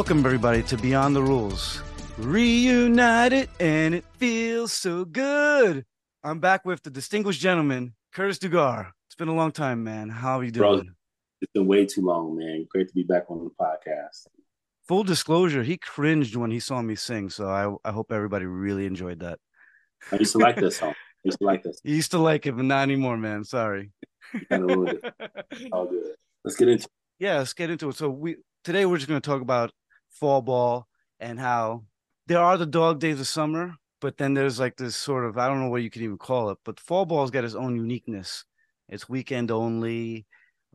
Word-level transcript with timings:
Welcome, 0.00 0.24
everybody, 0.24 0.62
to 0.62 0.78
Beyond 0.78 1.14
the 1.14 1.22
Rules. 1.22 1.82
Reunited, 2.16 3.50
and 3.60 3.94
it 3.94 4.02
feels 4.16 4.72
so 4.72 5.04
good. 5.04 5.84
I'm 6.24 6.40
back 6.40 6.64
with 6.64 6.82
the 6.82 6.88
distinguished 6.88 7.38
gentleman, 7.38 7.92
Curtis 8.10 8.38
Dugar. 8.38 8.92
It's 9.06 9.14
been 9.14 9.28
a 9.28 9.34
long 9.34 9.52
time, 9.52 9.84
man. 9.84 10.08
How 10.08 10.38
are 10.38 10.44
you 10.44 10.52
doing? 10.52 10.84
Bro, 10.84 10.92
it's 11.42 11.52
been 11.52 11.66
way 11.66 11.84
too 11.84 12.00
long, 12.00 12.34
man. 12.34 12.66
Great 12.70 12.88
to 12.88 12.94
be 12.94 13.02
back 13.02 13.24
on 13.28 13.44
the 13.44 13.50
podcast. 13.60 14.26
Full 14.88 15.04
disclosure, 15.04 15.62
he 15.62 15.76
cringed 15.76 16.34
when 16.34 16.50
he 16.50 16.60
saw 16.60 16.80
me 16.80 16.94
sing, 16.94 17.28
so 17.28 17.48
I, 17.48 17.70
I 17.86 17.92
hope 17.92 18.10
everybody 18.10 18.46
really 18.46 18.86
enjoyed 18.86 19.20
that. 19.20 19.38
I 20.10 20.16
used 20.16 20.32
to 20.32 20.38
like 20.38 20.56
this 20.56 20.78
song. 20.78 20.94
I 21.24 21.24
used 21.24 21.38
to 21.40 21.44
like 21.44 21.62
this. 21.62 21.78
You 21.84 21.94
used 21.94 22.12
to 22.12 22.18
like 22.18 22.46
it, 22.46 22.56
but 22.56 22.64
not 22.64 22.84
anymore, 22.84 23.18
man. 23.18 23.44
Sorry. 23.44 23.92
kind 24.48 24.62
of 24.62 24.78
ruined 24.78 24.98
it. 25.02 25.68
All 25.72 25.84
good. 25.84 26.14
Let's 26.42 26.56
get 26.56 26.68
into. 26.68 26.84
It. 26.84 26.90
Yeah, 27.18 27.36
let's 27.36 27.52
get 27.52 27.68
into 27.68 27.90
it. 27.90 27.96
So 27.96 28.08
we 28.08 28.36
today 28.64 28.86
we're 28.86 28.96
just 28.96 29.06
going 29.06 29.20
to 29.20 29.30
talk 29.30 29.42
about 29.42 29.72
fall 30.10 30.42
ball 30.42 30.86
and 31.18 31.38
how 31.38 31.84
there 32.26 32.40
are 32.40 32.56
the 32.56 32.66
dog 32.66 33.00
days 33.00 33.20
of 33.20 33.26
summer, 33.26 33.74
but 34.00 34.16
then 34.16 34.34
there's 34.34 34.60
like 34.60 34.76
this 34.76 34.96
sort 34.96 35.24
of 35.24 35.38
I 35.38 35.48
don't 35.48 35.60
know 35.60 35.68
what 35.68 35.82
you 35.82 35.90
can 35.90 36.02
even 36.02 36.18
call 36.18 36.50
it, 36.50 36.58
but 36.64 36.80
fall 36.80 37.04
ball's 37.04 37.30
got 37.30 37.44
its 37.44 37.54
own 37.54 37.76
uniqueness. 37.76 38.44
It's 38.88 39.08
weekend 39.08 39.50
only. 39.50 40.26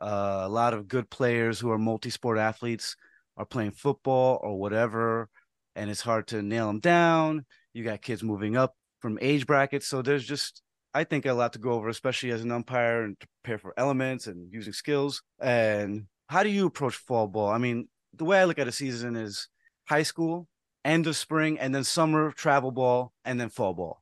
Uh, 0.02 0.42
a 0.44 0.50
lot 0.50 0.74
of 0.74 0.88
good 0.88 1.10
players 1.10 1.60
who 1.60 1.72
are 1.72 1.78
multi-sport 1.78 2.38
athletes 2.38 2.98
are 3.38 3.46
playing 3.46 3.72
football 3.72 4.40
or 4.44 4.60
whatever, 4.60 5.30
and 5.76 5.90
it's 5.90 6.02
hard 6.02 6.28
to 6.28 6.42
nail 6.42 6.68
them 6.68 6.80
down. 6.80 7.46
You 7.74 7.84
got 7.84 8.02
kids 8.02 8.24
moving 8.24 8.58
up 8.58 8.76
from 9.00 9.18
age 9.22 9.48
brackets, 9.48 9.88
so 9.88 10.02
there's 10.02 10.26
just 10.26 10.62
I 10.94 11.04
think 11.04 11.26
a 11.26 11.34
lot 11.34 11.54
to 11.54 11.60
go 11.60 11.72
over, 11.72 11.90
especially 11.90 12.32
as 12.32 12.42
an 12.42 12.52
umpire 12.52 13.04
and 13.04 13.18
prepare 13.20 13.58
for 13.58 13.74
elements 13.78 14.28
and 14.28 14.52
using 14.52 14.72
skills. 14.72 15.22
And 15.42 16.08
how 16.30 16.44
do 16.44 16.50
you 16.50 16.68
approach 16.68 16.96
fall 16.96 17.28
ball? 17.28 17.50
I 17.50 17.58
mean, 17.58 17.90
the 18.18 18.26
way 18.26 18.40
I 18.40 18.46
look 18.46 18.60
at 18.60 18.68
a 18.68 18.72
season 18.72 19.16
is 19.16 19.48
high 19.88 20.04
school, 20.04 20.48
end 20.84 21.08
of 21.08 21.16
spring, 21.16 21.60
and 21.60 21.74
then 21.74 21.84
summer 21.84 22.32
travel 22.32 22.72
ball, 22.72 23.14
and 23.24 23.40
then 23.40 23.50
fall 23.50 23.74
ball. 23.74 24.02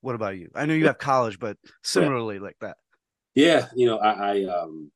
What 0.00 0.14
about 0.14 0.36
you? 0.36 0.50
I 0.54 0.66
know 0.66 0.74
you 0.74 0.86
have 0.86 0.98
college, 0.98 1.38
but 1.38 1.56
similarly 1.82 2.38
like 2.38 2.56
that. 2.60 2.76
Yeah, 3.34 3.66
you 3.74 3.86
know, 3.86 3.98
I, 3.98 4.12
I 4.12 4.44
um, 4.44 4.90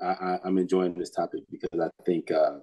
I, 0.00 0.38
I'm 0.44 0.58
enjoying 0.58 0.94
this 0.94 1.10
topic 1.10 1.42
because 1.50 1.80
I 1.80 1.88
think 2.04 2.30
uh, 2.30 2.58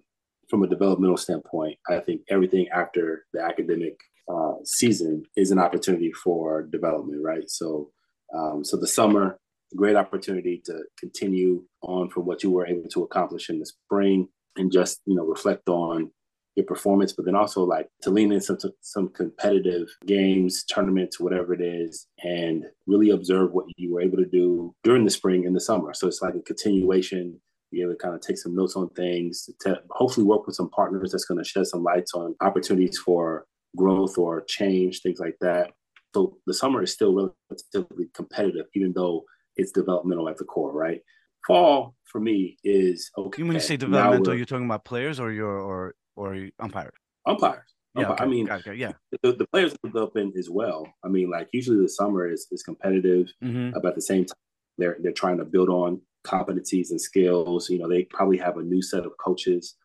from 0.49 0.63
a 0.63 0.67
developmental 0.67 1.17
standpoint, 1.17 1.77
I 1.89 1.99
think 1.99 2.21
everything 2.30 2.67
after 2.69 3.25
the 3.33 3.41
academic 3.41 3.97
uh, 4.31 4.55
season 4.64 5.23
is 5.36 5.52
an 5.52 5.59
opportunity 5.59 6.11
for 6.11 6.64
development, 6.64 7.21
right? 7.23 7.49
So, 7.49 7.91
um, 8.36 8.64
so 8.64 8.77
the 8.77 8.88
summer, 8.88 9.39
great 9.75 9.95
opportunity 9.95 10.61
to 10.66 10.83
continue 10.99 11.64
on 11.81 12.09
from 12.09 12.25
what 12.25 12.43
you 12.43 12.52
were 12.52 12.67
able 12.67 12.89
to 12.89 13.03
accomplish 13.03 13.49
in 13.49 13.59
the 13.59 13.66
spring 13.66 14.27
and 14.58 14.72
just 14.72 15.02
you 15.05 15.16
know 15.16 15.25
reflect 15.25 15.69
on 15.69 16.11
your 16.55 16.66
performance, 16.66 17.14
but 17.14 17.25
then 17.25 17.36
also 17.36 17.64
like 17.64 17.88
to 18.02 18.09
lean 18.09 18.31
in 18.31 18.42
some 18.42 18.58
some 18.81 19.09
competitive 19.09 19.88
games, 20.05 20.64
tournaments, 20.66 21.19
whatever 21.19 21.53
it 21.53 21.61
is, 21.61 22.08
and 22.23 22.66
really 22.88 23.09
observe 23.11 23.52
what 23.52 23.66
you 23.77 23.94
were 23.94 24.02
able 24.02 24.17
to 24.17 24.25
do 24.25 24.73
during 24.83 25.05
the 25.05 25.09
spring 25.09 25.45
and 25.45 25.55
the 25.55 25.61
summer. 25.61 25.94
So 25.94 26.08
it's 26.08 26.22
like 26.22 26.36
a 26.36 26.42
continuation. 26.42 27.39
Be 27.72 27.81
able 27.83 27.92
to 27.92 27.97
kind 27.97 28.16
of 28.16 28.22
take 28.22 28.39
some 28.39 28.55
notes 28.55 28.75
on 28.75 28.89
things, 28.89 29.48
to 29.61 29.80
hopefully 29.92 30.26
work 30.26 30.48
with 30.48 30.55
some 30.55 30.71
partners 30.71 31.11
that's 31.11 31.26
going 31.26 31.37
to 31.37 31.48
shed 31.48 31.67
some 31.67 31.83
lights 31.83 32.16
on 32.16 32.36
opportunities 32.42 32.98
for 32.98 33.45
growth 33.77 34.17
or 34.17 34.43
change, 34.48 35.02
things 35.02 35.20
like 35.20 35.36
that. 35.42 35.71
So 36.16 36.37
the 36.48 36.54
summer 36.55 36.81
is 36.81 36.92
still 36.92 37.14
relatively 37.14 38.08
competitive, 38.16 38.66
even 38.73 38.93
though 38.93 39.23
it's 39.55 39.71
developmental 39.71 40.30
at 40.30 40.37
the 40.37 40.45
core, 40.45 40.73
right? 40.73 41.02
Fall 41.45 41.95
for 42.05 42.20
me 42.20 42.58
is 42.64 43.11
okay. 43.17 43.44
When 43.44 43.54
you 43.54 43.60
say 43.60 43.77
developmental, 43.77 44.36
you're 44.36 44.45
talking 44.45 44.66
about 44.66 44.86
players 44.86 45.20
or 45.20 45.32
your 45.32 45.60
or 45.60 45.95
or 46.16 46.50
umpires? 46.60 46.94
Umpires. 47.26 47.64
Yeah, 47.95 48.11
okay. 48.11 48.23
I 48.23 48.27
mean, 48.27 48.50
okay, 48.50 48.76
yeah. 48.76 48.92
The, 49.23 49.33
the 49.33 49.48
players 49.48 49.76
developing 49.83 50.33
as 50.38 50.49
well. 50.49 50.88
I 51.04 51.08
mean, 51.08 51.30
like 51.30 51.49
usually 51.52 51.82
the 51.82 51.89
summer 51.89 52.30
is 52.30 52.48
is 52.52 52.64
competitive, 52.64 53.28
mm-hmm. 53.44 53.72
but 53.82 53.89
at 53.89 53.95
the 53.95 54.02
same 54.02 54.26
time, 54.26 54.38
they're 54.78 54.98
they're 55.02 55.11
trying 55.11 55.38
to 55.38 55.45
build 55.45 55.70
on 55.70 56.02
competencies 56.26 56.92
and 56.92 57.02
skills. 57.02 57.70
You 57.70 57.80
know, 57.80 57.89
they 57.89 58.04
probably 58.04 58.38
have 58.38 58.58
a 58.58 58.64
new 58.64 58.82
set 58.82 59.05
of 59.05 59.14
coaches 59.17 59.76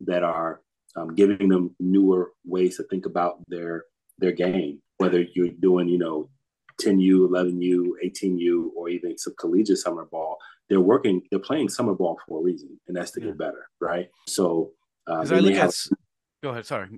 that 0.00 0.22
are 0.22 0.60
um, 0.96 1.14
giving 1.14 1.48
them 1.48 1.74
newer 1.78 2.32
ways 2.44 2.76
to 2.76 2.84
think 2.84 3.06
about 3.06 3.38
their 3.48 3.84
their 4.18 4.32
game. 4.32 4.80
Whether 4.98 5.24
you're 5.34 5.48
doing, 5.48 5.88
you 5.88 5.98
know, 5.98 6.28
10U, 6.80 7.28
11U, 7.28 7.92
18U, 8.04 8.70
or 8.76 8.88
even 8.88 9.18
some 9.18 9.34
collegiate 9.38 9.78
summer 9.78 10.04
ball, 10.04 10.38
they're 10.72 10.80
working, 10.80 11.20
they're 11.30 11.38
playing 11.38 11.68
summer 11.68 11.92
ball 11.92 12.18
for 12.26 12.40
a 12.40 12.42
reason, 12.42 12.80
and 12.88 12.96
that's 12.96 13.10
to 13.10 13.20
get 13.20 13.36
better, 13.36 13.68
right? 13.78 14.08
So, 14.26 14.70
uh, 15.06 15.16
I 15.16 15.24
look 15.24 15.52
have... 15.52 15.68
at, 15.68 15.74
go 16.42 16.48
ahead, 16.48 16.64
sorry. 16.64 16.88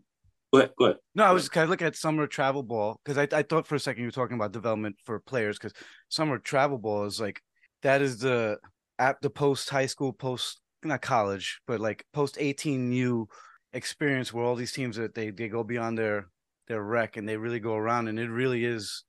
Go 0.53 0.61
ahead, 0.61 0.71
go 0.79 0.85
ahead. 0.85 0.97
No, 1.17 1.25
I 1.25 1.33
was 1.33 1.49
kind 1.49 1.65
of 1.65 1.71
looking 1.71 1.89
at 1.89 1.97
summer 1.97 2.29
travel 2.29 2.63
ball 2.63 3.01
because 3.05 3.19
I, 3.19 3.37
I 3.37 3.43
thought 3.43 3.67
for 3.67 3.75
a 3.75 3.81
second 3.81 4.03
you 4.03 4.07
were 4.07 4.13
talking 4.13 4.37
about 4.37 4.53
development 4.53 4.95
for 5.05 5.19
players 5.19 5.59
because 5.59 5.73
summer 6.09 6.39
travel 6.39 6.79
ball 6.79 7.05
is 7.07 7.21
like 7.21 7.43
that 7.83 8.01
is 8.01 8.19
the 8.19 8.59
at 9.01 9.21
the 9.23 9.31
post 9.31 9.69
high 9.69 9.87
school, 9.87 10.13
post 10.13 10.61
not 10.85 11.03
college, 11.03 11.61
but 11.67 11.81
like 11.81 12.05
post 12.13 12.37
18U 12.37 13.27
experience 13.73 14.33
where 14.33 14.45
all 14.45 14.55
these 14.55 14.71
teams 14.71 14.95
that 14.99 15.17
they 15.17 15.31
they 15.31 15.49
go 15.49 15.65
beyond 15.65 15.99
their 15.99 16.29
their 16.69 16.81
rec 16.81 17.17
and 17.17 17.29
they 17.29 17.37
really 17.37 17.59
go 17.59 17.75
around 17.75 18.07
and 18.07 18.21
it 18.21 18.31
really 18.31 18.65
is 18.65 19.03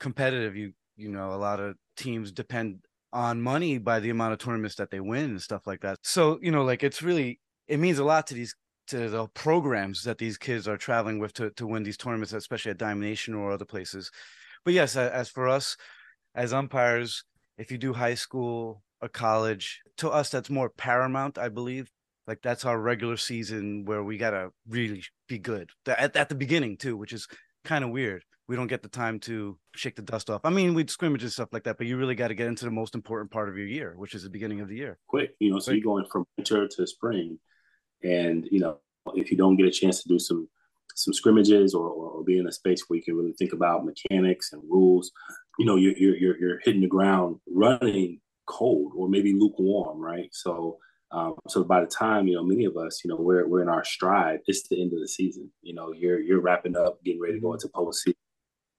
competitive. 0.00 0.56
You 0.56 0.72
you 0.96 1.08
know, 1.08 1.34
a 1.34 1.36
lot 1.36 1.60
of 1.60 1.76
teams 1.96 2.32
depend 2.32 2.80
on 3.12 3.42
money 3.42 3.78
by 3.78 4.00
the 4.00 4.10
amount 4.10 4.32
of 4.32 4.38
tournaments 4.38 4.76
that 4.76 4.90
they 4.90 5.00
win 5.00 5.30
and 5.30 5.42
stuff 5.42 5.66
like 5.66 5.80
that. 5.80 5.98
So, 6.02 6.38
you 6.42 6.50
know, 6.50 6.64
like 6.64 6.82
it's 6.82 7.02
really 7.02 7.40
it 7.68 7.78
means 7.78 7.98
a 7.98 8.04
lot 8.04 8.26
to 8.28 8.34
these 8.34 8.54
to 8.88 9.08
the 9.08 9.26
programs 9.28 10.02
that 10.04 10.18
these 10.18 10.38
kids 10.38 10.66
are 10.66 10.76
traveling 10.76 11.18
with 11.18 11.32
to 11.34 11.50
to 11.50 11.66
win 11.66 11.82
these 11.82 11.96
tournaments, 11.96 12.32
especially 12.32 12.70
at 12.70 12.78
Diamond 12.78 13.02
Nation 13.08 13.34
or 13.34 13.52
other 13.52 13.64
places. 13.64 14.10
But 14.64 14.74
yes, 14.74 14.96
as 14.96 15.28
for 15.28 15.48
us 15.48 15.76
as 16.34 16.52
umpires, 16.52 17.24
if 17.58 17.70
you 17.70 17.78
do 17.78 17.92
high 17.92 18.14
school 18.14 18.82
or 19.00 19.08
college, 19.08 19.80
to 19.98 20.08
us 20.08 20.30
that's 20.30 20.50
more 20.50 20.70
paramount, 20.70 21.38
I 21.38 21.48
believe. 21.48 21.90
Like 22.26 22.40
that's 22.40 22.64
our 22.64 22.78
regular 22.78 23.16
season 23.16 23.84
where 23.84 24.04
we 24.04 24.16
gotta 24.16 24.50
really 24.68 25.02
be 25.28 25.38
good 25.38 25.70
at, 25.86 26.16
at 26.16 26.28
the 26.28 26.36
beginning 26.36 26.76
too, 26.76 26.96
which 26.96 27.12
is 27.12 27.26
kind 27.64 27.84
of 27.84 27.90
weird 27.90 28.22
we 28.48 28.56
don't 28.56 28.66
get 28.66 28.82
the 28.82 28.88
time 28.88 29.20
to 29.20 29.56
shake 29.74 29.96
the 29.96 30.02
dust 30.02 30.28
off. 30.28 30.42
I 30.44 30.50
mean, 30.50 30.74
we'd 30.74 30.90
scrimmage 30.90 31.22
and 31.22 31.32
stuff 31.32 31.50
like 31.52 31.64
that, 31.64 31.78
but 31.78 31.86
you 31.86 31.96
really 31.96 32.14
got 32.14 32.28
to 32.28 32.34
get 32.34 32.48
into 32.48 32.64
the 32.64 32.70
most 32.70 32.94
important 32.94 33.30
part 33.30 33.48
of 33.48 33.56
your 33.56 33.66
year, 33.66 33.94
which 33.96 34.14
is 34.14 34.24
the 34.24 34.30
beginning 34.30 34.60
of 34.60 34.68
the 34.68 34.76
year. 34.76 34.98
Quick, 35.08 35.34
you 35.38 35.50
know, 35.50 35.58
so 35.58 35.70
you're 35.72 35.84
going 35.84 36.06
from 36.10 36.24
winter 36.36 36.68
to 36.68 36.86
spring, 36.86 37.38
and 38.02 38.46
you 38.50 38.60
know, 38.60 38.78
if 39.14 39.30
you 39.30 39.36
don't 39.36 39.56
get 39.56 39.66
a 39.66 39.70
chance 39.70 40.02
to 40.02 40.08
do 40.08 40.18
some 40.18 40.48
some 40.94 41.14
scrimmages 41.14 41.74
or, 41.74 41.88
or 41.88 42.24
be 42.24 42.38
in 42.38 42.46
a 42.46 42.52
space 42.52 42.84
where 42.86 42.98
you 42.98 43.02
can 43.02 43.16
really 43.16 43.32
think 43.38 43.52
about 43.52 43.86
mechanics 43.86 44.52
and 44.52 44.62
rules, 44.68 45.10
you 45.58 45.64
know, 45.64 45.76
you're 45.76 45.96
you're 45.96 46.36
you're 46.36 46.60
hitting 46.64 46.82
the 46.82 46.88
ground 46.88 47.36
running 47.46 48.20
cold 48.46 48.92
or 48.96 49.08
maybe 49.08 49.32
lukewarm, 49.32 50.00
right? 50.00 50.28
So 50.32 50.78
um, 51.12 51.34
so 51.46 51.62
by 51.62 51.80
the 51.80 51.86
time 51.86 52.26
you 52.26 52.34
know 52.34 52.44
many 52.44 52.64
of 52.64 52.76
us, 52.76 53.02
you 53.04 53.08
know, 53.08 53.16
we're 53.16 53.46
we're 53.46 53.62
in 53.62 53.68
our 53.68 53.84
stride. 53.84 54.40
It's 54.46 54.68
the 54.68 54.80
end 54.80 54.92
of 54.92 55.00
the 55.00 55.08
season. 55.08 55.50
You 55.62 55.74
know, 55.74 55.92
you're 55.92 56.20
you're 56.20 56.40
wrapping 56.40 56.76
up, 56.76 57.02
getting 57.04 57.20
ready 57.20 57.34
to 57.34 57.40
go 57.40 57.48
mm-hmm. 57.48 57.54
into 57.54 57.68
postseason 57.68 58.14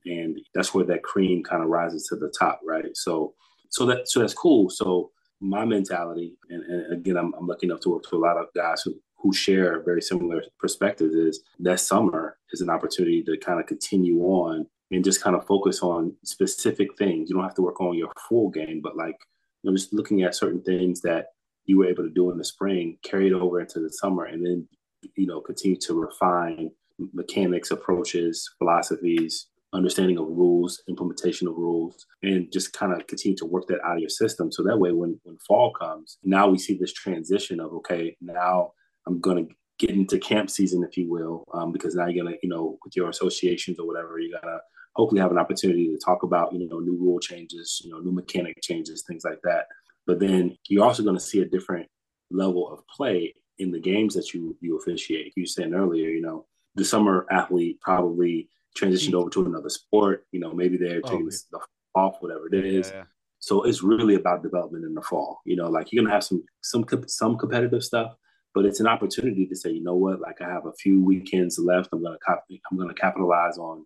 and 0.05 0.39
that's 0.53 0.73
where 0.73 0.85
that 0.85 1.03
cream 1.03 1.43
kind 1.43 1.63
of 1.63 1.69
rises 1.69 2.07
to 2.07 2.15
the 2.15 2.33
top, 2.37 2.61
right? 2.65 2.95
So, 2.95 3.33
so 3.69 3.85
that 3.87 4.07
so 4.07 4.19
that's 4.19 4.33
cool. 4.33 4.69
So 4.69 5.11
my 5.39 5.65
mentality, 5.65 6.37
and, 6.49 6.63
and 6.63 6.93
again, 6.93 7.17
I'm, 7.17 7.33
I'm 7.33 7.47
lucky 7.47 7.67
enough 7.67 7.81
to 7.81 7.89
work 7.89 8.03
with 8.03 8.13
a 8.13 8.17
lot 8.17 8.37
of 8.37 8.47
guys 8.55 8.81
who 8.81 8.95
who 9.17 9.33
share 9.33 9.81
very 9.83 10.01
similar 10.01 10.43
perspectives. 10.59 11.13
Is 11.15 11.41
that 11.59 11.79
summer 11.79 12.37
is 12.51 12.61
an 12.61 12.69
opportunity 12.69 13.23
to 13.23 13.37
kind 13.37 13.59
of 13.59 13.65
continue 13.65 14.19
on 14.21 14.67
and 14.91 15.03
just 15.03 15.21
kind 15.21 15.35
of 15.35 15.45
focus 15.47 15.81
on 15.81 16.15
specific 16.23 16.95
things. 16.97 17.29
You 17.29 17.35
don't 17.35 17.43
have 17.43 17.55
to 17.55 17.61
work 17.61 17.81
on 17.81 17.97
your 17.97 18.11
full 18.27 18.49
game, 18.49 18.81
but 18.83 18.95
like 18.95 19.17
you 19.63 19.71
know, 19.71 19.75
just 19.75 19.93
looking 19.93 20.23
at 20.23 20.35
certain 20.35 20.61
things 20.61 21.01
that 21.01 21.27
you 21.65 21.77
were 21.77 21.87
able 21.87 22.03
to 22.03 22.09
do 22.09 22.29
in 22.31 22.37
the 22.37 22.43
spring, 22.43 22.97
carry 23.03 23.27
it 23.27 23.33
over 23.33 23.59
into 23.59 23.79
the 23.79 23.89
summer, 23.89 24.25
and 24.25 24.45
then 24.45 24.67
you 25.15 25.25
know 25.25 25.41
continue 25.41 25.77
to 25.79 25.99
refine 25.99 26.71
mechanics, 27.13 27.71
approaches, 27.71 28.49
philosophies, 28.57 29.47
understanding 29.73 30.17
of 30.17 30.27
rules, 30.27 30.81
implementation 30.87 31.47
of 31.47 31.55
rules, 31.55 32.05
and 32.21 32.51
just 32.51 32.73
kind 32.73 32.93
of 32.93 33.05
continue 33.07 33.37
to 33.37 33.45
work 33.45 33.67
that 33.67 33.81
out 33.83 33.95
of 33.95 33.99
your 33.99 34.09
system. 34.09 34.51
So 34.51 34.63
that 34.63 34.79
way, 34.79 34.91
when 34.91 35.19
when 35.23 35.37
fall 35.37 35.73
comes, 35.73 36.17
now 36.23 36.47
we 36.47 36.57
see 36.57 36.77
this 36.77 36.93
transition 36.93 37.59
of 37.59 37.73
okay, 37.73 38.15
now 38.21 38.71
I'm 39.07 39.19
going 39.19 39.47
to 39.47 39.53
get 39.79 39.89
into 39.89 40.19
camp 40.19 40.49
season, 40.49 40.83
if 40.83 40.97
you 40.97 41.09
will, 41.09 41.43
um, 41.53 41.71
because 41.71 41.95
now 41.95 42.07
you're 42.07 42.23
gonna, 42.23 42.37
you 42.43 42.49
know, 42.49 42.77
with 42.83 42.95
your 42.95 43.09
associations 43.09 43.79
or 43.79 43.87
whatever, 43.87 44.19
you're 44.19 44.39
gonna 44.39 44.59
hopefully 44.95 45.21
have 45.21 45.31
an 45.31 45.37
opportunity 45.37 45.87
to 45.87 45.97
talk 45.97 46.23
about, 46.23 46.53
you 46.53 46.67
know, 46.67 46.79
new 46.79 46.97
rule 46.97 47.19
changes, 47.19 47.81
you 47.83 47.91
know, 47.91 47.99
new 47.99 48.11
mechanic 48.11 48.55
changes, 48.61 49.03
things 49.07 49.23
like 49.25 49.39
that. 49.43 49.65
But 50.05 50.19
then 50.19 50.57
you're 50.67 50.83
also 50.83 51.03
going 51.03 51.15
to 51.15 51.23
see 51.23 51.41
a 51.41 51.45
different 51.45 51.87
level 52.29 52.71
of 52.71 52.85
play 52.87 53.33
in 53.57 53.71
the 53.71 53.79
games 53.79 54.13
that 54.15 54.33
you 54.33 54.55
you 54.61 54.77
officiate. 54.77 55.33
You 55.35 55.43
were 55.43 55.47
saying 55.47 55.73
earlier, 55.73 56.09
you 56.09 56.21
know, 56.21 56.45
the 56.75 56.85
summer 56.85 57.25
athlete 57.31 57.79
probably 57.81 58.49
transitioned 58.77 59.13
over 59.13 59.29
to 59.31 59.45
another 59.45 59.69
sport. 59.69 60.25
You 60.31 60.39
know, 60.39 60.53
maybe 60.53 60.77
they're 60.77 61.01
oh, 61.03 61.09
taking 61.09 61.29
oh, 61.31 61.37
the 61.51 61.59
off, 61.99 62.15
whatever 62.19 62.47
it 62.47 62.65
is. 62.65 62.89
Yeah, 62.89 62.97
yeah. 62.97 63.03
So 63.39 63.63
it's 63.63 63.83
really 63.83 64.15
about 64.15 64.41
development 64.41 64.85
in 64.85 64.93
the 64.93 65.01
fall. 65.01 65.41
You 65.45 65.57
know, 65.57 65.69
like 65.69 65.91
you're 65.91 66.03
gonna 66.03 66.13
have 66.13 66.23
some 66.23 66.43
some 66.61 66.85
some 67.07 67.37
competitive 67.37 67.83
stuff, 67.83 68.13
but 68.53 68.65
it's 68.65 68.79
an 68.79 68.87
opportunity 68.87 69.45
to 69.47 69.55
say, 69.55 69.71
you 69.71 69.83
know 69.83 69.95
what, 69.95 70.21
like 70.21 70.41
I 70.41 70.49
have 70.49 70.65
a 70.65 70.73
few 70.73 71.03
weekends 71.03 71.59
left. 71.59 71.89
I'm 71.91 72.01
gonna 72.01 72.17
cap- 72.25 72.45
I'm 72.71 72.77
gonna 72.77 72.93
capitalize 72.93 73.57
on 73.57 73.85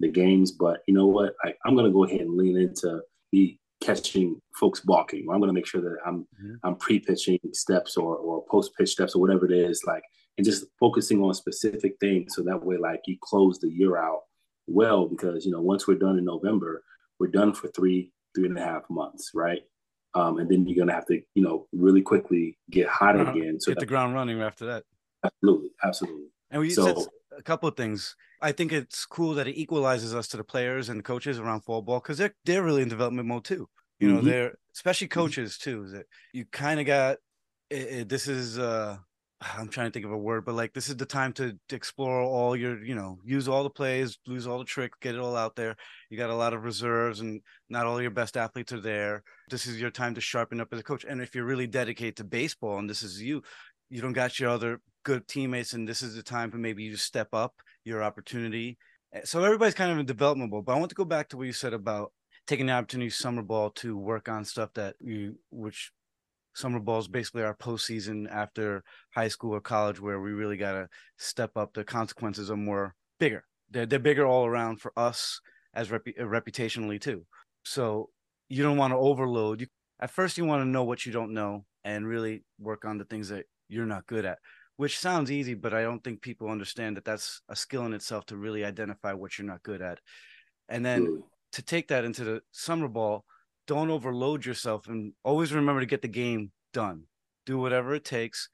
the 0.00 0.10
games, 0.10 0.52
but 0.52 0.80
you 0.86 0.94
know 0.94 1.06
what, 1.06 1.34
like 1.44 1.56
I'm 1.64 1.76
gonna 1.76 1.92
go 1.92 2.04
ahead 2.04 2.20
and 2.20 2.36
lean 2.36 2.56
into 2.56 3.00
the 3.32 3.56
catching 3.80 4.40
folks 4.58 4.80
balking. 4.80 5.26
Or 5.28 5.34
I'm 5.34 5.40
gonna 5.40 5.52
make 5.52 5.66
sure 5.66 5.80
that 5.80 5.96
I'm 6.04 6.26
mm-hmm. 6.42 6.54
I'm 6.64 6.76
pre-pitching 6.76 7.38
steps 7.52 7.96
or 7.96 8.16
or 8.16 8.44
post-pitch 8.50 8.90
steps 8.90 9.14
or 9.14 9.20
whatever 9.20 9.46
it 9.46 9.52
is, 9.52 9.82
like 9.86 10.02
and 10.38 10.44
just 10.44 10.66
focusing 10.78 11.22
on 11.22 11.34
specific 11.34 11.96
things 11.98 12.34
so 12.34 12.42
that 12.42 12.64
way 12.64 12.76
like 12.76 13.00
you 13.06 13.16
close 13.22 13.58
the 13.58 13.70
year 13.70 13.96
out 13.96 14.22
well 14.66 15.06
because 15.06 15.46
you 15.46 15.52
know 15.52 15.60
once 15.60 15.86
we're 15.86 15.94
done 15.94 16.18
in 16.18 16.24
November, 16.24 16.82
we're 17.18 17.28
done 17.28 17.52
for 17.52 17.68
three 17.68 18.12
three 18.34 18.48
and 18.48 18.58
a 18.58 18.62
half 18.62 18.82
months, 18.90 19.30
right? 19.34 19.60
Um, 20.14 20.38
and 20.38 20.48
then 20.48 20.66
you're 20.66 20.78
gonna 20.78 20.94
have 20.94 21.06
to, 21.06 21.20
you 21.34 21.42
know, 21.42 21.66
really 21.72 22.02
quickly 22.02 22.58
get 22.70 22.88
hot 22.88 23.18
uh-huh. 23.18 23.32
again. 23.32 23.60
So 23.60 23.72
get 23.72 23.80
the 23.80 23.86
ground 23.86 24.14
running 24.14 24.40
after 24.40 24.66
that. 24.66 24.84
Absolutely, 25.24 25.70
absolutely. 25.82 26.26
And 26.50 26.60
we 26.60 26.70
so, 26.70 26.86
said 26.86 27.06
a 27.38 27.42
couple 27.42 27.68
of 27.68 27.76
things. 27.76 28.16
I 28.40 28.52
think 28.52 28.72
it's 28.72 29.06
cool 29.06 29.34
that 29.34 29.48
it 29.48 29.56
equalizes 29.56 30.14
us 30.14 30.28
to 30.28 30.36
the 30.36 30.44
players 30.44 30.88
and 30.88 30.98
the 30.98 31.02
coaches 31.02 31.38
around 31.38 31.62
fall 31.62 31.82
ball 31.82 32.00
because 32.00 32.18
they're 32.18 32.34
they're 32.44 32.62
really 32.62 32.82
in 32.82 32.88
development 32.88 33.28
mode 33.28 33.44
too. 33.44 33.68
You 33.98 34.08
know, 34.08 34.18
mm-hmm. 34.18 34.28
they're 34.28 34.58
especially 34.74 35.08
mm-hmm. 35.08 35.20
coaches 35.20 35.58
too. 35.58 35.88
That 35.88 36.06
you 36.32 36.44
kind 36.46 36.80
of 36.80 36.86
got. 36.86 37.18
It, 37.68 37.76
it, 37.76 38.08
this 38.08 38.28
is 38.28 38.60
uh 38.60 38.98
I'm 39.40 39.68
trying 39.68 39.88
to 39.88 39.92
think 39.92 40.06
of 40.06 40.12
a 40.12 40.16
word, 40.16 40.46
but 40.46 40.54
like 40.54 40.72
this 40.72 40.88
is 40.88 40.96
the 40.96 41.04
time 41.04 41.32
to, 41.34 41.58
explore 41.70 42.22
all 42.22 42.56
your, 42.56 42.82
you 42.82 42.94
know, 42.94 43.18
use 43.22 43.48
all 43.48 43.62
the 43.62 43.70
plays, 43.70 44.18
lose 44.26 44.46
all 44.46 44.58
the 44.58 44.64
tricks, 44.64 44.96
get 45.00 45.14
it 45.14 45.20
all 45.20 45.36
out 45.36 45.56
there. 45.56 45.76
You 46.08 46.16
got 46.16 46.30
a 46.30 46.34
lot 46.34 46.54
of 46.54 46.64
reserves 46.64 47.20
and 47.20 47.42
not 47.68 47.84
all 47.84 48.00
your 48.00 48.10
best 48.10 48.38
athletes 48.38 48.72
are 48.72 48.80
there. 48.80 49.22
This 49.50 49.66
is 49.66 49.78
your 49.78 49.90
time 49.90 50.14
to 50.14 50.22
sharpen 50.22 50.60
up 50.60 50.68
as 50.72 50.80
a 50.80 50.82
coach. 50.82 51.04
And 51.06 51.20
if 51.20 51.34
you're 51.34 51.44
really 51.44 51.66
dedicated 51.66 52.16
to 52.16 52.24
baseball 52.24 52.78
and 52.78 52.88
this 52.88 53.02
is 53.02 53.20
you, 53.20 53.42
you 53.90 54.00
don't 54.00 54.14
got 54.14 54.40
your 54.40 54.48
other 54.48 54.80
good 55.04 55.28
teammates 55.28 55.74
and 55.74 55.86
this 55.86 56.00
is 56.00 56.14
the 56.14 56.22
time 56.22 56.50
for 56.50 56.56
maybe 56.56 56.82
you 56.84 56.96
step 56.96 57.28
up 57.34 57.54
your 57.84 58.02
opportunity. 58.02 58.78
Eh, 59.12 59.20
so 59.24 59.44
everybody's 59.44 59.74
kind 59.74 59.92
of 59.92 59.98
in 59.98 60.06
development 60.06 60.50
mode. 60.50 60.64
But 60.64 60.76
I 60.76 60.78
want 60.78 60.88
to 60.90 60.96
go 60.96 61.04
back 61.04 61.28
to 61.28 61.36
what 61.36 61.46
you 61.46 61.52
said 61.52 61.74
about 61.74 62.10
taking 62.46 62.66
the 62.66 62.72
opportunity 62.72 63.10
summer 63.10 63.42
ball 63.42 63.70
to 63.70 63.98
work 63.98 64.28
on 64.30 64.44
stuff 64.44 64.70
that 64.74 64.94
you 65.00 65.38
which 65.50 65.92
summer 66.56 66.80
ball 66.80 66.98
is 66.98 67.06
basically 67.06 67.42
our 67.42 67.54
postseason 67.54 68.26
after 68.30 68.82
high 69.14 69.28
school 69.28 69.54
or 69.54 69.60
college 69.60 70.00
where 70.00 70.20
we 70.20 70.32
really 70.32 70.56
got 70.56 70.72
to 70.72 70.88
step 71.18 71.50
up. 71.56 71.74
The 71.74 71.84
consequences 71.84 72.50
are 72.50 72.56
more 72.56 72.94
bigger. 73.20 73.44
They're, 73.70 73.84
they're 73.84 73.98
bigger 73.98 74.26
all 74.26 74.46
around 74.46 74.80
for 74.80 74.92
us 74.96 75.40
as 75.74 75.90
rep- 75.90 76.06
uh, 76.18 76.22
reputationally 76.22 76.98
too. 76.98 77.26
So 77.64 78.08
you 78.48 78.62
don't 78.62 78.78
want 78.78 78.92
to 78.92 78.98
overload. 78.98 79.60
You, 79.60 79.66
at 80.00 80.10
first, 80.10 80.38
you 80.38 80.46
want 80.46 80.62
to 80.62 80.68
know 80.68 80.84
what 80.84 81.04
you 81.04 81.12
don't 81.12 81.34
know 81.34 81.66
and 81.84 82.06
really 82.06 82.42
work 82.58 82.86
on 82.86 82.96
the 82.96 83.04
things 83.04 83.28
that 83.28 83.44
you're 83.68 83.84
not 83.84 84.06
good 84.06 84.24
at, 84.24 84.38
which 84.76 84.98
sounds 84.98 85.30
easy, 85.30 85.54
but 85.54 85.74
I 85.74 85.82
don't 85.82 86.02
think 86.02 86.22
people 86.22 86.48
understand 86.48 86.96
that 86.96 87.04
that's 87.04 87.42
a 87.50 87.56
skill 87.56 87.84
in 87.84 87.92
itself 87.92 88.24
to 88.26 88.36
really 88.36 88.64
identify 88.64 89.12
what 89.12 89.36
you're 89.36 89.46
not 89.46 89.62
good 89.62 89.82
at. 89.82 89.98
And 90.70 90.84
then 90.84 91.22
to 91.52 91.62
take 91.62 91.88
that 91.88 92.04
into 92.04 92.24
the 92.24 92.40
summer 92.50 92.88
ball, 92.88 93.24
don't 93.66 93.90
overload 93.90 94.44
yourself 94.44 94.88
and 94.88 95.12
always 95.24 95.52
remember 95.52 95.80
to 95.80 95.86
get 95.86 96.02
the 96.02 96.08
game 96.08 96.52
done. 96.72 97.04
Do 97.44 97.58
whatever 97.58 97.94
it 97.94 98.04
takes. 98.04 98.48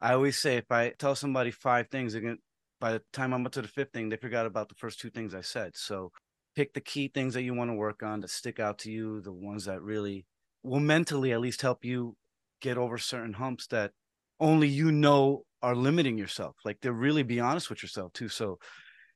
I 0.00 0.14
always 0.14 0.40
say 0.40 0.56
if 0.56 0.70
I 0.70 0.90
tell 0.98 1.14
somebody 1.14 1.50
five 1.50 1.88
things, 1.88 2.14
again, 2.14 2.38
by 2.80 2.92
the 2.92 3.02
time 3.12 3.32
I'm 3.34 3.44
up 3.44 3.52
to 3.52 3.62
the 3.62 3.68
fifth 3.68 3.92
thing, 3.92 4.08
they 4.08 4.16
forgot 4.16 4.46
about 4.46 4.68
the 4.68 4.74
first 4.74 5.00
two 5.00 5.10
things 5.10 5.34
I 5.34 5.42
said. 5.42 5.72
So 5.76 6.10
pick 6.56 6.72
the 6.72 6.80
key 6.80 7.08
things 7.08 7.34
that 7.34 7.42
you 7.42 7.54
want 7.54 7.70
to 7.70 7.74
work 7.74 8.02
on 8.02 8.20
that 8.20 8.30
stick 8.30 8.58
out 8.58 8.78
to 8.78 8.90
you, 8.90 9.20
the 9.20 9.32
ones 9.32 9.66
that 9.66 9.82
really 9.82 10.26
will 10.62 10.80
mentally 10.80 11.32
at 11.32 11.40
least 11.40 11.62
help 11.62 11.84
you 11.84 12.16
get 12.60 12.78
over 12.78 12.98
certain 12.98 13.34
humps 13.34 13.66
that 13.68 13.92
only 14.38 14.68
you 14.68 14.90
know 14.90 15.44
are 15.62 15.74
limiting 15.74 16.16
yourself. 16.16 16.56
Like 16.64 16.80
to 16.80 16.92
really 16.92 17.22
be 17.22 17.40
honest 17.40 17.68
with 17.68 17.82
yourself 17.82 18.12
too. 18.14 18.28
So, 18.28 18.58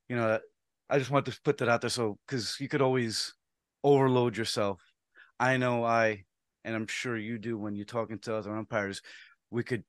you 0.09 0.17
know, 0.17 0.39
I 0.91 0.99
just 0.99 1.11
want 1.11 1.27
to 1.27 1.39
put 1.45 1.59
that 1.59 1.69
out 1.69 1.81
there. 1.81 1.91
So, 1.91 2.19
because 2.27 2.57
you 2.61 2.69
could 2.69 2.83
always 2.83 3.35
overload 3.83 4.37
yourself 4.37 4.81
I 5.39 5.57
know 5.57 5.85
I, 5.85 6.25
and 6.65 6.75
I'm 6.75 6.87
sure 6.87 7.17
you 7.17 7.39
do 7.39 7.59
when 7.59 7.77
you're 7.77 7.85
talking 7.85 8.19
to 8.21 8.37
other 8.37 8.57
umpires, 8.57 9.03
we 9.51 9.63
could 9.63 9.85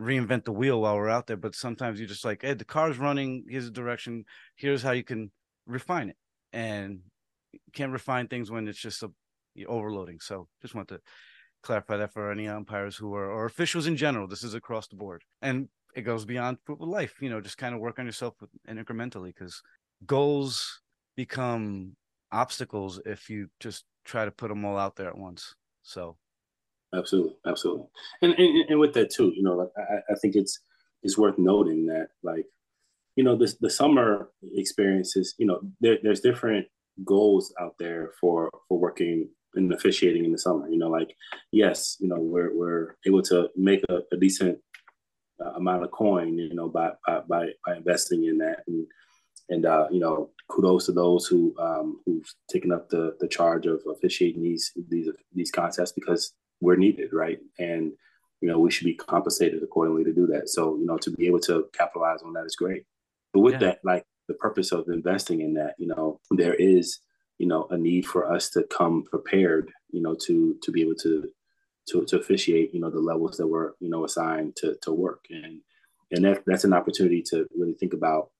reinvent 0.00 0.44
the 0.44 0.52
wheel 0.52 0.80
while 0.80 0.96
we're 0.96 1.08
out 1.08 1.26
there. 1.26 1.36
But 1.36 1.54
sometimes 1.54 1.98
you're 1.98 2.08
just 2.08 2.24
like, 2.24 2.42
hey, 2.42 2.54
the 2.54 2.64
car's 2.64 2.98
running. 2.98 3.44
Here's 3.48 3.66
the 3.66 3.70
direction. 3.70 4.24
Here's 4.56 4.82
how 4.82 4.92
you 4.92 5.04
can 5.04 5.30
refine 5.66 6.10
it. 6.10 6.16
And 6.52 7.00
you 7.52 7.60
can't 7.72 7.92
refine 7.92 8.28
things 8.28 8.50
when 8.50 8.68
it's 8.68 8.80
just 8.80 9.02
a 9.02 9.10
overloading. 9.66 10.20
So 10.20 10.48
just 10.62 10.74
want 10.74 10.88
to 10.88 11.00
clarify 11.62 11.96
that 11.98 12.12
for 12.12 12.30
any 12.30 12.48
umpires 12.48 12.96
who 12.96 13.14
are 13.14 13.30
or 13.30 13.46
officials 13.46 13.86
in 13.86 13.96
general. 13.96 14.26
This 14.26 14.44
is 14.44 14.54
across 14.54 14.88
the 14.88 14.96
board, 14.96 15.22
and 15.42 15.68
it 15.94 16.02
goes 16.02 16.24
beyond 16.24 16.58
football 16.66 16.88
life. 16.88 17.14
You 17.20 17.30
know, 17.30 17.40
just 17.40 17.58
kind 17.58 17.74
of 17.74 17.80
work 17.80 17.98
on 17.98 18.06
yourself 18.06 18.34
and 18.66 18.78
incrementally 18.78 19.34
because 19.34 19.62
goals 20.06 20.80
become 21.16 21.96
obstacles 22.32 23.00
if 23.04 23.28
you 23.28 23.48
just 23.58 23.84
try 24.10 24.24
to 24.24 24.30
put 24.30 24.48
them 24.48 24.64
all 24.64 24.76
out 24.76 24.96
there 24.96 25.08
at 25.08 25.18
once. 25.18 25.54
So, 25.82 26.16
absolutely, 26.94 27.36
absolutely, 27.46 27.86
and 28.22 28.34
and, 28.34 28.70
and 28.70 28.80
with 28.80 28.94
that 28.94 29.10
too, 29.10 29.32
you 29.34 29.42
know, 29.42 29.56
like 29.56 29.70
I, 29.76 30.12
I 30.12 30.16
think 30.20 30.36
it's 30.36 30.60
it's 31.02 31.16
worth 31.16 31.38
noting 31.38 31.86
that 31.86 32.08
like 32.22 32.46
you 33.16 33.24
know 33.24 33.36
this 33.36 33.54
the 33.60 33.70
summer 33.70 34.30
experiences, 34.54 35.34
you 35.38 35.46
know, 35.46 35.60
there, 35.80 35.98
there's 36.02 36.20
different 36.20 36.66
goals 37.04 37.54
out 37.60 37.74
there 37.78 38.12
for 38.20 38.50
for 38.68 38.78
working 38.78 39.28
and 39.54 39.72
officiating 39.72 40.24
in 40.24 40.32
the 40.32 40.38
summer. 40.38 40.68
You 40.68 40.78
know, 40.78 40.90
like 40.90 41.14
yes, 41.52 41.96
you 42.00 42.08
know, 42.08 42.20
we're 42.20 42.56
we're 42.56 42.96
able 43.06 43.22
to 43.22 43.48
make 43.56 43.82
a, 43.88 44.00
a 44.12 44.16
decent 44.16 44.58
uh, 45.44 45.52
amount 45.52 45.84
of 45.84 45.90
coin, 45.90 46.36
you 46.36 46.54
know, 46.54 46.68
by 46.68 46.90
by 47.06 47.52
by 47.64 47.76
investing 47.76 48.24
in 48.24 48.38
that 48.38 48.64
and 48.66 48.86
and 49.50 49.66
uh, 49.66 49.88
you 49.90 50.00
know, 50.00 50.30
kudos 50.48 50.86
to 50.86 50.92
those 50.92 51.26
who 51.26 51.54
um, 51.58 52.00
who've 52.06 52.32
taken 52.50 52.72
up 52.72 52.88
the 52.88 53.16
the 53.20 53.28
charge 53.28 53.66
of 53.66 53.82
officiating 53.90 54.42
these 54.42 54.72
these 54.88 55.08
these 55.34 55.50
contests 55.50 55.92
because 55.92 56.32
we're 56.60 56.76
needed, 56.76 57.12
right? 57.12 57.38
And 57.58 57.92
you 58.40 58.48
know, 58.48 58.58
we 58.58 58.70
should 58.70 58.86
be 58.86 58.94
compensated 58.94 59.62
accordingly 59.62 60.04
to 60.04 60.14
do 60.14 60.26
that. 60.28 60.48
So 60.48 60.76
you 60.76 60.86
know, 60.86 60.96
to 60.98 61.10
be 61.10 61.26
able 61.26 61.40
to 61.40 61.68
capitalize 61.76 62.22
on 62.22 62.32
that 62.34 62.46
is 62.46 62.56
great. 62.56 62.84
But 63.32 63.40
with 63.40 63.54
yeah. 63.54 63.58
that, 63.58 63.80
like 63.84 64.04
the 64.28 64.34
purpose 64.34 64.72
of 64.72 64.88
investing 64.88 65.40
in 65.40 65.54
that, 65.54 65.74
you 65.78 65.88
know, 65.88 66.20
there 66.30 66.54
is 66.54 67.00
you 67.38 67.46
know 67.46 67.66
a 67.70 67.76
need 67.76 68.06
for 68.06 68.32
us 68.32 68.50
to 68.50 68.62
come 68.62 69.04
prepared, 69.10 69.72
you 69.90 70.00
know, 70.00 70.14
to 70.26 70.56
to 70.62 70.70
be 70.70 70.80
able 70.80 70.96
to 70.96 71.28
to 71.88 72.04
to 72.04 72.20
officiate, 72.20 72.72
you 72.72 72.80
know, 72.80 72.90
the 72.90 73.00
levels 73.00 73.36
that 73.38 73.48
we're 73.48 73.72
you 73.80 73.90
know 73.90 74.04
assigned 74.04 74.54
to 74.56 74.76
to 74.82 74.92
work 74.92 75.24
and 75.28 75.60
and 76.12 76.24
that 76.24 76.42
that's 76.46 76.64
an 76.64 76.72
opportunity 76.72 77.22
to 77.22 77.46
really 77.56 77.74
think 77.74 77.92
about 77.92 78.30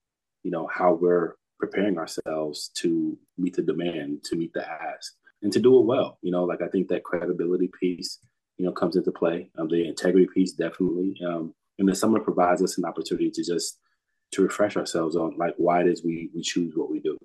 you 0.43 0.51
know 0.51 0.69
how 0.73 0.95
we're 0.95 1.35
preparing 1.59 1.99
ourselves 1.99 2.71
to 2.75 3.17
meet 3.37 3.55
the 3.55 3.63
demand, 3.63 4.25
to 4.25 4.37
meet 4.37 4.53
the 4.53 4.67
ask, 4.67 5.13
and 5.43 5.53
to 5.53 5.61
do 5.61 5.79
it 5.79 5.85
well. 5.85 6.19
You 6.23 6.33
know, 6.33 6.45
like 6.45 6.63
I 6.63 6.69
think 6.69 6.89
that 6.89 7.05
credibility 7.05 7.71
piece, 7.81 8.19
you 8.57 8.65
know, 8.65 8.73
comes 8.73 8.97
into 8.97 9.13
play. 9.13 9.51
Um, 9.59 9.69
the 9.69 9.87
integrity 9.87 10.29
piece 10.33 10.53
definitely, 10.53 11.21
um, 11.27 11.55
and 11.79 11.89
the 11.89 11.95
summer 11.95 12.21
provides 12.21 12.63
us 12.63 12.79
an 12.79 12.85
opportunity 12.85 13.31
to 13.31 13.45
just 13.45 13.79
to 14.33 14.43
refresh 14.43 14.77
ourselves 14.77 15.17
on 15.17 15.37
like 15.37 15.55
why 15.57 15.81
it 15.81 15.89
is 15.89 16.05
we 16.05 16.31
we 16.35 16.43
choose 16.43 16.73
what 16.75 16.91
we 16.91 17.01
do. 17.01 17.19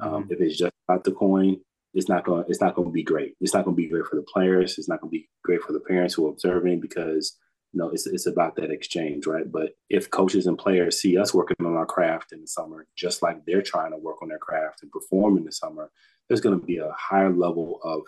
Um, 0.00 0.24
mm-hmm. 0.24 0.32
If 0.32 0.40
it's 0.40 0.58
just 0.58 0.72
about 0.88 1.04
the 1.04 1.12
coin, 1.12 1.60
it's 1.94 2.08
not 2.08 2.24
going 2.24 2.44
it's 2.48 2.60
not 2.60 2.74
going 2.74 2.88
to 2.88 2.92
be 2.92 3.02
great. 3.02 3.34
It's 3.40 3.54
not 3.54 3.64
going 3.64 3.76
to 3.76 3.82
be 3.82 3.88
great 3.88 4.06
for 4.06 4.16
the 4.16 4.22
players. 4.22 4.78
It's 4.78 4.88
not 4.88 5.00
going 5.00 5.10
to 5.10 5.18
be 5.18 5.28
great 5.42 5.62
for 5.62 5.72
the 5.72 5.80
parents 5.80 6.14
who 6.14 6.26
are 6.26 6.30
observing 6.30 6.80
because 6.80 7.36
know, 7.76 7.90
it's, 7.90 8.06
it's 8.06 8.26
about 8.26 8.56
that 8.56 8.70
exchange, 8.70 9.26
right? 9.26 9.50
But 9.50 9.76
if 9.90 10.10
coaches 10.10 10.46
and 10.46 10.58
players 10.58 11.00
see 11.00 11.18
us 11.18 11.34
working 11.34 11.56
on 11.64 11.76
our 11.76 11.86
craft 11.86 12.32
in 12.32 12.40
the 12.40 12.46
summer, 12.46 12.86
just 12.96 13.22
like 13.22 13.44
they're 13.44 13.62
trying 13.62 13.92
to 13.92 13.98
work 13.98 14.22
on 14.22 14.28
their 14.28 14.38
craft 14.38 14.82
and 14.82 14.90
perform 14.90 15.36
in 15.36 15.44
the 15.44 15.52
summer, 15.52 15.90
there's 16.28 16.40
going 16.40 16.58
to 16.58 16.66
be 16.66 16.78
a 16.78 16.92
higher 16.96 17.32
level 17.32 17.80
of 17.84 18.02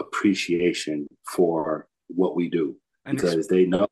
appreciation 0.00 1.06
for 1.28 1.86
what 2.08 2.34
we 2.34 2.48
do 2.48 2.76
and 3.04 3.16
because 3.16 3.46
they 3.48 3.64
know 3.64 3.86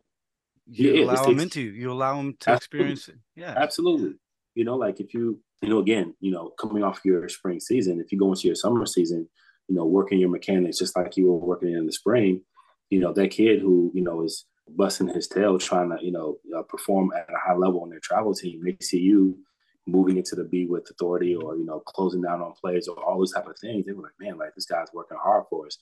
you 0.66 0.94
yeah, 0.94 1.04
allow 1.04 1.24
them 1.24 1.40
into 1.40 1.60
you 1.60 1.90
allow 1.90 2.16
them 2.16 2.36
to 2.40 2.54
experience 2.54 3.08
it. 3.08 3.16
Yeah, 3.34 3.54
absolutely. 3.56 4.14
You 4.54 4.64
know, 4.64 4.76
like 4.76 5.00
if 5.00 5.12
you, 5.14 5.40
you 5.62 5.68
know, 5.68 5.78
again, 5.78 6.14
you 6.20 6.30
know, 6.30 6.50
coming 6.60 6.84
off 6.84 7.00
your 7.04 7.28
spring 7.28 7.60
season, 7.60 8.00
if 8.00 8.12
you 8.12 8.18
go 8.18 8.28
into 8.28 8.46
your 8.46 8.54
summer 8.54 8.86
season, 8.86 9.28
you 9.68 9.74
know, 9.74 9.84
working 9.84 10.18
your 10.18 10.28
mechanics 10.28 10.78
just 10.78 10.96
like 10.96 11.16
you 11.16 11.26
were 11.26 11.38
working 11.38 11.72
in 11.72 11.86
the 11.86 11.92
spring, 11.92 12.42
you 12.88 13.00
know, 13.00 13.12
that 13.12 13.30
kid 13.30 13.60
who, 13.60 13.90
you 13.94 14.02
know, 14.02 14.22
is 14.22 14.44
busting 14.76 15.08
his 15.08 15.28
tail 15.28 15.58
trying 15.58 15.90
to, 15.90 16.04
you 16.04 16.12
know, 16.12 16.38
uh, 16.56 16.62
perform 16.62 17.12
at 17.16 17.28
a 17.28 17.38
high 17.38 17.56
level 17.56 17.82
on 17.82 17.90
their 17.90 18.00
travel 18.00 18.34
team. 18.34 18.62
They 18.64 18.76
see 18.80 18.98
you 18.98 19.38
moving 19.86 20.16
into 20.16 20.36
the 20.36 20.44
B 20.44 20.66
with 20.66 20.90
authority 20.90 21.34
or, 21.34 21.56
you 21.56 21.64
know, 21.64 21.80
closing 21.80 22.22
down 22.22 22.40
on 22.40 22.52
plays 22.52 22.88
or 22.88 23.02
all 23.02 23.18
those 23.18 23.32
type 23.32 23.46
of 23.46 23.58
things. 23.58 23.86
They 23.86 23.92
were 23.92 24.02
like, 24.02 24.12
man, 24.20 24.38
like 24.38 24.54
this 24.54 24.66
guy's 24.66 24.92
working 24.92 25.18
hard 25.22 25.44
for 25.50 25.66
us. 25.66 25.78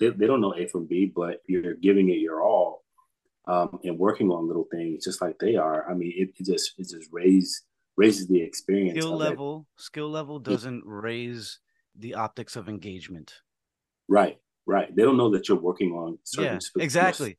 They, 0.00 0.10
they 0.10 0.26
don't 0.26 0.40
know 0.40 0.54
A 0.54 0.66
from 0.68 0.86
B, 0.86 1.12
but 1.14 1.42
you're 1.46 1.74
giving 1.74 2.10
it 2.10 2.18
your 2.18 2.42
all 2.42 2.84
um, 3.46 3.78
and 3.84 3.98
working 3.98 4.30
on 4.30 4.48
little 4.48 4.66
things 4.70 5.04
just 5.04 5.22
like 5.22 5.38
they 5.38 5.56
are. 5.56 5.90
I 5.90 5.94
mean, 5.94 6.12
it, 6.16 6.30
it 6.38 6.46
just 6.46 6.72
it 6.78 6.88
just 6.88 7.08
raises 7.12 7.62
raises 7.96 8.26
the 8.26 8.42
experience. 8.42 8.98
Skill 8.98 9.16
level, 9.16 9.66
that. 9.76 9.82
skill 9.82 10.10
level 10.10 10.38
doesn't 10.38 10.82
raise 10.84 11.60
the 11.98 12.14
optics 12.14 12.56
of 12.56 12.68
engagement. 12.68 13.32
Right, 14.08 14.38
right. 14.66 14.94
They 14.94 15.02
don't 15.02 15.16
know 15.16 15.30
that 15.30 15.48
you're 15.48 15.58
working 15.58 15.92
on 15.92 16.18
certain 16.24 16.60
yeah, 16.76 16.82
exactly 16.82 17.38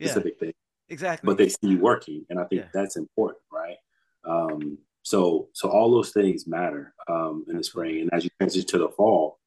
specific 0.00 0.34
yeah. 0.40 0.46
thing. 0.46 0.54
exactly. 0.88 1.26
But 1.26 1.38
they 1.38 1.48
see 1.48 1.68
you 1.68 1.78
working, 1.78 2.24
and 2.30 2.38
I 2.38 2.44
think 2.44 2.62
yeah. 2.62 2.68
that's 2.72 2.96
important, 2.96 3.42
right? 3.52 3.76
Um, 4.24 4.78
so 5.02 5.48
so 5.52 5.68
all 5.68 5.90
those 5.90 6.12
things 6.12 6.46
matter 6.46 6.94
um, 7.08 7.44
in 7.48 7.56
the 7.56 7.64
spring, 7.64 8.00
and 8.00 8.10
as 8.12 8.24
you 8.24 8.30
transition 8.38 8.68
to 8.68 8.78
the 8.78 8.88
fall, 8.88 9.38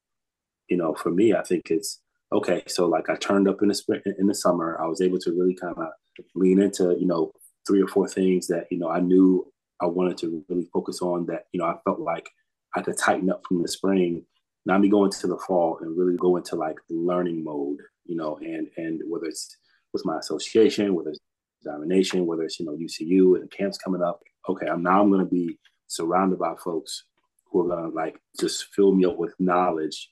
you 0.68 0.78
know, 0.78 0.94
for 0.94 1.12
me, 1.12 1.34
I 1.34 1.44
think 1.44 1.70
it's 1.70 2.00
okay. 2.32 2.64
So 2.68 2.88
like 2.88 3.10
I 3.10 3.16
turned 3.16 3.48
up 3.48 3.62
in 3.62 3.68
the 3.68 3.76
spring, 3.76 4.02
in 4.18 4.28
the 4.28 4.36
summer, 4.36 4.80
I 4.82 4.88
was 4.88 5.02
able 5.02 5.20
to 5.20 5.32
really 5.32 5.56
kind 5.56 5.76
of 5.78 5.88
lean 6.36 6.62
into 6.62 6.96
you 7.00 7.06
know 7.06 7.32
three 7.68 7.82
or 7.82 7.88
four 7.88 8.08
things 8.08 8.48
that 8.48 8.68
you 8.72 8.80
know 8.80 8.90
I 8.90 9.00
knew 9.00 9.52
I 9.82 9.86
wanted 9.86 10.18
to 10.20 10.44
really 10.50 10.70
focus 10.74 11.02
on 11.02 11.26
that 11.28 11.46
you 11.52 11.60
know 11.60 11.66
I 11.66 11.76
felt 11.86 12.00
like 12.00 12.30
I 12.76 12.82
could 12.82 12.98
tighten 12.98 13.30
up 13.30 13.44
from 13.48 13.62
the 13.62 13.68
spring. 13.68 14.26
Now 14.66 14.78
me 14.78 14.90
going 14.90 15.12
to 15.12 15.28
the 15.28 15.38
fall 15.38 15.80
and 15.82 15.98
really 15.98 16.16
go 16.16 16.38
into 16.38 16.56
like 16.56 16.78
learning 16.90 17.44
mode, 17.44 17.80
you 18.06 18.16
know, 18.16 18.38
and 18.38 18.68
and 18.78 19.02
whether 19.08 19.26
it's 19.26 19.56
with 19.94 20.06
my 20.06 20.18
association, 20.18 20.96
whether 20.96 21.12
it's 21.12 21.20
Diamond 21.64 21.90
Nation, 21.90 22.26
whether 22.26 22.44
it's 22.44 22.60
you 22.60 22.66
know 22.66 22.74
UCU 22.74 23.40
and 23.40 23.50
camps 23.52 23.78
coming 23.78 24.02
up. 24.02 24.22
Okay, 24.50 24.68
I'm 24.68 24.84
now 24.84 25.02
I'm 25.02 25.10
going 25.10 25.24
to 25.24 25.32
be 25.32 25.58
surrounded 25.88 26.40
by 26.40 26.56
folks 26.62 27.06
who 27.46 27.62
are 27.62 27.76
going 27.76 27.90
to 27.90 27.96
like 27.96 28.20
just 28.40 28.66
fill 28.74 28.94
me 28.94 29.06
up 29.06 29.18
with 29.18 29.34
knowledge 29.40 30.10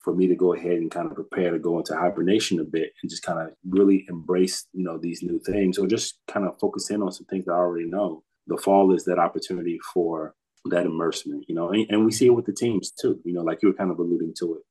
for 0.00 0.14
me 0.14 0.26
to 0.26 0.34
go 0.34 0.54
ahead 0.54 0.78
and 0.78 0.90
kind 0.90 1.06
of 1.06 1.14
prepare 1.14 1.50
to 1.50 1.58
go 1.58 1.78
into 1.78 1.94
hibernation 1.94 2.60
a 2.60 2.64
bit 2.64 2.92
and 3.02 3.10
just 3.10 3.22
kind 3.22 3.38
of 3.38 3.54
really 3.68 4.06
embrace 4.08 4.66
you 4.72 4.82
know 4.82 4.96
these 4.96 5.22
new 5.22 5.38
things 5.40 5.78
or 5.78 5.86
just 5.86 6.18
kind 6.26 6.46
of 6.46 6.58
focus 6.58 6.90
in 6.90 7.02
on 7.02 7.12
some 7.12 7.26
things 7.26 7.44
that 7.44 7.52
I 7.52 7.56
already 7.56 7.88
know. 7.88 8.22
The 8.46 8.56
fall 8.56 8.94
is 8.94 9.04
that 9.04 9.18
opportunity 9.18 9.78
for 9.92 10.34
that 10.64 10.86
immersement, 10.86 11.44
you 11.48 11.54
know, 11.54 11.70
and, 11.70 11.86
and 11.90 12.04
we 12.04 12.12
see 12.12 12.26
it 12.26 12.34
with 12.34 12.46
the 12.46 12.52
teams 12.52 12.90
too. 12.90 13.20
You 13.24 13.34
know, 13.34 13.42
like 13.42 13.62
you 13.62 13.68
were 13.68 13.74
kind 13.74 13.90
of 13.90 13.98
alluding 13.98 14.34
to 14.40 14.56
it. 14.56 14.62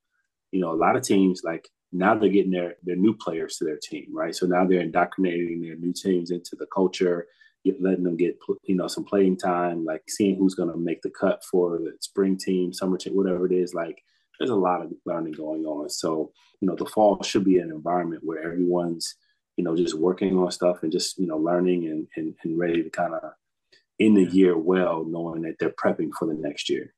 You 0.52 0.62
know, 0.62 0.72
a 0.72 0.76
lot 0.76 0.96
of 0.96 1.04
teams 1.04 1.42
like 1.44 1.70
now 1.92 2.16
they're 2.16 2.30
getting 2.30 2.52
their 2.52 2.76
their 2.84 2.96
new 2.96 3.16
players 3.16 3.58
to 3.58 3.66
their 3.66 3.78
team, 3.78 4.08
right? 4.12 4.36
So 4.36 4.46
now 4.46 4.66
they're 4.66 4.82
indoctrinating 4.82 5.62
their 5.62 5.76
new 5.76 5.94
teams 5.94 6.32
into 6.32 6.56
the 6.56 6.68
culture, 6.74 7.28
get, 7.64 7.82
letting 7.82 8.04
them 8.04 8.18
get 8.18 8.38
you 8.64 8.76
know 8.76 8.88
some 8.88 9.06
playing 9.06 9.38
time, 9.38 9.86
like 9.86 10.04
seeing 10.10 10.38
who's 10.38 10.56
going 10.56 10.72
to 10.72 10.78
make 10.78 11.02
the 11.02 11.10
cut 11.10 11.44
for 11.46 11.78
the 11.78 11.94
spring 12.02 12.38
team, 12.38 12.74
summer 12.74 12.98
team, 12.98 13.16
whatever 13.16 13.46
it 13.46 13.54
is. 13.54 13.74
Like 13.74 14.02
there's 14.40 14.50
a 14.50 14.56
lot 14.56 14.82
of 14.82 14.92
learning 15.06 15.34
going 15.34 15.66
on. 15.66 15.90
So 15.90 16.32
you 16.60 16.68
know 16.68 16.76
the 16.76 16.86
fall 16.86 17.22
should 17.24 17.46
be 17.46 17.60
an 17.60 17.72
environment 17.72 18.24
where 18.26 18.44
everyone's 18.44 19.16
you 19.56 19.64
know 19.64 19.76
just 19.76 19.98
working 19.98 20.38
on 20.38 20.52
stuff 20.52 20.84
and 20.84 20.92
just 20.92 21.18
you 21.18 21.28
know 21.28 21.38
learning 21.38 21.86
and 21.88 22.08
and, 22.18 22.36
and 22.44 22.60
ready 22.60 22.84
to 22.84 22.90
kind 22.90 23.14
of 23.14 23.32
end 24.00 24.18
the 24.18 24.26
year 24.26 24.58
well, 24.58 25.06
knowing 25.08 25.42
that 25.42 25.56
they're 25.60 25.74
prepping 25.82 26.12
for 26.18 26.28
the 26.28 26.34
next 26.34 26.70
year. 26.70 26.94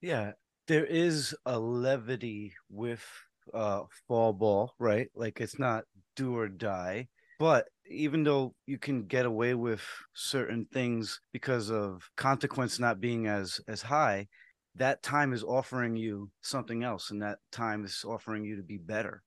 Yeah, 0.00 0.32
there 0.68 0.84
is 0.84 1.34
a 1.46 1.58
levity 1.58 2.54
with 2.70 3.04
uh 3.52 3.82
fall 4.08 4.32
ball, 4.32 4.74
right? 4.78 5.08
Like 5.14 5.40
it's 5.40 5.58
not 5.58 5.84
do 6.16 6.36
or 6.36 6.48
die. 6.48 7.08
But 7.38 7.66
even 7.90 8.24
though 8.24 8.54
you 8.66 8.78
can 8.78 9.04
get 9.04 9.26
away 9.26 9.54
with 9.54 9.82
certain 10.14 10.66
things 10.72 11.20
because 11.32 11.70
of 11.70 12.08
consequence 12.16 12.78
not 12.78 13.00
being 13.00 13.26
as 13.26 13.60
as 13.68 13.82
high, 13.82 14.28
that 14.76 15.02
time 15.02 15.32
is 15.32 15.44
offering 15.44 15.96
you 15.96 16.30
something 16.40 16.82
else, 16.82 17.10
and 17.10 17.22
that 17.22 17.38
time 17.52 17.84
is 17.84 18.04
offering 18.06 18.44
you 18.44 18.56
to 18.56 18.62
be 18.62 18.78
better 18.78 19.22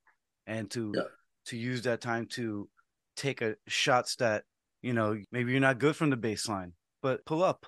and 0.46 0.70
to 0.72 0.94
yeah. 0.96 1.04
to 1.46 1.58
use 1.58 1.82
that 1.84 2.02
time 2.02 2.26
to 2.32 2.70
take 3.16 3.42
a 3.42 3.56
shots 3.68 4.16
that 4.18 4.44
you 4.82 4.94
know 4.94 5.18
maybe 5.32 5.52
you're 5.52 5.60
not 5.60 5.80
good 5.80 5.96
from 5.96 6.10
the 6.10 6.18
baseline, 6.18 6.72
but 7.02 7.26
pull 7.26 7.44
up. 7.44 7.66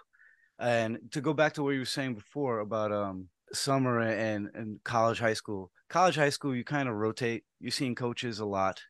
And 0.58 1.00
to 1.12 1.22
go 1.22 1.34
back 1.34 1.53
to 1.53 1.63
what 1.63 1.72
you 1.72 1.79
were 1.79 1.86
saying 1.86 2.15
before 2.15 2.60
about 2.60 2.91
um 2.91 3.27
summer 3.53 4.00
and 4.00 4.50
and 4.53 4.84
college 4.84 5.20
high 5.20 5.34
school 5.34 5.72
college 5.89 6.15
high 6.15 6.29
school 6.29 6.55
you 6.55 6.63
kind 6.63 6.88
of 6.88 6.96
rotate 6.96 7.43
you're 7.60 7.72
seeing 7.72 7.96
coaches 7.96 8.39
a 8.39 8.46
lot. 8.46 8.81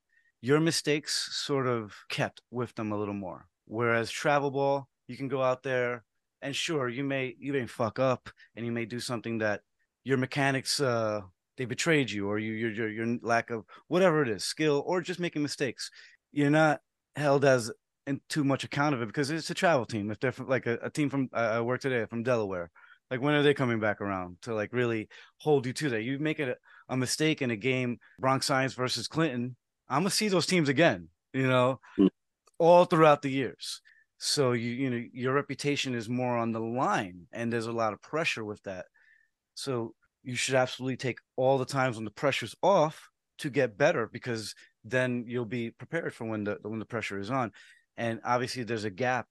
Your 0.41 0.59
mistakes 0.59 1.29
sort 1.33 1.67
of 1.67 1.93
kept 2.09 2.41
with 2.51 2.75
them 2.75 2.91
a 2.91 2.97
little 2.97 3.13
more. 3.13 3.47
Whereas 3.65 4.11
travel 4.11 4.51
ball 4.51 4.87
you 5.07 5.17
can 5.17 5.27
go 5.27 5.41
out 5.41 5.63
there 5.63 6.03
and 6.41 6.55
sure 6.55 6.89
you 6.89 7.03
may 7.03 7.35
you 7.39 7.53
may 7.53 7.65
fuck 7.65 7.99
up 7.99 8.29
and 8.55 8.65
you 8.65 8.71
may 8.71 8.85
do 8.85 8.99
something 8.99 9.39
that 9.39 9.61
your 10.03 10.17
mechanics 10.17 10.79
uh 10.79 11.21
they 11.57 11.65
betrayed 11.65 12.09
you 12.09 12.29
or 12.29 12.39
you 12.39 12.53
your 12.53 12.71
your, 12.71 12.89
your 12.89 13.17
lack 13.21 13.49
of 13.49 13.65
whatever 13.87 14.21
it 14.21 14.29
is 14.29 14.43
skill 14.43 14.83
or 14.85 15.01
just 15.01 15.19
making 15.19 15.41
mistakes. 15.41 15.89
You're 16.31 16.49
not 16.49 16.81
held 17.15 17.43
as 17.43 17.71
in 18.07 18.21
too 18.29 18.43
much 18.43 18.63
account 18.63 18.95
of 18.95 19.01
it 19.01 19.07
because 19.07 19.29
it's 19.29 19.49
a 19.49 19.53
travel 19.53 19.85
team. 19.85 20.09
If 20.09 20.19
they're 20.19 20.31
from, 20.31 20.47
like 20.47 20.65
a, 20.67 20.79
a 20.83 20.89
team 20.89 21.09
from 21.09 21.29
uh, 21.33 21.51
i 21.53 21.61
work 21.61 21.81
today 21.81 22.05
from 22.05 22.23
delaware 22.23 22.71
like 23.11 23.21
when 23.21 23.33
are 23.33 23.43
they 23.43 23.53
coming 23.53 23.79
back 23.79 24.01
around 24.01 24.37
to 24.43 24.53
like 24.53 24.71
really 24.71 25.09
hold 25.37 25.65
you 25.65 25.73
to 25.73 25.89
that? 25.89 26.03
You 26.03 26.19
make 26.19 26.39
it 26.39 26.49
a, 26.49 26.57
a 26.89 26.97
mistake 26.97 27.41
in 27.41 27.51
a 27.51 27.55
game, 27.55 27.99
Bronx 28.19 28.45
Science 28.45 28.73
versus 28.73 29.07
Clinton. 29.07 29.55
I'm 29.87 30.01
gonna 30.01 30.09
see 30.09 30.27
those 30.27 30.45
teams 30.45 30.69
again, 30.69 31.07
you 31.33 31.47
know, 31.47 31.79
mm. 31.97 32.09
all 32.57 32.85
throughout 32.85 33.21
the 33.21 33.29
years. 33.29 33.81
So 34.17 34.51
you 34.51 34.71
you 34.71 34.89
know 34.89 35.03
your 35.13 35.33
reputation 35.33 35.95
is 35.95 36.09
more 36.09 36.37
on 36.37 36.51
the 36.51 36.59
line, 36.59 37.27
and 37.31 37.51
there's 37.51 37.67
a 37.67 37.71
lot 37.71 37.93
of 37.93 38.01
pressure 38.01 38.43
with 38.43 38.61
that. 38.63 38.85
So 39.55 39.93
you 40.23 40.35
should 40.35 40.55
absolutely 40.55 40.97
take 40.97 41.19
all 41.37 41.57
the 41.57 41.65
times 41.65 41.95
when 41.95 42.05
the 42.05 42.11
pressure's 42.11 42.55
off 42.61 43.09
to 43.39 43.49
get 43.49 43.77
better, 43.77 44.09
because 44.11 44.53
then 44.83 45.23
you'll 45.27 45.45
be 45.45 45.71
prepared 45.71 46.13
for 46.13 46.25
when 46.25 46.43
the 46.43 46.57
when 46.63 46.79
the 46.79 46.85
pressure 46.85 47.19
is 47.19 47.31
on. 47.31 47.51
And 47.97 48.19
obviously, 48.23 48.63
there's 48.63 48.85
a 48.85 48.89
gap, 48.89 49.27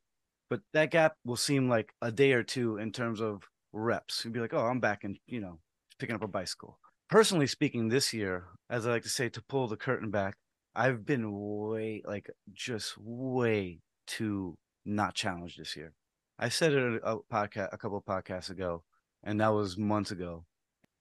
but 0.50 0.60
that 0.72 0.90
gap 0.90 1.14
will 1.24 1.36
seem 1.36 1.68
like 1.68 1.92
a 2.02 2.12
day 2.12 2.32
or 2.32 2.42
two 2.42 2.78
in 2.78 2.92
terms 2.92 3.20
of 3.20 3.42
reps. 3.72 4.24
You'd 4.24 4.34
be 4.34 4.40
like, 4.40 4.54
oh, 4.54 4.64
I'm 4.64 4.80
back 4.80 5.04
in, 5.04 5.18
you 5.26 5.40
know, 5.40 5.58
picking 5.98 6.14
up 6.14 6.22
a 6.22 6.28
bicycle. 6.28 6.78
Personally 7.08 7.46
speaking, 7.46 7.88
this 7.88 8.12
year, 8.12 8.44
as 8.68 8.86
I 8.86 8.90
like 8.90 9.02
to 9.04 9.08
say, 9.08 9.28
to 9.30 9.42
pull 9.42 9.66
the 9.66 9.76
curtain 9.76 10.10
back, 10.10 10.34
I've 10.74 11.06
been 11.06 11.32
way, 11.32 12.02
like, 12.04 12.30
just 12.52 12.96
way 12.98 13.80
too 14.06 14.56
not 14.84 15.14
challenged 15.14 15.58
this 15.58 15.76
year. 15.76 15.92
I 16.38 16.50
said 16.50 16.72
it 16.72 17.00
a, 17.02 17.16
podcast, 17.32 17.70
a 17.72 17.78
couple 17.78 17.98
of 17.98 18.04
podcasts 18.04 18.50
ago, 18.50 18.84
and 19.24 19.40
that 19.40 19.48
was 19.48 19.78
months 19.78 20.10
ago. 20.10 20.44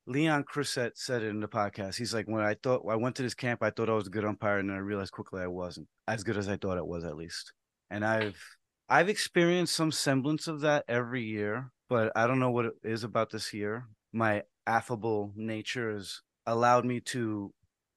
Leon 0.07 0.45
Crissett 0.45 0.91
said 0.95 1.21
it 1.21 1.27
in 1.27 1.41
the 1.41 1.47
podcast. 1.47 1.97
He's 1.97 2.13
like, 2.13 2.25
when 2.27 2.43
I 2.43 2.55
thought 2.63 2.85
I 2.89 2.95
went 2.95 3.15
to 3.17 3.23
this 3.23 3.35
camp, 3.35 3.61
I 3.61 3.69
thought 3.69 3.89
I 3.89 3.93
was 3.93 4.07
a 4.07 4.11
good 4.11 4.23
umpire, 4.25 4.59
and 4.59 4.69
then 4.69 4.77
I 4.77 4.79
realized 4.79 5.11
quickly 5.11 5.41
I 5.41 5.47
wasn't 5.47 5.87
as 6.07 6.23
good 6.23 6.37
as 6.37 6.47
I 6.47 6.55
thought 6.55 6.77
it 6.77 6.87
was, 6.87 7.03
at 7.03 7.17
least. 7.17 7.51
And 7.89 8.05
I've 8.05 8.41
I've 8.87 9.09
experienced 9.09 9.75
some 9.75 9.91
semblance 9.91 10.47
of 10.47 10.61
that 10.61 10.85
every 10.87 11.23
year 11.23 11.71
but 11.89 12.11
I 12.15 12.27
don't 12.27 12.39
know 12.39 12.51
what 12.51 12.65
it 12.65 12.73
is 12.83 13.03
about 13.03 13.31
this 13.31 13.53
year. 13.53 13.87
My 14.11 14.43
affable 14.67 15.31
nature 15.35 15.91
has 15.91 16.21
allowed 16.45 16.85
me 16.85 16.99
to 16.99 17.53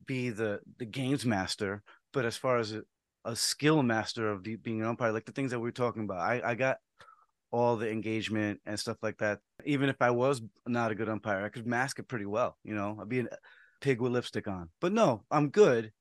be 0.06 0.30
the 0.30 0.60
the 0.78 0.86
games 0.86 1.26
master, 1.26 1.82
but 2.12 2.24
as 2.24 2.36
far 2.36 2.58
as 2.58 2.72
a, 2.72 2.82
a 3.24 3.36
skill 3.36 3.82
master 3.82 4.30
of 4.30 4.42
the, 4.44 4.56
being 4.56 4.80
an 4.80 4.86
umpire, 4.86 5.12
like 5.12 5.26
the 5.26 5.32
things 5.32 5.50
that 5.50 5.60
we 5.60 5.68
are 5.68 5.72
talking 5.72 6.04
about, 6.04 6.18
I, 6.18 6.40
I 6.44 6.54
got 6.54 6.78
all 7.52 7.76
the 7.76 7.90
engagement 7.90 8.60
and 8.64 8.78
stuff 8.78 8.96
like 9.02 9.18
that. 9.18 9.40
Even 9.64 9.88
if 9.88 10.00
I 10.00 10.10
was 10.10 10.40
not 10.66 10.90
a 10.90 10.94
good 10.94 11.08
umpire, 11.08 11.44
I 11.44 11.48
could 11.48 11.66
mask 11.66 11.98
it 11.98 12.08
pretty 12.08 12.26
well. 12.26 12.56
You 12.64 12.74
know, 12.74 12.98
I'd 13.00 13.08
be 13.08 13.20
a 13.20 13.28
pig 13.80 14.00
with 14.00 14.12
lipstick 14.12 14.48
on. 14.48 14.70
But 14.80 14.92
no, 14.92 15.24
I'm 15.30 15.50
good. 15.50 15.92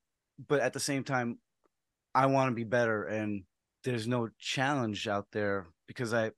But 0.48 0.62
at 0.62 0.74
the 0.74 0.80
same 0.80 1.04
time, 1.04 1.40
I 2.16 2.28
want 2.28 2.50
to 2.50 2.56
be 2.56 2.64
better, 2.64 3.04
and 3.04 3.44
there's 3.84 4.08
no 4.08 4.30
challenge 4.40 5.08
out 5.08 5.28
there 5.32 5.68
because 5.88 6.14
I 6.14 6.32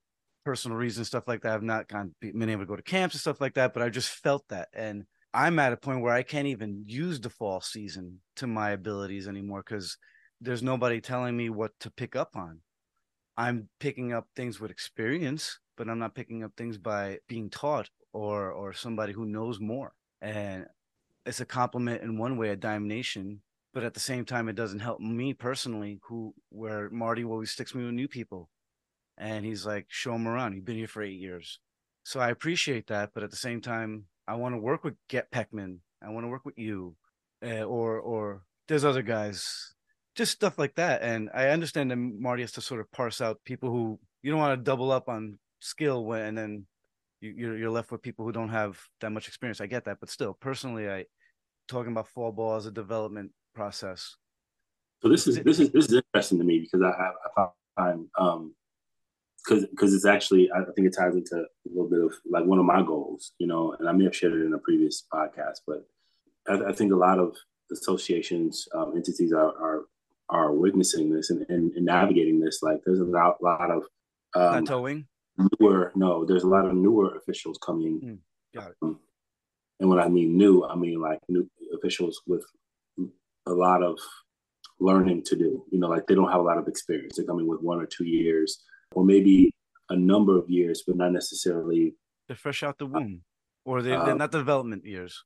personal 0.44 0.76
reasons, 0.76 1.08
stuff 1.08 1.28
like 1.28 1.42
that. 1.42 1.54
I've 1.54 1.62
not 1.62 1.88
gone 1.88 2.14
been 2.20 2.50
able 2.50 2.62
to 2.62 2.66
go 2.66 2.76
to 2.76 2.82
camps 2.82 3.14
and 3.14 3.20
stuff 3.20 3.40
like 3.40 3.54
that, 3.54 3.74
but 3.74 3.82
I 3.82 3.88
just 3.88 4.08
felt 4.08 4.44
that. 4.48 4.68
And 4.72 5.04
I'm 5.34 5.58
at 5.58 5.72
a 5.72 5.76
point 5.76 6.02
where 6.02 6.14
I 6.14 6.22
can't 6.22 6.48
even 6.48 6.84
use 6.86 7.20
the 7.20 7.30
fall 7.30 7.60
season 7.60 8.20
to 8.36 8.46
my 8.46 8.70
abilities 8.70 9.28
anymore 9.28 9.62
because 9.66 9.96
there's 10.40 10.62
nobody 10.62 11.00
telling 11.00 11.36
me 11.36 11.48
what 11.48 11.72
to 11.80 11.90
pick 11.90 12.16
up 12.16 12.30
on. 12.34 12.60
I'm 13.36 13.68
picking 13.80 14.12
up 14.12 14.26
things 14.36 14.60
with 14.60 14.70
experience, 14.70 15.58
but 15.76 15.88
I'm 15.88 15.98
not 15.98 16.14
picking 16.14 16.44
up 16.44 16.52
things 16.56 16.76
by 16.76 17.18
being 17.28 17.48
taught 17.48 17.88
or 18.12 18.52
or 18.52 18.72
somebody 18.72 19.12
who 19.12 19.24
knows 19.24 19.58
more. 19.58 19.92
And 20.20 20.66
it's 21.24 21.40
a 21.40 21.46
compliment 21.46 22.02
in 22.02 22.18
one 22.18 22.36
way 22.36 22.50
a 22.50 22.56
Diamond 22.56 22.88
Nation, 22.88 23.40
but 23.72 23.84
at 23.84 23.94
the 23.94 24.00
same 24.00 24.24
time, 24.24 24.48
it 24.48 24.56
doesn't 24.56 24.80
help 24.80 25.00
me 25.00 25.32
personally, 25.32 25.98
who 26.08 26.34
where 26.50 26.90
Marty 26.90 27.24
always 27.24 27.50
sticks 27.50 27.74
me 27.74 27.84
with 27.84 27.94
new 27.94 28.08
people 28.08 28.50
and 29.22 29.44
he's 29.44 29.64
like, 29.64 29.86
show 29.88 30.14
him 30.14 30.26
around. 30.26 30.54
You've 30.54 30.64
been 30.64 30.76
here 30.76 30.88
for 30.88 31.00
eight 31.00 31.20
years. 31.20 31.60
So 32.02 32.18
I 32.18 32.30
appreciate 32.30 32.88
that. 32.88 33.10
But 33.14 33.22
at 33.22 33.30
the 33.30 33.36
same 33.36 33.60
time, 33.60 34.04
I 34.26 34.34
want 34.34 34.54
to 34.54 34.58
work 34.58 34.82
with 34.82 34.94
Get 35.08 35.30
Peckman. 35.30 35.78
I 36.04 36.10
want 36.10 36.24
to 36.24 36.28
work 36.28 36.44
with 36.44 36.58
you 36.58 36.96
uh, 37.46 37.62
or, 37.62 38.00
or 38.00 38.42
there's 38.66 38.84
other 38.84 39.02
guys, 39.02 39.74
just 40.16 40.32
stuff 40.32 40.58
like 40.58 40.74
that. 40.74 41.02
And 41.02 41.30
I 41.32 41.50
understand 41.50 41.92
that 41.92 41.96
Marty 41.96 42.42
has 42.42 42.50
to 42.52 42.60
sort 42.60 42.80
of 42.80 42.90
parse 42.90 43.20
out 43.20 43.38
people 43.44 43.70
who 43.70 44.00
you 44.22 44.32
don't 44.32 44.40
want 44.40 44.58
to 44.58 44.64
double 44.64 44.90
up 44.90 45.08
on 45.08 45.38
skill 45.60 46.04
when, 46.04 46.22
and 46.22 46.36
then 46.36 46.66
you, 47.20 47.54
you're 47.54 47.70
left 47.70 47.92
with 47.92 48.02
people 48.02 48.24
who 48.24 48.32
don't 48.32 48.48
have 48.48 48.76
that 49.00 49.10
much 49.10 49.28
experience. 49.28 49.60
I 49.60 49.66
get 49.66 49.84
that. 49.84 49.98
But 50.00 50.10
still, 50.10 50.36
personally, 50.40 50.90
I 50.90 51.04
talking 51.68 51.92
about 51.92 52.08
fall 52.08 52.32
ball 52.32 52.56
as 52.56 52.66
a 52.66 52.72
development 52.72 53.30
process. 53.54 54.16
So 55.00 55.08
this 55.08 55.28
is 55.28 55.38
this 55.44 55.60
is 55.60 55.70
this 55.70 55.86
is 55.86 56.02
interesting 56.14 56.38
to 56.38 56.44
me 56.44 56.58
because 56.58 56.82
I, 56.82 56.90
I, 56.90 57.42
I 57.42 57.48
find 57.76 58.06
um, 58.18 58.54
because 59.44 59.66
because 59.66 59.94
it's 59.94 60.06
actually 60.06 60.50
I 60.52 60.64
think 60.74 60.86
it 60.86 60.94
ties 60.96 61.14
into 61.14 61.36
a 61.36 61.68
little 61.68 61.88
bit 61.88 62.00
of 62.00 62.12
like 62.30 62.44
one 62.44 62.58
of 62.58 62.64
my 62.64 62.82
goals, 62.82 63.32
you 63.38 63.46
know, 63.46 63.74
and 63.78 63.88
I 63.88 63.92
may 63.92 64.04
have 64.04 64.16
shared 64.16 64.34
it 64.34 64.44
in 64.44 64.54
a 64.54 64.58
previous 64.58 65.04
podcast, 65.12 65.60
but 65.66 65.86
I, 66.48 66.70
I 66.70 66.72
think 66.72 66.92
a 66.92 66.96
lot 66.96 67.18
of 67.18 67.36
associations 67.72 68.68
um, 68.74 68.92
entities 68.96 69.32
are, 69.32 69.48
are 69.48 69.84
are 70.28 70.52
witnessing 70.52 71.12
this 71.12 71.30
and, 71.30 71.44
and, 71.48 71.72
and 71.72 71.84
navigating 71.84 72.40
this. 72.40 72.62
Like 72.62 72.80
there's 72.84 73.00
a 73.00 73.04
lot, 73.04 73.42
lot 73.42 73.70
of 73.70 73.82
um, 74.34 74.64
towing. 74.64 75.06
Newer, 75.60 75.92
no, 75.94 76.24
there's 76.24 76.44
a 76.44 76.48
lot 76.48 76.66
of 76.66 76.74
newer 76.74 77.16
officials 77.16 77.58
coming. 77.64 78.00
Mm, 78.00 78.18
got 78.54 78.70
it. 78.70 78.76
Um, 78.82 78.98
and 79.80 79.88
when 79.88 79.98
I 79.98 80.08
mean 80.08 80.36
new, 80.36 80.64
I 80.64 80.76
mean 80.76 81.00
like 81.00 81.18
new 81.28 81.48
officials 81.74 82.22
with 82.26 82.44
a 83.46 83.52
lot 83.52 83.82
of 83.82 83.98
learning 84.78 85.24
to 85.24 85.36
do. 85.36 85.64
You 85.70 85.78
know, 85.78 85.88
like 85.88 86.06
they 86.06 86.14
don't 86.14 86.30
have 86.30 86.40
a 86.40 86.44
lot 86.44 86.58
of 86.58 86.68
experience. 86.68 87.16
They're 87.16 87.26
coming 87.26 87.46
with 87.46 87.60
one 87.60 87.80
or 87.80 87.86
two 87.86 88.04
years, 88.04 88.62
or 88.94 89.04
maybe 89.04 89.52
a 89.88 89.96
number 89.96 90.38
of 90.38 90.48
years, 90.48 90.82
but 90.86 90.96
not 90.96 91.12
necessarily. 91.12 91.94
They're 92.28 92.36
fresh 92.36 92.62
out 92.62 92.78
the 92.78 92.86
womb, 92.86 93.22
or 93.64 93.82
they're, 93.82 93.98
they're 94.04 94.14
uh, 94.14 94.16
not 94.16 94.32
development 94.32 94.84
years. 94.84 95.22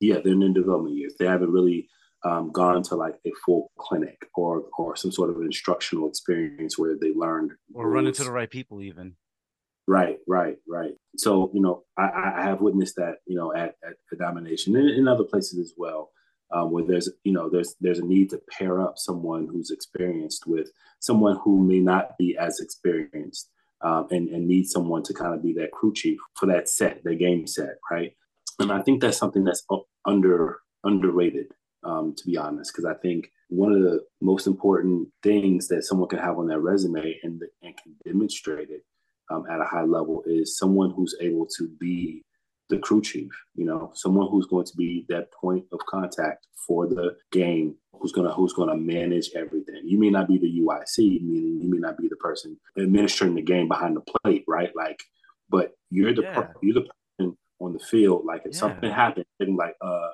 Yeah, 0.00 0.16
they're 0.22 0.32
in 0.32 0.52
development 0.52 0.96
years. 0.96 1.14
They 1.18 1.26
haven't 1.26 1.50
really 1.50 1.88
um, 2.24 2.50
gone 2.52 2.82
to 2.84 2.96
like 2.96 3.14
a 3.26 3.30
full 3.44 3.70
clinic 3.78 4.18
or 4.34 4.64
or 4.78 4.96
some 4.96 5.12
sort 5.12 5.30
of 5.30 5.40
instructional 5.42 6.08
experience 6.08 6.78
where 6.78 6.96
they 7.00 7.12
learned 7.14 7.52
or 7.74 7.88
run 7.88 8.06
into 8.06 8.24
the 8.24 8.32
right 8.32 8.50
people 8.50 8.82
even. 8.82 9.16
Right, 9.88 10.18
right, 10.26 10.56
right. 10.68 10.92
So 11.16 11.50
you 11.54 11.60
know, 11.60 11.84
I, 11.96 12.32
I 12.38 12.42
have 12.42 12.60
witnessed 12.60 12.96
that 12.96 13.16
you 13.26 13.36
know 13.36 13.54
at 13.54 13.76
at, 13.84 13.94
at 14.12 14.18
Diamond 14.18 14.46
Nation 14.46 14.76
and 14.76 14.90
in 14.90 15.08
other 15.08 15.24
places 15.24 15.58
as 15.58 15.72
well 15.76 16.10
um, 16.52 16.70
where 16.70 16.84
there's 16.84 17.10
you 17.24 17.32
know 17.32 17.48
there's 17.48 17.74
there's 17.80 17.98
a 17.98 18.04
need 18.04 18.30
to 18.30 18.40
pair 18.50 18.80
up 18.80 18.98
someone 18.98 19.48
who's 19.50 19.70
experienced 19.70 20.46
with 20.46 20.70
someone 21.00 21.38
who 21.42 21.62
may 21.62 21.80
not 21.80 22.16
be 22.18 22.36
as 22.36 22.60
experienced 22.60 23.50
um, 23.82 24.06
and 24.10 24.28
and 24.28 24.46
need 24.46 24.66
someone 24.66 25.02
to 25.02 25.14
kind 25.14 25.34
of 25.34 25.42
be 25.42 25.52
that 25.54 25.72
crew 25.72 25.92
chief 25.92 26.18
for 26.34 26.46
that 26.46 26.68
set, 26.68 27.02
the 27.04 27.14
game 27.14 27.46
set, 27.46 27.76
right? 27.90 28.12
And 28.58 28.72
I 28.72 28.82
think 28.82 29.00
that's 29.00 29.18
something 29.18 29.44
that's 29.44 29.64
under 30.04 30.60
underrated, 30.84 31.52
um, 31.84 32.14
to 32.16 32.26
be 32.26 32.36
honest, 32.36 32.72
because 32.72 32.84
I 32.84 32.94
think 32.94 33.30
one 33.48 33.72
of 33.72 33.82
the 33.82 34.04
most 34.20 34.46
important 34.46 35.08
things 35.22 35.68
that 35.68 35.84
someone 35.84 36.08
can 36.08 36.18
have 36.18 36.38
on 36.38 36.48
their 36.48 36.60
resume 36.60 37.18
and, 37.22 37.42
and 37.62 37.76
can 37.76 37.94
demonstrate 38.04 38.70
it 38.70 38.84
um, 39.30 39.44
at 39.50 39.60
a 39.60 39.64
high 39.64 39.84
level 39.84 40.22
is 40.26 40.56
someone 40.56 40.90
who's 40.90 41.14
able 41.20 41.46
to 41.58 41.68
be 41.78 42.22
the 42.68 42.78
crew 42.78 43.00
chief, 43.00 43.30
you 43.54 43.64
know, 43.64 43.92
someone 43.94 44.28
who's 44.30 44.46
going 44.46 44.66
to 44.66 44.76
be 44.76 45.06
that 45.08 45.30
point 45.32 45.64
of 45.72 45.78
contact 45.88 46.46
for 46.66 46.86
the 46.86 47.16
game, 47.30 47.76
who's 47.92 48.12
gonna 48.12 48.32
who's 48.32 48.52
gonna 48.52 48.76
manage 48.76 49.30
everything. 49.34 49.82
You 49.84 49.98
may 49.98 50.10
not 50.10 50.28
be 50.28 50.38
the 50.38 50.60
UIC, 50.60 51.22
meaning 51.22 51.60
you 51.62 51.70
may 51.70 51.78
not 51.78 51.96
be 51.96 52.08
the 52.08 52.16
person 52.16 52.58
administering 52.76 53.34
the 53.34 53.42
game 53.42 53.68
behind 53.68 53.96
the 53.96 54.00
plate, 54.00 54.44
right? 54.48 54.70
Like, 54.74 55.00
but 55.48 55.72
you're 55.90 56.12
the 56.12 56.22
yeah. 56.22 56.48
you're 56.62 56.74
the 56.74 56.88
person 57.18 57.36
on 57.60 57.72
the 57.72 57.78
field. 57.78 58.24
Like, 58.24 58.42
if 58.44 58.54
yeah. 58.54 58.58
something 58.58 58.90
happens, 58.90 59.26
and 59.38 59.56
like, 59.56 59.76
uh, 59.80 60.08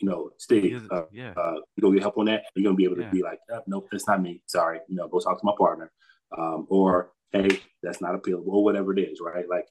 you 0.00 0.08
know, 0.08 0.30
Steve, 0.38 0.88
uh, 0.90 1.02
yeah, 1.12 1.34
uh, 1.36 1.56
you 1.76 1.82
gonna 1.82 1.94
get 1.94 2.02
help 2.02 2.18
on 2.18 2.26
that. 2.26 2.44
You're 2.54 2.64
gonna 2.64 2.76
be 2.76 2.84
able 2.84 2.96
to 2.96 3.02
yeah. 3.02 3.10
be 3.10 3.22
like, 3.22 3.40
oh, 3.52 3.60
nope, 3.66 3.88
that's 3.92 4.08
not 4.08 4.22
me. 4.22 4.42
Sorry, 4.46 4.80
you 4.88 4.96
know, 4.96 5.06
go 5.08 5.20
talk 5.20 5.38
to 5.38 5.46
my 5.46 5.52
partner, 5.58 5.92
um, 6.36 6.66
or 6.70 7.12
hey, 7.32 7.60
that's 7.82 8.00
not 8.00 8.14
appealable, 8.14 8.48
or 8.48 8.64
whatever 8.64 8.96
it 8.96 9.00
is, 9.00 9.20
right? 9.20 9.46
Like 9.48 9.66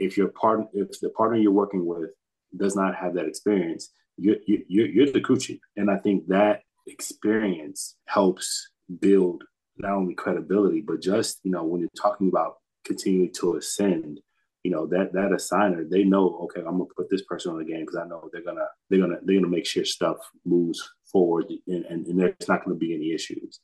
if 0.00 0.16
your 0.16 0.28
partner, 0.28 0.66
if 0.72 0.98
the 1.00 1.10
partner 1.10 1.36
you're 1.36 1.52
working 1.52 1.86
with 1.86 2.10
does 2.56 2.74
not 2.74 2.96
have 2.96 3.14
that 3.14 3.26
experience, 3.26 3.92
you're, 4.16 4.36
you're, 4.46 4.86
you're 4.86 5.12
the 5.12 5.20
crew 5.20 5.38
chief. 5.38 5.60
And 5.76 5.90
I 5.90 5.98
think 5.98 6.26
that 6.28 6.62
experience 6.86 7.96
helps 8.06 8.70
build 8.98 9.44
not 9.76 9.92
only 9.92 10.14
credibility, 10.14 10.80
but 10.80 11.00
just, 11.00 11.38
you 11.44 11.52
know, 11.52 11.64
when 11.64 11.80
you're 11.80 11.90
talking 12.00 12.28
about 12.28 12.56
continuing 12.84 13.32
to 13.34 13.56
ascend, 13.56 14.20
you 14.64 14.70
know, 14.70 14.86
that, 14.86 15.12
that 15.12 15.30
assigner, 15.30 15.88
they 15.88 16.02
know, 16.02 16.40
okay, 16.44 16.60
I'm 16.60 16.78
gonna 16.78 16.86
put 16.96 17.08
this 17.08 17.22
person 17.22 17.52
on 17.52 17.58
the 17.58 17.64
game 17.64 17.80
because 17.80 17.96
I 17.96 18.08
know 18.08 18.28
they're 18.32 18.44
gonna, 18.44 18.66
they're 18.88 19.00
gonna, 19.00 19.18
they're 19.22 19.36
gonna 19.36 19.48
make 19.48 19.66
sure 19.66 19.84
stuff 19.84 20.16
moves 20.44 20.82
forward 21.10 21.46
and, 21.66 21.84
and, 21.86 22.06
and 22.06 22.20
there's 22.20 22.48
not 22.48 22.64
gonna 22.64 22.76
be 22.76 22.94
any 22.94 23.12
issues. 23.12 23.60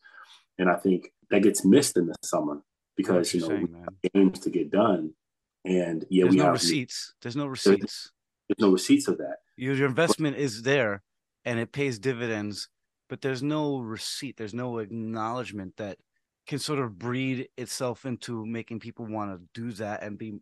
And 0.59 0.71
I 0.71 0.77
think 0.77 1.13
that 1.31 1.43
gets 1.43 1.65
missed 1.65 1.97
in 1.97 2.07
the 2.07 2.15
summer 2.23 2.63
because, 2.97 3.35
you 3.35 3.41
know, 3.41 3.49
saying, 3.49 3.87
games 4.15 4.39
to 4.41 4.51
get 4.51 4.71
done 4.71 5.13
and 5.67 6.05
yeah, 6.09 6.25
there's 6.25 6.33
we 6.33 6.39
no 6.39 6.45
have 6.45 6.53
receipts. 6.55 7.15
There's 7.21 7.37
no 7.37 7.47
receipts. 7.47 7.81
There's, 7.81 8.13
there's 8.49 8.67
no 8.67 8.73
receipts 8.73 9.09
of 9.09 9.19
that. 9.19 9.37
Your, 9.57 9.75
your 9.75 9.89
investment 9.89 10.37
but, 10.37 10.43
is 10.43 10.63
there, 10.63 11.03
and 11.45 11.59
it 11.59 11.73
pays 11.73 11.99
dividends, 11.99 12.69
but 13.09 13.21
there's 13.21 13.43
no 13.43 13.79
receipt. 13.81 14.37
There's 14.37 14.55
no 14.55 14.79
acknowledgement 14.79 15.77
that 15.77 15.99
can 16.47 16.59
sort 16.59 16.79
of 16.79 16.99
breed 16.99 17.49
itself 17.59 18.07
into 18.07 18.47
making 18.47 18.81
people 18.81 19.07
want 19.07 19.33
to 19.33 19.61
do 19.61 19.73
that 19.73 20.03
and 20.03 20.17
be 20.17 20.35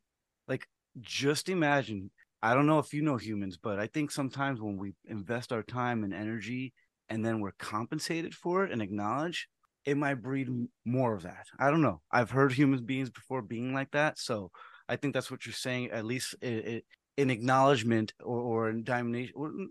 like. 0.46 0.68
Just 1.00 1.48
imagine. 1.48 2.12
I 2.40 2.54
don't 2.54 2.68
know 2.68 2.78
if 2.78 2.94
you 2.94 3.02
know 3.02 3.16
humans, 3.16 3.58
but 3.60 3.80
I 3.80 3.88
think 3.88 4.12
sometimes 4.12 4.60
when 4.60 4.76
we 4.76 4.94
invest 5.06 5.52
our 5.52 5.64
time 5.64 6.04
and 6.04 6.14
energy 6.14 6.72
and 7.08 7.24
then 7.24 7.40
we're 7.40 7.50
compensated 7.58 8.32
for 8.32 8.64
it 8.64 8.70
and 8.70 8.80
acknowledge, 8.80 9.48
it 9.84 9.96
might 9.96 10.22
breed 10.22 10.48
more 10.84 11.12
of 11.12 11.22
that. 11.22 11.46
I 11.58 11.70
don't 11.70 11.82
know. 11.82 12.00
I've 12.12 12.30
heard 12.30 12.52
human 12.52 12.84
beings 12.84 13.10
before 13.10 13.42
being 13.42 13.74
like 13.74 13.90
that. 13.90 14.20
So 14.20 14.52
I 14.88 14.96
think 14.96 15.14
that's 15.14 15.30
what 15.30 15.46
you're 15.46 15.52
saying, 15.52 15.90
at 15.90 16.04
least 16.04 16.34
in, 16.42 16.82
in 17.16 17.30
acknowledgement 17.30 18.12
or, 18.20 18.38
or 18.40 18.70
in 18.70 18.84
Diamond 18.84 19.12
Nation 19.12 19.32
or 19.36 19.50
mm, 19.50 19.66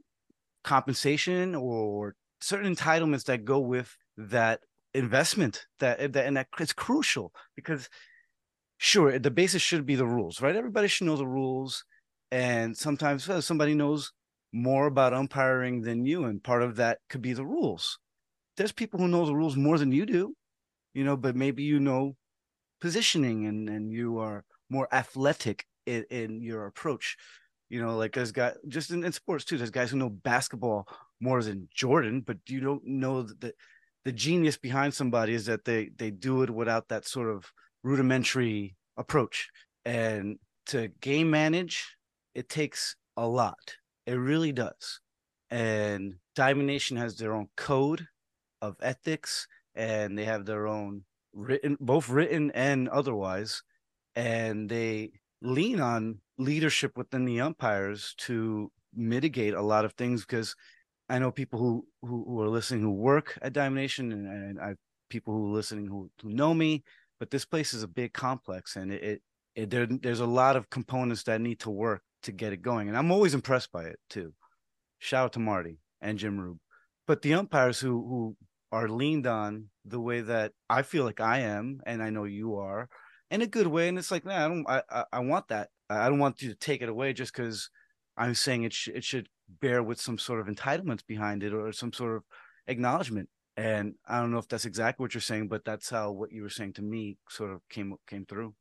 compensation 0.63 1.56
or 1.56 2.15
certain 2.41 2.73
entitlements 2.73 3.26
that 3.26 3.45
go 3.45 3.60
with 3.60 3.95
that 4.17 4.62
investment 4.93 5.65
that, 5.80 5.99
eh, 5.99 6.08
that 6.08 6.26
and 6.26 6.38
that 6.38 6.47
it's 6.60 6.73
crucial 6.73 7.34
because 7.56 7.89
sure 8.78 9.17
the 9.17 9.32
basis 9.32 9.62
should 9.62 9.86
be 9.86 9.95
the 9.95 10.06
rules 10.06 10.41
right? 10.41 10.56
Everybody 10.56 10.88
should 10.88 11.08
know 11.08 11.15
the 11.15 11.28
rules 11.28 11.84
and 12.32 12.78
sometimes 12.78 13.28
well, 13.28 13.41
somebody 13.41 13.73
knows 13.73 14.12
more 14.52 14.86
about 14.88 15.13
umpiring 15.13 15.82
than 15.82 16.06
you 16.06 16.26
and 16.26 16.43
part 16.43 16.62
of 16.62 16.76
that 16.76 16.99
could 17.10 17.21
be 17.21 17.34
the 17.34 17.45
rules. 17.45 17.97
There's 18.56 18.71
people 18.71 18.99
who 18.99 19.08
know 19.08 19.26
the 19.26 19.36
rules 19.36 19.56
more 19.56 19.78
than 19.80 19.91
you 19.91 20.06
do 20.06 20.36
you 20.93 21.04
know 21.04 21.17
but 21.17 21.36
maybe 21.36 21.63
you 21.63 21.80
know 21.80 22.15
positioning 22.80 23.47
and 23.47 23.69
and 23.69 23.91
you 23.91 24.19
are 24.19 24.43
more 24.73 24.88
athletic 24.91 25.65
in, 25.86 26.05
in 26.09 26.41
your 26.41 26.65
approach. 26.65 27.15
You 27.69 27.81
know, 27.81 27.95
like 27.95 28.13
there's 28.13 28.31
guys 28.31 28.55
just 28.67 28.91
in, 28.91 29.03
in, 29.03 29.12
sports 29.13 29.45
too. 29.45 29.57
There's 29.57 29.71
guys 29.71 29.91
who 29.91 29.97
know 29.97 30.09
basketball 30.09 30.88
more 31.21 31.41
than 31.41 31.69
Jordan, 31.73 32.21
but 32.21 32.38
you 32.47 32.59
don't 32.59 32.86
know 32.86 33.23
that 33.23 33.55
the 34.03 34.12
genius 34.12 34.57
behind 34.57 34.93
somebody 34.93 35.33
is 35.33 35.45
that 35.45 35.65
they 35.65 35.89
they 35.95 36.12
do 36.12 36.43
it 36.43 36.49
without 36.49 36.89
that 36.89 37.05
sort 37.05 37.29
of 37.29 37.51
rudimentary 37.83 38.75
approach. 38.97 39.49
And 39.86 40.38
to 40.67 40.89
game 41.01 41.29
manage, 41.29 41.95
it 42.36 42.49
takes 42.49 42.95
a 43.15 43.27
lot. 43.27 43.75
It 44.05 44.15
really 44.15 44.51
does. 44.51 44.99
And 45.49 46.15
Diamond 46.36 46.67
Nation 46.67 46.97
has 46.97 47.15
their 47.15 47.33
own 47.33 47.47
code 47.55 48.07
of 48.62 48.75
ethics, 48.81 49.47
and 49.75 50.17
they 50.17 50.25
have 50.25 50.45
their 50.45 50.67
own 50.67 51.03
written, 51.33 51.77
both 51.79 52.09
written 52.09 52.51
and 52.51 52.89
otherwise, 52.89 53.63
and 54.15 54.69
they 54.69 55.12
lean 55.41 55.80
on 55.80 56.19
leadership 56.38 56.97
within 56.97 57.26
the 57.26 57.41
umpires 57.41 58.15
to 58.17 58.71
mitigate 58.93 59.54
a 59.54 59.62
lot 59.62 59.86
of 59.86 59.93
things 59.93 60.21
because 60.21 60.56
I 61.10 61.19
know 61.19 61.32
people 61.32 61.60
who, 61.60 61.86
who, 62.02 62.26
who 62.28 62.41
are 62.41 62.49
listening 62.49 62.82
who 62.82 62.91
work 62.91 63.38
at 63.41 63.54
Diamond 63.54 63.76
Nation 63.76 64.12
and, 64.12 64.28
and 64.28 64.60
I 64.60 64.76
people 65.10 65.34
who 65.34 65.52
are 65.52 65.56
listening 65.56 65.88
who, 65.88 66.10
who 66.21 66.30
know 66.30 66.54
me, 66.54 66.84
but 67.19 67.30
this 67.30 67.45
place 67.45 67.73
is 67.73 67.84
a 67.84 67.88
big 67.88 68.13
complex 68.13 68.76
and 68.76 68.91
it, 68.91 69.04
it, 69.04 69.21
it 69.56 69.69
there, 69.69 69.86
there's 69.86 70.21
a 70.21 70.26
lot 70.26 70.56
of 70.56 70.69
components 70.69 71.23
that 71.23 71.41
need 71.41 71.60
to 71.60 71.69
work 71.69 72.02
to 72.23 72.32
get 72.32 72.54
it 72.54 72.62
going. 72.62 72.88
And 72.88 72.97
I'm 72.97 73.12
always 73.12 73.34
impressed 73.34 73.71
by 73.71 73.84
it 73.84 73.99
too. 74.10 74.34
Shout 74.99 75.26
out 75.26 75.34
to 75.34 75.39
Marty 75.39 75.78
and 76.02 76.17
Jim 76.17 76.39
Rube. 76.39 76.58
But 77.06 77.21
the 77.21 77.34
umpires 77.34 77.80
who 77.80 77.89
who 77.89 78.38
are 78.71 78.89
leaned 78.89 79.28
on 79.28 79.69
the 79.86 79.99
way 79.99 80.21
that 80.21 80.52
I 80.67 80.82
feel 80.82 81.04
like 81.04 81.19
I 81.19 81.41
am, 81.41 81.80
and 81.86 82.02
I 82.02 82.10
know 82.10 82.23
you 82.23 82.56
are, 82.56 82.89
in 83.33 83.41
a 83.41 83.47
good 83.47 83.65
way. 83.67 83.87
And 83.87 83.97
it's 83.97 84.11
like, 84.11 84.25
nah, 84.25 84.45
I 84.45 84.47
don't, 84.47 84.65
I, 84.69 84.81
I, 84.89 85.03
I 85.13 85.19
want 85.19 85.47
that. 85.47 85.69
I 85.89 86.07
don't 86.07 86.19
want 86.19 86.41
you 86.41 86.49
to 86.49 86.55
take 86.55 86.83
it 86.83 86.89
away 86.89 87.13
just 87.13 87.33
because 87.33 87.69
I'm 88.15 88.35
saying 88.35 88.63
it, 88.63 88.73
sh- 88.73 88.89
it 88.93 89.03
should 89.03 89.27
bear 89.59 89.81
with 89.81 89.99
some 89.99 90.19
sort 90.19 90.39
of 90.39 90.53
entitlements 90.53 91.05
behind 91.05 91.41
it 91.41 91.51
or 91.51 91.71
some 91.73 91.91
sort 91.91 92.15
of 92.15 92.23
acknowledgement. 92.67 93.29
And 93.57 93.95
I 94.07 94.19
don't 94.19 94.31
know 94.31 94.37
if 94.37 94.47
that's 94.47 94.65
exactly 94.65 95.03
what 95.03 95.15
you're 95.15 95.21
saying, 95.21 95.47
but 95.47 95.65
that's 95.65 95.89
how 95.89 96.11
what 96.11 96.31
you 96.31 96.43
were 96.43 96.49
saying 96.49 96.73
to 96.73 96.83
me 96.83 97.17
sort 97.27 97.51
of 97.51 97.61
came 97.69 97.95
came 98.07 98.25
through. 98.25 98.53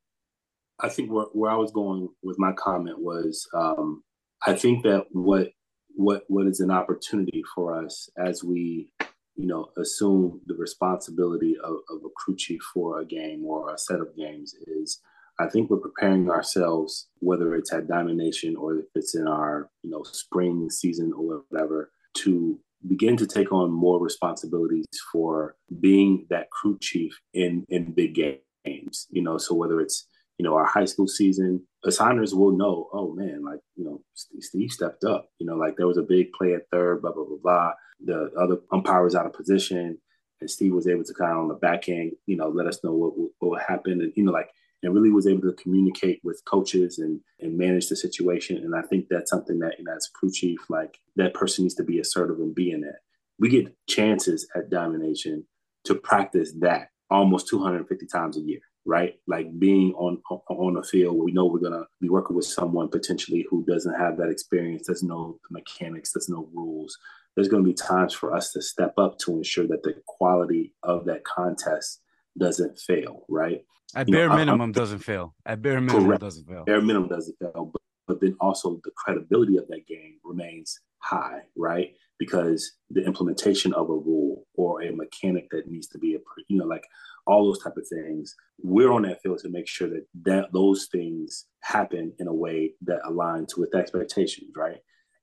I 0.80 0.88
think 0.88 1.10
where, 1.10 1.26
where 1.32 1.50
I 1.50 1.56
was 1.56 1.70
going 1.70 2.08
with 2.22 2.38
my 2.38 2.52
comment 2.52 2.98
was 2.98 3.46
um, 3.54 4.02
I 4.46 4.54
think 4.54 4.82
that 4.84 5.04
what 5.12 5.48
what 5.94 6.24
what 6.28 6.46
is 6.46 6.60
an 6.60 6.70
opportunity 6.70 7.42
for 7.54 7.84
us 7.84 8.08
as 8.18 8.42
we 8.42 8.92
you 9.36 9.46
know, 9.46 9.70
assume 9.78 10.40
the 10.46 10.54
responsibility 10.54 11.56
of, 11.62 11.76
of 11.90 12.04
a 12.04 12.08
crew 12.16 12.36
chief 12.36 12.60
for 12.74 13.00
a 13.00 13.06
game 13.06 13.44
or 13.44 13.72
a 13.72 13.78
set 13.78 14.00
of 14.00 14.16
games 14.16 14.54
is 14.66 15.00
I 15.40 15.48
think 15.48 15.70
we're 15.70 15.78
preparing 15.78 16.30
ourselves, 16.30 17.08
whether 17.20 17.54
it's 17.54 17.72
at 17.72 17.88
Diamond 17.88 18.18
Nation 18.18 18.54
or 18.56 18.76
if 18.76 18.86
it's 18.94 19.14
in 19.14 19.26
our, 19.26 19.70
you 19.82 19.90
know, 19.90 20.02
spring 20.04 20.68
season 20.70 21.12
or 21.16 21.42
whatever, 21.48 21.90
to 22.18 22.60
begin 22.86 23.16
to 23.16 23.26
take 23.26 23.52
on 23.52 23.72
more 23.72 24.00
responsibilities 24.00 24.86
for 25.10 25.56
being 25.80 26.26
that 26.28 26.50
crew 26.50 26.76
chief 26.80 27.18
in 27.32 27.64
in 27.70 27.92
big 27.92 28.14
games. 28.14 29.06
You 29.10 29.22
know, 29.22 29.38
so 29.38 29.54
whether 29.54 29.80
it's 29.80 30.06
you 30.38 30.44
know 30.44 30.54
our 30.54 30.66
high 30.66 30.84
school 30.84 31.08
season, 31.08 31.66
assigners 31.84 32.34
will 32.34 32.56
know, 32.56 32.88
oh 32.92 33.14
man, 33.14 33.42
like 33.42 33.60
you 33.76 33.84
know, 33.84 34.02
Steve 34.14 34.70
stepped 34.70 35.04
up. 35.04 35.30
You 35.38 35.46
know, 35.46 35.56
like 35.56 35.76
there 35.76 35.86
was 35.86 35.98
a 35.98 36.02
big 36.02 36.32
play 36.32 36.52
at 36.54 36.68
third, 36.70 37.00
blah 37.00 37.12
blah 37.12 37.24
blah 37.24 37.38
blah 37.42 37.72
the 38.04 38.30
other 38.38 38.58
umpire 38.72 39.04
was 39.04 39.14
out 39.14 39.26
of 39.26 39.32
position 39.32 39.98
and 40.42 40.50
Steve 40.50 40.74
was 40.74 40.86
able 40.86 41.04
to 41.04 41.14
kind 41.14 41.32
of 41.32 41.38
on 41.38 41.48
the 41.48 41.54
back 41.54 41.88
end, 41.88 42.12
you 42.26 42.36
know, 42.36 42.48
let 42.48 42.66
us 42.66 42.82
know 42.84 42.92
what 42.92 43.30
what 43.38 43.62
happened, 43.62 44.02
and 44.02 44.12
you 44.16 44.24
know, 44.24 44.32
like 44.32 44.50
and 44.82 44.92
really 44.92 45.10
was 45.10 45.28
able 45.28 45.42
to 45.42 45.62
communicate 45.62 46.20
with 46.24 46.42
coaches 46.44 46.98
and 46.98 47.20
and 47.40 47.56
manage 47.56 47.88
the 47.88 47.96
situation. 47.96 48.58
And 48.58 48.74
I 48.74 48.82
think 48.82 49.06
that's 49.08 49.30
something 49.30 49.60
that, 49.60 49.78
you 49.78 49.84
know, 49.84 49.94
as 49.94 50.08
crew 50.12 50.30
chief, 50.30 50.58
like 50.68 50.98
that 51.16 51.34
person 51.34 51.64
needs 51.64 51.76
to 51.76 51.84
be 51.84 52.00
assertive 52.00 52.38
and 52.38 52.54
be 52.54 52.72
in 52.72 52.82
that. 52.82 52.98
We 53.38 53.48
get 53.48 53.74
chances 53.88 54.46
at 54.54 54.68
Diamond 54.68 55.02
Nation 55.02 55.46
to 55.84 55.94
practice 55.94 56.52
that 56.60 56.88
almost 57.10 57.48
250 57.48 58.06
times 58.06 58.36
a 58.36 58.40
year, 58.40 58.60
right? 58.84 59.14
Like 59.26 59.58
being 59.58 59.92
on 59.94 60.20
on 60.48 60.76
a 60.76 60.82
field 60.82 61.16
where 61.16 61.24
we 61.24 61.32
know 61.32 61.46
we're 61.46 61.60
gonna 61.60 61.86
be 62.00 62.08
working 62.08 62.36
with 62.36 62.46
someone 62.46 62.88
potentially 62.88 63.46
who 63.48 63.64
doesn't 63.64 63.94
have 63.94 64.16
that 64.18 64.30
experience, 64.30 64.86
doesn't 64.86 65.08
know 65.08 65.38
the 65.48 65.58
mechanics, 65.58 66.12
doesn't 66.12 66.34
know 66.34 66.48
rules. 66.52 66.98
There's 67.34 67.48
gonna 67.48 67.62
be 67.62 67.74
times 67.74 68.12
for 68.12 68.34
us 68.34 68.52
to 68.52 68.62
step 68.62 68.94
up 68.98 69.18
to 69.20 69.36
ensure 69.36 69.66
that 69.68 69.82
the 69.82 69.94
quality 70.06 70.74
of 70.82 71.04
that 71.06 71.24
contest 71.24 72.00
doesn't 72.38 72.78
fail, 72.78 73.24
right? 73.28 73.64
At 73.94 74.10
bare 74.10 74.28
know, 74.28 74.36
minimum, 74.36 74.60
I'm, 74.60 74.72
doesn't 74.72 75.00
fail. 75.00 75.34
At 75.44 75.62
bare 75.62 75.80
minimum, 75.80 76.06
correct. 76.06 76.22
doesn't 76.22 76.48
fail. 76.48 76.64
Bare 76.64 76.80
minimum 76.80 77.08
doesn't 77.08 77.36
fail, 77.38 77.70
but, 77.72 77.82
but 78.08 78.20
then 78.20 78.36
also 78.40 78.80
the 78.84 78.90
credibility 78.96 79.58
of 79.58 79.68
that 79.68 79.86
game 79.86 80.18
remains 80.24 80.80
high, 80.98 81.40
right? 81.56 81.94
Because 82.18 82.72
the 82.90 83.04
implementation 83.04 83.74
of 83.74 83.90
a 83.90 83.94
rule 83.94 84.46
or 84.54 84.82
a 84.82 84.92
mechanic 84.92 85.50
that 85.50 85.68
needs 85.68 85.88
to 85.88 85.98
be 85.98 86.14
a, 86.14 86.18
you 86.48 86.56
know, 86.56 86.64
like 86.64 86.84
all 87.26 87.44
those 87.44 87.62
type 87.62 87.76
of 87.76 87.86
things, 87.88 88.34
we're 88.58 88.92
on 88.92 89.02
that 89.02 89.22
field 89.22 89.38
to 89.38 89.48
make 89.48 89.68
sure 89.68 89.88
that 89.88 90.06
that 90.24 90.52
those 90.52 90.88
things 90.90 91.46
happen 91.62 92.12
in 92.18 92.26
a 92.26 92.34
way 92.34 92.72
that 92.82 93.00
aligns 93.08 93.56
with 93.56 93.74
expectations, 93.74 94.50
right? 94.56 94.78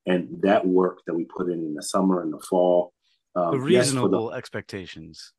And 0.05 0.41
that 0.41 0.65
work 0.65 0.99
that 1.07 1.13
we 1.13 1.25
put 1.25 1.47
in 1.47 1.59
in 1.59 1.73
the 1.73 1.83
summer 1.83 2.21
and 2.21 2.33
the 2.33 2.39
fall, 2.49 2.93
um, 3.35 3.51
the 3.51 3.59
reasonable 3.59 4.25
yes, 4.25 4.31
the, 4.31 4.37
expectations. 4.37 5.33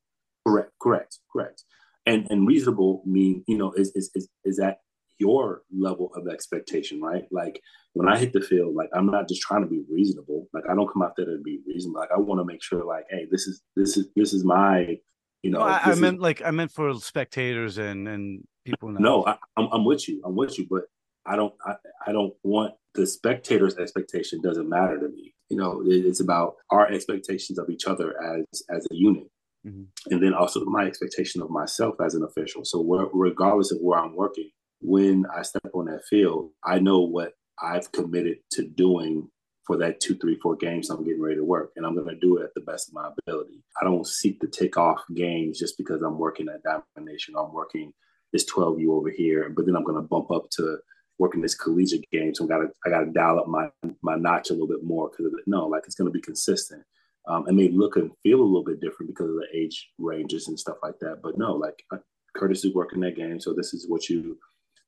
Correct, 0.46 0.72
correct, 0.80 1.18
correct 1.32 1.64
and 2.06 2.26
and 2.30 2.46
reasonable 2.46 3.02
mean 3.06 3.44
you 3.46 3.56
know 3.56 3.72
is 3.72 3.92
is 3.94 4.10
is, 4.14 4.28
is 4.44 4.58
at 4.58 4.78
your 5.18 5.62
level 5.76 6.10
of 6.14 6.28
expectation 6.28 7.00
right 7.00 7.24
like 7.30 7.60
when 7.92 8.08
i 8.08 8.16
hit 8.16 8.32
the 8.32 8.40
field 8.40 8.74
like 8.74 8.88
i'm 8.94 9.06
not 9.06 9.28
just 9.28 9.42
trying 9.42 9.62
to 9.62 9.68
be 9.68 9.82
reasonable 9.90 10.48
like 10.54 10.64
i 10.70 10.74
don't 10.74 10.90
come 10.90 11.02
out 11.02 11.14
there 11.16 11.26
to 11.26 11.38
be 11.44 11.60
reasonable 11.66 12.00
like 12.00 12.10
i 12.14 12.18
want 12.18 12.40
to 12.40 12.44
make 12.44 12.62
sure 12.62 12.84
like 12.84 13.04
hey 13.10 13.26
this 13.30 13.46
is 13.46 13.60
this 13.76 13.96
is 13.96 14.06
this 14.16 14.32
is 14.32 14.44
my 14.44 14.96
you 15.42 15.50
know 15.50 15.61
no, 15.61 15.64
I, 15.64 15.81
I, 15.85 15.94
meant 15.94 16.16
is, 16.16 16.22
like 16.22 16.42
i 16.44 16.50
meant 16.50 16.72
for 16.72 16.94
spectators 16.94 17.79
and 17.79 18.07
and 18.09 18.46
people 18.64 18.90
no 18.90 19.24
I, 19.26 19.37
I'm, 19.57 19.68
I'm 19.72 19.85
with 19.85 20.09
you 20.09 20.22
i'm 20.24 20.37
with 20.37 20.59
you 20.59 20.66
but 20.68 20.85
i 21.26 21.37
don't 21.37 21.55
I, 21.64 21.74
I 22.07 22.12
don't 22.12 22.35
want 22.42 22.74
the 22.94 23.07
spectators 23.07 23.76
expectation 23.79 24.40
doesn't 24.42 24.68
matter 24.68 24.98
to 24.98 25.09
me 25.09 25.35
you 25.48 25.57
know 25.57 25.83
it's 25.85 26.20
about 26.20 26.57
our 26.70 26.90
expectations 26.90 27.59
of 27.59 27.70
each 27.70 27.87
other 27.87 28.14
as 28.22 28.62
as 28.70 28.87
a 28.90 28.94
unit 28.94 29.29
Mm-hmm. 29.66 30.12
And 30.12 30.22
then 30.22 30.35
also 30.35 30.64
my 30.64 30.87
expectation 30.87 31.42
of 31.42 31.50
myself 31.50 31.96
as 32.05 32.14
an 32.14 32.22
official. 32.22 32.64
So 32.64 32.83
regardless 33.12 33.72
of 33.72 33.79
where 33.81 33.98
I'm 33.98 34.16
working, 34.16 34.50
when 34.81 35.26
I 35.35 35.42
step 35.42 35.70
on 35.74 35.87
that 35.87 36.05
field, 36.09 36.50
I 36.64 36.79
know 36.79 37.00
what 37.00 37.33
I've 37.62 37.92
committed 37.92 38.38
to 38.53 38.66
doing 38.66 39.29
for 39.70 39.76
that 39.76 40.00
two, 40.00 40.16
three, 40.16 40.37
four 40.42 40.56
games 40.56 40.90
I'm 40.90 41.04
getting 41.04 41.22
ready 41.22 41.37
to 41.37 41.44
work. 41.44 41.70
And 41.76 41.87
I'm 41.87 41.94
going 41.94 42.09
to 42.09 42.16
do 42.16 42.38
it 42.38 42.42
at 42.42 42.54
the 42.54 42.61
best 42.61 42.88
of 42.88 42.94
my 42.94 43.09
ability. 43.24 43.62
I 43.80 43.85
don't 43.85 44.04
seek 44.04 44.40
to 44.40 44.48
take 44.48 44.76
off 44.76 45.00
games 45.14 45.61
just 45.61 45.78
because 45.78 46.02
I'm 46.02 46.18
working 46.18 46.48
at 46.48 46.64
Diamond 46.64 46.85
Nation. 46.98 47.37
I'm 47.38 47.52
working 47.52 47.92
this 48.33 48.44
12U 48.50 48.88
over 48.88 49.11
here, 49.11 49.48
but 49.48 49.66
then 49.66 49.76
I'm 49.76 49.85
going 49.85 50.02
to 50.02 50.09
bump 50.09 50.33
up 50.33 50.50
to 50.56 50.78
working 51.20 51.40
this 51.40 51.54
collegiate 51.54 52.11
game. 52.11 52.35
So 52.35 52.46
I 52.46 52.48
got 52.48 52.59
to 52.59 52.68
I 52.85 52.90
got 52.90 53.04
to 53.04 53.12
dial 53.12 53.38
up 53.38 53.46
my 53.46 53.68
my 54.02 54.16
notch 54.16 54.50
a 54.50 54.54
little 54.54 54.66
bit 54.66 54.83
more 54.83 55.09
because 55.09 55.33
no, 55.46 55.68
like 55.68 55.85
it's 55.87 55.94
going 55.94 56.11
to 56.11 56.12
be 56.12 56.20
consistent 56.20 56.83
um, 57.28 57.46
and 57.46 57.56
may 57.56 57.68
look 57.68 57.94
and 57.94 58.11
feel 58.24 58.40
a 58.40 58.42
little 58.42 58.64
bit 58.64 58.80
different 58.80 59.14
because 59.14 59.30
of 59.30 59.37
the 59.37 59.46
age 59.54 59.90
ranges 59.98 60.48
and 60.48 60.59
stuff 60.59 60.78
like 60.83 60.98
that. 61.00 61.20
But 61.22 61.38
no, 61.38 61.54
like 61.54 61.80
uh, 61.92 61.98
Curtis 62.35 62.64
is 62.64 62.74
working 62.74 62.98
that 63.00 63.14
game, 63.14 63.38
so 63.38 63.54
this 63.54 63.72
is 63.72 63.88
what 63.88 64.09
you, 64.09 64.37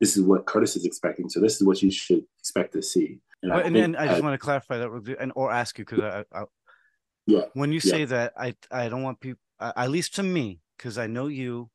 this 0.02 0.16
is 0.16 0.24
what 0.24 0.46
Curtis 0.46 0.74
is 0.74 0.84
expecting. 0.84 1.28
So 1.28 1.38
this 1.38 1.60
is 1.60 1.64
what 1.64 1.80
you 1.80 1.88
should 1.88 2.24
expect 2.40 2.72
to 2.72 2.82
see. 2.82 3.20
And, 3.44 3.52
I, 3.52 3.60
and 3.60 3.76
then 3.76 3.94
I 3.94 4.08
just 4.08 4.20
I, 4.20 4.24
want 4.24 4.34
to 4.34 4.44
clarify 4.44 4.78
that 4.78 5.16
and 5.20 5.30
or 5.36 5.52
ask 5.52 5.78
you 5.78 5.84
because 5.84 6.00
I, 6.00 6.24
I, 6.36 6.42
yeah, 7.24 7.42
when 7.54 7.70
you 7.70 7.78
say 7.78 8.00
yeah. 8.00 8.06
that, 8.06 8.32
I 8.36 8.56
I 8.72 8.88
don't 8.88 9.04
want 9.04 9.20
people, 9.20 9.40
at 9.60 9.90
least 9.90 10.16
to 10.16 10.24
me, 10.24 10.58
because 10.76 10.98
I 10.98 11.06
know 11.06 11.28
you, 11.28 11.70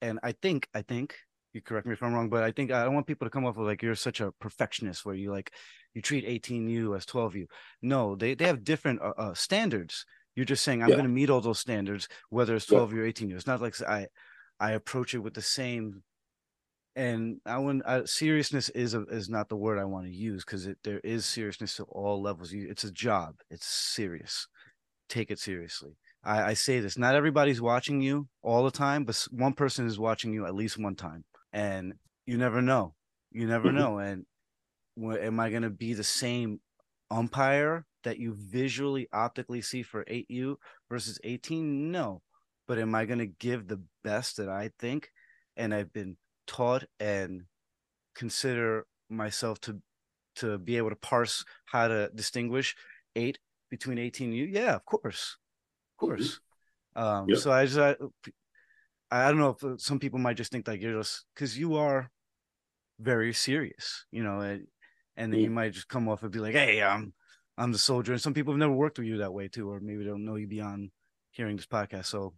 and 0.00 0.18
I 0.22 0.32
think 0.32 0.66
I 0.72 0.80
think 0.80 1.14
you 1.52 1.60
correct 1.60 1.86
me 1.86 1.92
if 1.92 2.02
I'm 2.02 2.14
wrong, 2.14 2.30
but 2.30 2.42
I 2.42 2.52
think 2.52 2.72
I 2.72 2.84
don't 2.84 2.94
want 2.94 3.06
people 3.06 3.26
to 3.26 3.30
come 3.30 3.44
off 3.44 3.56
with 3.58 3.66
like 3.66 3.82
you're 3.82 3.94
such 3.94 4.22
a 4.22 4.32
perfectionist 4.40 5.04
where 5.04 5.14
you 5.14 5.30
like 5.30 5.52
you 5.92 6.00
treat 6.00 6.26
18U 6.26 6.96
as 6.96 7.04
12U. 7.04 7.48
No, 7.82 8.16
they 8.16 8.32
they 8.32 8.46
have 8.46 8.64
different 8.64 9.02
uh, 9.02 9.12
uh, 9.18 9.34
standards. 9.34 10.06
You're 10.34 10.46
just 10.46 10.64
saying 10.64 10.82
I'm 10.82 10.88
yeah. 10.88 10.94
going 10.94 11.08
to 11.08 11.12
meet 11.12 11.28
all 11.28 11.42
those 11.42 11.58
standards, 11.58 12.08
whether 12.30 12.54
it's 12.56 12.66
12 12.66 12.94
yeah. 12.94 13.00
or 13.00 13.12
18U. 13.12 13.34
It's 13.34 13.46
not 13.46 13.60
like 13.60 13.78
I 13.82 14.06
I 14.58 14.72
approach 14.72 15.14
it 15.14 15.18
with 15.18 15.34
the 15.34 15.42
same. 15.42 16.02
And 16.98 17.40
I 17.46 17.58
want 17.58 17.86
uh, 17.86 18.06
seriousness 18.06 18.70
is 18.70 18.92
a, 18.92 19.02
is 19.04 19.28
not 19.28 19.48
the 19.48 19.56
word 19.56 19.78
I 19.78 19.84
want 19.84 20.06
to 20.06 20.12
use 20.12 20.44
because 20.44 20.68
there 20.82 20.98
is 21.04 21.24
seriousness 21.24 21.76
to 21.76 21.84
all 21.84 22.20
levels. 22.20 22.52
You, 22.52 22.66
it's 22.68 22.82
a 22.82 22.90
job. 22.90 23.36
It's 23.50 23.66
serious. 23.68 24.48
Take 25.08 25.30
it 25.30 25.38
seriously. 25.38 25.92
I, 26.24 26.42
I 26.42 26.54
say 26.54 26.80
this: 26.80 26.98
not 26.98 27.14
everybody's 27.14 27.62
watching 27.62 28.00
you 28.00 28.26
all 28.42 28.64
the 28.64 28.72
time, 28.72 29.04
but 29.04 29.24
one 29.30 29.52
person 29.52 29.86
is 29.86 29.96
watching 29.96 30.32
you 30.32 30.44
at 30.44 30.56
least 30.56 30.76
one 30.76 30.96
time 30.96 31.22
and 31.52 31.94
you 32.26 32.36
never 32.36 32.60
know. 32.60 32.94
You 33.30 33.46
never 33.46 33.68
mm-hmm. 33.68 33.78
know. 33.78 33.98
And 33.98 34.26
am 35.00 35.38
I 35.38 35.50
going 35.50 35.62
to 35.62 35.70
be 35.70 35.94
the 35.94 36.02
same 36.02 36.58
umpire 37.12 37.86
that 38.02 38.18
you 38.18 38.34
visually 38.36 39.06
optically 39.12 39.62
see 39.62 39.84
for 39.84 40.04
8U 40.04 40.56
versus 40.90 41.20
18? 41.22 41.92
No. 41.92 42.22
But 42.66 42.80
am 42.80 42.92
I 42.96 43.04
going 43.04 43.20
to 43.20 43.26
give 43.26 43.68
the 43.68 43.82
best 44.02 44.38
that 44.38 44.48
I 44.48 44.72
think 44.80 45.10
and 45.56 45.72
I've 45.72 45.92
been 45.92 46.16
taught 46.48 46.84
and 46.98 47.44
consider 48.16 48.86
myself 49.08 49.60
to 49.60 49.80
to 50.36 50.58
be 50.58 50.76
able 50.76 50.90
to 50.90 50.96
parse 50.96 51.44
how 51.66 51.88
to 51.88 52.10
distinguish 52.14 52.74
8 53.16 53.38
between 53.70 53.98
18U? 53.98 54.48
Yeah, 54.52 54.74
of 54.74 54.84
course. 54.84 55.36
Of 55.94 56.00
course. 56.00 56.40
Mm-hmm. 56.96 57.30
Um, 57.32 57.36
so 57.36 57.52
I 57.52 57.66
just 57.66 57.78
I, 57.78 57.94
I 59.10 59.28
don't 59.28 59.38
know 59.38 59.50
if 59.50 59.64
uh, 59.64 59.76
some 59.78 59.98
people 59.98 60.18
might 60.18 60.36
just 60.36 60.50
think 60.50 60.66
like 60.66 60.80
you're 60.80 60.98
just 60.98 61.24
because 61.34 61.56
you 61.56 61.76
are 61.76 62.10
very 63.00 63.32
serious, 63.32 64.04
you 64.10 64.22
know, 64.22 64.40
and, 64.40 64.66
and 65.16 65.32
then 65.32 65.40
you 65.40 65.50
might 65.50 65.72
just 65.72 65.88
come 65.88 66.08
off 66.08 66.22
and 66.22 66.32
be 66.32 66.40
like, 66.40 66.54
"Hey, 66.54 66.82
I'm 66.82 67.12
I'm 67.56 67.72
the 67.72 67.78
soldier," 67.78 68.12
and 68.12 68.20
some 68.20 68.34
people 68.34 68.52
have 68.52 68.58
never 68.58 68.72
worked 68.72 68.98
with 68.98 69.06
you 69.06 69.18
that 69.18 69.32
way 69.32 69.48
too, 69.48 69.70
or 69.70 69.80
maybe 69.80 69.98
they 69.98 70.10
don't 70.10 70.24
know 70.24 70.36
you 70.36 70.46
beyond 70.46 70.90
hearing 71.30 71.56
this 71.56 71.66
podcast. 71.66 72.06
So, 72.06 72.34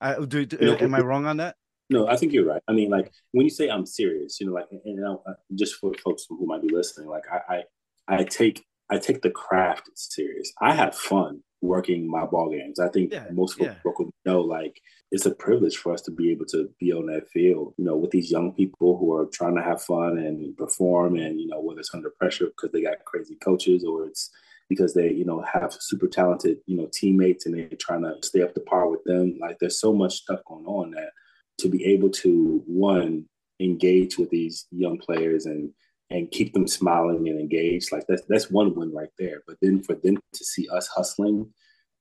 I 0.00 0.14
do. 0.24 0.46
do 0.46 0.58
you 0.60 0.76
am 0.76 0.94
I 0.94 1.00
wrong 1.00 1.26
on 1.26 1.38
that? 1.38 1.56
No, 1.90 2.06
I 2.06 2.16
think 2.16 2.32
you're 2.32 2.46
right. 2.46 2.62
I 2.68 2.72
mean, 2.72 2.90
like 2.90 3.12
when 3.32 3.44
you 3.44 3.50
say 3.50 3.68
I'm 3.68 3.86
serious, 3.86 4.38
you 4.40 4.46
know, 4.46 4.52
like, 4.52 4.66
and, 4.70 4.80
and 4.84 5.04
uh, 5.04 5.32
just 5.54 5.76
for 5.76 5.92
folks 6.04 6.26
who 6.28 6.44
might 6.46 6.62
be 6.62 6.68
listening, 6.68 7.08
like 7.08 7.24
I, 7.32 7.64
I, 8.08 8.16
I 8.16 8.24
take 8.24 8.64
I 8.90 8.98
take 8.98 9.22
the 9.22 9.30
craft 9.30 9.90
serious. 9.94 10.52
I 10.60 10.74
have 10.74 10.94
fun 10.94 11.42
working 11.60 12.10
my 12.10 12.24
ball 12.24 12.50
games. 12.50 12.78
I 12.78 12.88
think 12.88 13.12
yeah, 13.12 13.24
most 13.32 13.58
yeah. 13.60 13.74
people 13.74 14.10
know 14.24 14.40
like 14.40 14.80
it's 15.10 15.26
a 15.26 15.34
privilege 15.34 15.76
for 15.76 15.92
us 15.92 16.02
to 16.02 16.10
be 16.10 16.30
able 16.30 16.46
to 16.46 16.68
be 16.78 16.92
on 16.92 17.06
that 17.06 17.28
field, 17.30 17.74
you 17.78 17.84
know, 17.84 17.96
with 17.96 18.10
these 18.10 18.30
young 18.30 18.52
people 18.52 18.98
who 18.98 19.12
are 19.12 19.26
trying 19.26 19.56
to 19.56 19.62
have 19.62 19.82
fun 19.82 20.18
and 20.18 20.56
perform 20.56 21.16
and, 21.16 21.40
you 21.40 21.48
know, 21.48 21.60
whether 21.60 21.80
it's 21.80 21.94
under 21.94 22.10
pressure 22.10 22.46
because 22.46 22.70
they 22.72 22.82
got 22.82 23.04
crazy 23.04 23.36
coaches 23.36 23.84
or 23.84 24.06
it's 24.06 24.30
because 24.68 24.92
they, 24.92 25.10
you 25.10 25.24
know, 25.24 25.42
have 25.50 25.74
super 25.80 26.06
talented, 26.06 26.58
you 26.66 26.76
know, 26.76 26.88
teammates 26.92 27.46
and 27.46 27.54
they're 27.54 27.70
trying 27.80 28.02
to 28.02 28.14
stay 28.22 28.42
up 28.42 28.54
to 28.54 28.60
par 28.60 28.88
with 28.88 29.02
them. 29.04 29.38
Like 29.40 29.58
there's 29.58 29.80
so 29.80 29.94
much 29.94 30.16
stuff 30.16 30.40
going 30.46 30.66
on 30.66 30.90
that 30.90 31.10
to 31.58 31.68
be 31.68 31.84
able 31.86 32.10
to 32.10 32.62
one 32.66 33.26
engage 33.60 34.18
with 34.18 34.30
these 34.30 34.66
young 34.70 34.98
players 34.98 35.46
and 35.46 35.70
and 36.10 36.30
keep 36.30 36.54
them 36.54 36.66
smiling 36.66 37.28
and 37.28 37.38
engaged. 37.38 37.92
Like 37.92 38.04
that's 38.08 38.22
that's 38.28 38.50
one 38.50 38.74
win 38.74 38.92
right 38.92 39.10
there. 39.18 39.42
But 39.46 39.56
then 39.60 39.82
for 39.82 39.94
them 39.94 40.18
to 40.34 40.44
see 40.44 40.68
us 40.68 40.86
hustling 40.88 41.52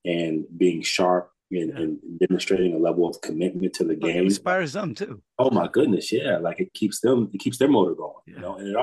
and 0.06 0.46
being 0.58 0.82
sharp 0.82 1.32
and, 1.52 1.78
and 1.78 2.00
demonstrating 2.20 2.74
a 2.74 2.78
level 2.78 3.08
of 3.08 3.20
commitment 3.22 3.74
to 3.74 3.84
the 3.84 3.96
game 3.96 4.18
it 4.18 4.26
inspires 4.26 4.74
them 4.74 4.94
too. 4.94 5.22
Oh 5.40 5.50
my 5.50 5.68
goodness, 5.68 6.12
yeah! 6.12 6.38
Like 6.38 6.60
it 6.60 6.74
keeps 6.74 7.00
them, 7.02 7.30
it 7.34 7.40
keeps 7.40 7.58
their 7.58 7.70
motor 7.70 7.96
going, 7.96 8.14
yeah. 8.26 8.36
you 8.36 8.42
know, 8.42 8.58
and 8.58 8.68
it 8.68 8.76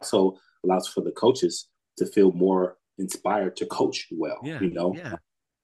also 0.00 0.38
allows 0.64 0.88
for 0.88 1.02
the 1.02 1.12
coaches 1.12 1.68
to 1.98 2.06
feel 2.06 2.32
more 2.32 2.76
inspired 2.98 3.56
to 3.56 3.66
coach 3.66 4.08
well. 4.10 4.38
Yeah, 4.42 4.60
you 4.60 4.70
know, 4.70 4.94
yeah. 4.96 5.14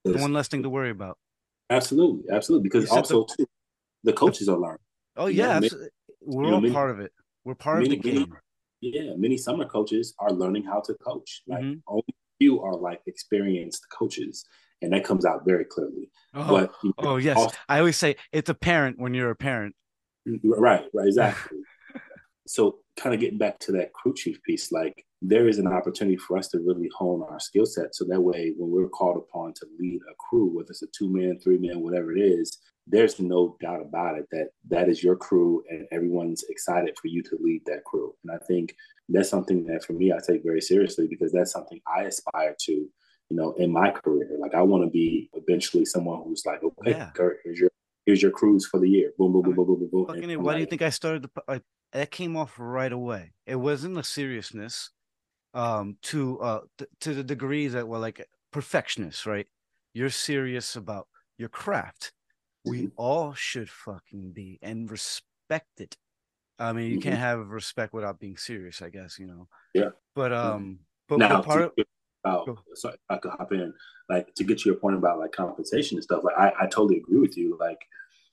One 0.04 0.32
less 0.32 0.48
thing 0.48 0.62
to 0.62 0.70
worry 0.70 0.90
about. 0.90 1.18
Absolutely, 1.68 2.30
absolutely. 2.32 2.68
Because 2.68 2.88
also 2.90 3.24
the, 3.24 3.34
too, 3.38 3.46
the 4.06 4.12
coaches 4.12 4.48
are 4.48 4.56
learning. 4.56 4.78
Oh 5.16 5.26
yeah, 5.26 5.60
you 5.60 5.68
know, 5.70 5.88
we're 6.22 6.54
all 6.54 6.60
know, 6.60 6.72
part 6.72 6.90
of 6.90 7.00
it. 7.00 7.12
We're 7.44 7.54
part 7.54 7.82
many, 7.82 7.96
of 7.96 8.02
the 8.02 8.10
game. 8.10 8.34
Yeah, 8.80 9.12
many 9.16 9.36
summer 9.36 9.66
coaches 9.66 10.14
are 10.18 10.30
learning 10.30 10.64
how 10.64 10.80
to 10.86 10.94
coach. 10.94 11.42
Like 11.46 11.62
mm-hmm. 11.62 11.78
only 11.88 12.04
few 12.38 12.62
are 12.62 12.76
like 12.76 13.00
experienced 13.06 13.86
coaches, 13.90 14.44
and 14.80 14.92
that 14.92 15.04
comes 15.04 15.26
out 15.26 15.44
very 15.44 15.64
clearly. 15.64 16.10
Oh, 16.34 16.48
but 16.48 16.72
you 16.82 16.92
know, 17.02 17.10
oh 17.10 17.16
yes, 17.16 17.36
also, 17.36 17.56
I 17.68 17.80
always 17.80 17.96
say 17.96 18.16
it's 18.32 18.48
a 18.48 18.54
parent 18.54 18.98
when 18.98 19.12
you're 19.12 19.30
a 19.30 19.36
parent. 19.36 19.74
Right, 20.44 20.84
right, 20.94 21.06
exactly. 21.06 21.58
so, 22.46 22.78
kind 22.96 23.14
of 23.14 23.20
getting 23.20 23.38
back 23.38 23.58
to 23.60 23.72
that 23.72 23.92
crew 23.92 24.14
chief 24.14 24.42
piece, 24.44 24.70
like 24.70 25.04
there 25.22 25.48
is 25.48 25.58
an 25.58 25.66
opportunity 25.66 26.16
for 26.16 26.36
us 26.36 26.48
to 26.48 26.58
really 26.58 26.90
hone 26.96 27.24
our 27.28 27.40
skill 27.40 27.66
set. 27.66 27.94
So 27.94 28.04
that 28.08 28.20
way, 28.20 28.52
when 28.56 28.70
we're 28.70 28.88
called 28.88 29.16
upon 29.16 29.54
to 29.54 29.66
lead 29.78 30.00
a 30.10 30.14
crew, 30.28 30.54
whether 30.54 30.70
it's 30.70 30.82
a 30.82 30.86
two 30.96 31.12
man, 31.12 31.38
three 31.42 31.58
man, 31.58 31.80
whatever 31.80 32.14
it 32.14 32.20
is, 32.20 32.58
there's 32.86 33.18
no 33.18 33.56
doubt 33.60 33.80
about 33.80 34.16
it 34.16 34.26
that 34.30 34.50
that 34.68 34.88
is 34.88 35.02
your 35.02 35.16
crew 35.16 35.62
and 35.68 35.86
everyone's 35.90 36.44
excited 36.48 36.96
for 37.00 37.08
you 37.08 37.22
to 37.22 37.36
lead 37.40 37.62
that 37.66 37.84
crew. 37.84 38.14
And 38.22 38.32
I 38.32 38.44
think 38.46 38.74
that's 39.08 39.28
something 39.28 39.66
that 39.66 39.84
for 39.84 39.92
me, 39.92 40.12
I 40.12 40.18
take 40.24 40.42
very 40.44 40.60
seriously 40.60 41.06
because 41.08 41.32
that's 41.32 41.52
something 41.52 41.80
I 41.86 42.02
aspire 42.02 42.54
to, 42.60 42.72
you 42.72 42.90
know, 43.30 43.52
in 43.58 43.72
my 43.72 43.90
career. 43.90 44.30
Like 44.38 44.54
I 44.54 44.62
want 44.62 44.84
to 44.84 44.90
be 44.90 45.30
eventually 45.34 45.84
someone 45.84 46.22
who's 46.24 46.44
like, 46.46 46.62
okay, 46.62 46.92
yeah. 46.92 47.10
Kurt, 47.14 47.38
here's 47.44 47.58
your 47.58 47.70
here's 48.04 48.22
your 48.22 48.30
crews 48.30 48.66
for 48.66 48.78
the 48.78 48.88
year. 48.88 49.12
Boom, 49.18 49.32
boom, 49.32 49.42
boom, 49.42 49.54
boom, 49.54 49.66
boom, 49.66 49.78
boom. 49.78 50.06
boom. 50.06 50.42
Why 50.44 50.54
do 50.54 50.60
you 50.60 50.66
think 50.66 50.82
I 50.82 50.90
started? 50.90 51.22
The, 51.22 51.42
uh, 51.48 51.58
that 51.92 52.10
came 52.10 52.36
off 52.36 52.54
right 52.58 52.92
away. 52.92 53.32
It 53.46 53.56
wasn't 53.56 53.98
a 53.98 54.04
seriousness 54.04 54.90
um 55.54 55.96
to 56.02 56.38
uh 56.40 56.60
th- 56.76 56.90
to 57.00 57.14
the 57.14 57.24
degree 57.24 57.66
that 57.66 57.88
well 57.88 58.00
like 58.00 58.24
perfectionist 58.52 59.26
right 59.26 59.46
you're 59.94 60.10
serious 60.10 60.76
about 60.76 61.08
your 61.38 61.48
craft 61.48 62.12
we 62.66 62.90
all 62.96 63.32
should 63.34 63.70
fucking 63.70 64.32
be 64.32 64.58
and 64.62 64.90
respect 64.90 65.80
it 65.80 65.96
i 66.58 66.72
mean 66.72 66.90
you 66.90 66.98
mm-hmm. 66.98 67.08
can't 67.08 67.20
have 67.20 67.48
respect 67.48 67.92
without 67.92 68.18
being 68.18 68.36
serious 68.36 68.82
i 68.82 68.88
guess 68.88 69.18
you 69.18 69.26
know 69.26 69.48
yeah 69.74 69.90
but 70.14 70.32
um 70.32 70.78
but 71.08 71.18
now, 71.18 71.40
part 71.40 71.62
of 71.62 71.72
oh, 72.26 72.58
sorry, 72.74 72.96
I 73.08 73.16
could 73.16 73.32
hop 73.32 73.52
in. 73.52 73.72
Like 74.08 74.34
to 74.34 74.44
get 74.44 74.58
to 74.58 74.68
your 74.68 74.78
point 74.78 74.96
about 74.96 75.18
like 75.18 75.32
compensation 75.32 75.96
and 75.96 76.04
stuff. 76.04 76.24
Like 76.24 76.36
I, 76.36 76.52
I 76.60 76.66
totally 76.66 76.98
agree 76.98 77.18
with 77.18 77.36
you. 77.36 77.56
Like 77.58 77.78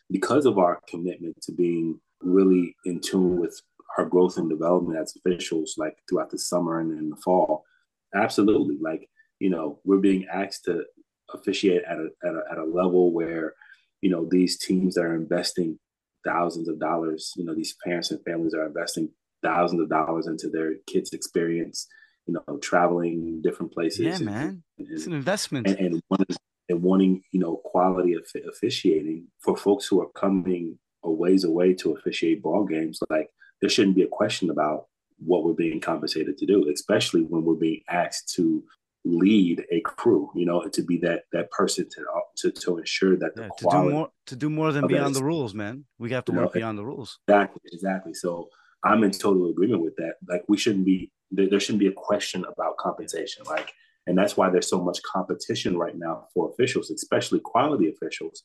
because 0.09 0.45
of 0.45 0.57
our 0.57 0.79
commitment 0.87 1.39
to 1.43 1.51
being 1.51 1.99
really 2.21 2.75
in 2.85 2.99
tune 2.99 3.39
with 3.39 3.59
our 3.97 4.05
growth 4.05 4.37
and 4.37 4.49
development 4.49 4.99
as 4.99 5.15
officials, 5.15 5.75
like 5.77 5.95
throughout 6.09 6.29
the 6.29 6.37
summer 6.37 6.79
and 6.79 6.91
in 6.91 7.09
the 7.09 7.15
fall, 7.17 7.63
absolutely. 8.15 8.77
Like, 8.81 9.09
you 9.39 9.49
know, 9.49 9.79
we're 9.83 9.97
being 9.97 10.25
asked 10.31 10.65
to 10.65 10.83
officiate 11.33 11.83
at 11.87 11.97
a, 11.97 12.09
at 12.23 12.33
a, 12.33 12.41
at 12.51 12.57
a 12.57 12.65
level 12.65 13.11
where, 13.11 13.53
you 14.03 14.09
know, 14.09 14.27
these 14.29 14.57
teams 14.57 14.95
that 14.95 15.05
are 15.05 15.15
investing 15.15 15.79
thousands 16.25 16.67
of 16.67 16.77
dollars, 16.77 17.31
you 17.37 17.45
know, 17.45 17.55
these 17.55 17.73
parents 17.85 18.11
and 18.11 18.21
families 18.25 18.53
are 18.53 18.65
investing 18.65 19.09
thousands 19.41 19.81
of 19.81 19.89
dollars 19.89 20.27
into 20.27 20.49
their 20.49 20.73
kids' 20.87 21.13
experience, 21.13 21.87
you 22.25 22.33
know, 22.33 22.57
traveling 22.57 23.41
different 23.41 23.71
places. 23.71 24.01
Yeah, 24.01 24.15
and, 24.15 24.25
man. 24.25 24.63
And, 24.77 24.87
it's 24.91 25.05
an 25.05 25.13
investment. 25.13 25.67
And, 25.67 25.79
and, 25.79 26.01
wanting, 26.09 26.35
and 26.67 26.83
wanting, 26.83 27.23
you 27.31 27.39
know, 27.39 27.61
quality 27.63 28.13
of 28.13 28.25
officiating 28.49 29.27
for 29.39 29.55
folks 29.55 29.87
who 29.87 30.01
are 30.01 30.09
coming 30.15 30.77
a 31.05 31.09
ways 31.09 31.45
away 31.45 31.73
to 31.75 31.93
officiate 31.93 32.43
ball 32.43 32.65
games. 32.65 32.99
Like, 33.09 33.29
there 33.61 33.69
shouldn't 33.69 33.95
be 33.95 34.03
a 34.03 34.07
question 34.07 34.49
about 34.49 34.87
what 35.17 35.45
we're 35.45 35.53
being 35.53 35.79
compensated 35.79 36.37
to 36.37 36.45
do, 36.45 36.69
especially 36.69 37.21
when 37.21 37.45
we're 37.45 37.53
being 37.53 37.83
asked 37.89 38.33
to 38.35 38.65
lead 39.05 39.65
a 39.71 39.81
crew, 39.81 40.29
you 40.35 40.45
know, 40.45 40.65
to 40.67 40.83
be 40.83 40.97
that 40.97 41.23
that 41.31 41.51
person 41.51 41.87
to 41.89 42.05
to, 42.37 42.51
to 42.51 42.77
ensure 42.77 43.17
that 43.17 43.35
the 43.35 43.43
yeah, 43.43 43.49
to 43.57 43.67
do 43.69 43.89
more 43.91 44.09
to 44.27 44.35
do 44.35 44.49
more 44.49 44.71
than 44.71 44.87
beyond 44.87 45.15
the 45.15 45.23
rules, 45.23 45.53
man. 45.53 45.85
We 45.99 46.11
have 46.11 46.25
to 46.25 46.31
work 46.31 46.53
know, 46.53 46.59
beyond 46.59 46.77
the 46.77 46.85
rules. 46.85 47.19
Exactly, 47.27 47.61
exactly. 47.71 48.13
So 48.13 48.49
I'm 48.83 49.03
in 49.03 49.11
total 49.11 49.49
agreement 49.49 49.81
with 49.81 49.95
that. 49.97 50.15
Like 50.27 50.43
we 50.47 50.57
shouldn't 50.57 50.85
be 50.85 51.11
there, 51.31 51.49
there 51.49 51.59
shouldn't 51.59 51.79
be 51.79 51.87
a 51.87 51.93
question 51.93 52.45
about 52.45 52.77
compensation. 52.77 53.43
Like, 53.45 53.73
and 54.07 54.17
that's 54.17 54.37
why 54.37 54.49
there's 54.49 54.69
so 54.69 54.81
much 54.81 55.01
competition 55.03 55.77
right 55.77 55.97
now 55.97 56.27
for 56.33 56.51
officials, 56.51 56.89
especially 56.89 57.39
quality 57.39 57.89
officials, 57.89 58.43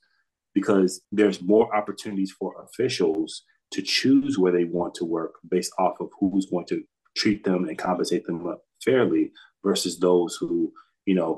because 0.54 1.00
there's 1.12 1.42
more 1.42 1.74
opportunities 1.76 2.32
for 2.32 2.54
officials 2.64 3.42
to 3.72 3.82
choose 3.82 4.38
where 4.38 4.52
they 4.52 4.64
want 4.64 4.94
to 4.94 5.04
work 5.04 5.34
based 5.48 5.72
off 5.78 6.00
of 6.00 6.08
who's 6.18 6.46
going 6.46 6.66
to 6.66 6.82
treat 7.16 7.44
them 7.44 7.68
and 7.68 7.76
compensate 7.76 8.24
them 8.26 8.56
fairly 8.84 9.30
versus 9.68 9.94
those 9.98 10.32
who, 10.40 10.72
you 11.08 11.14
know, 11.18 11.30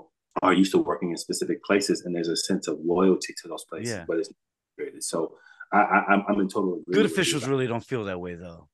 are 0.43 0.55
used 0.63 0.73
to 0.73 0.79
working 0.79 1.11
in 1.11 1.17
specific 1.17 1.59
places 1.69 1.97
and 2.03 2.15
there's 2.15 2.29
a 2.29 2.37
sense 2.37 2.65
of 2.69 2.79
loyalty 2.95 3.33
to 3.41 3.49
those 3.49 3.65
places, 3.71 3.93
yeah. 3.95 4.05
but 4.09 4.17
it's 4.19 4.31
created. 4.77 5.03
So 5.03 5.19
I, 5.73 5.79
I, 5.79 6.25
I'm 6.29 6.41
in 6.41 6.49
total 6.49 6.73
agreement. 6.81 6.95
Good 7.01 7.07
officials 7.07 7.49
really 7.49 7.67
don't 7.67 7.87
feel 7.93 8.05
that 8.05 8.21
way 8.25 8.35
though. 8.35 8.69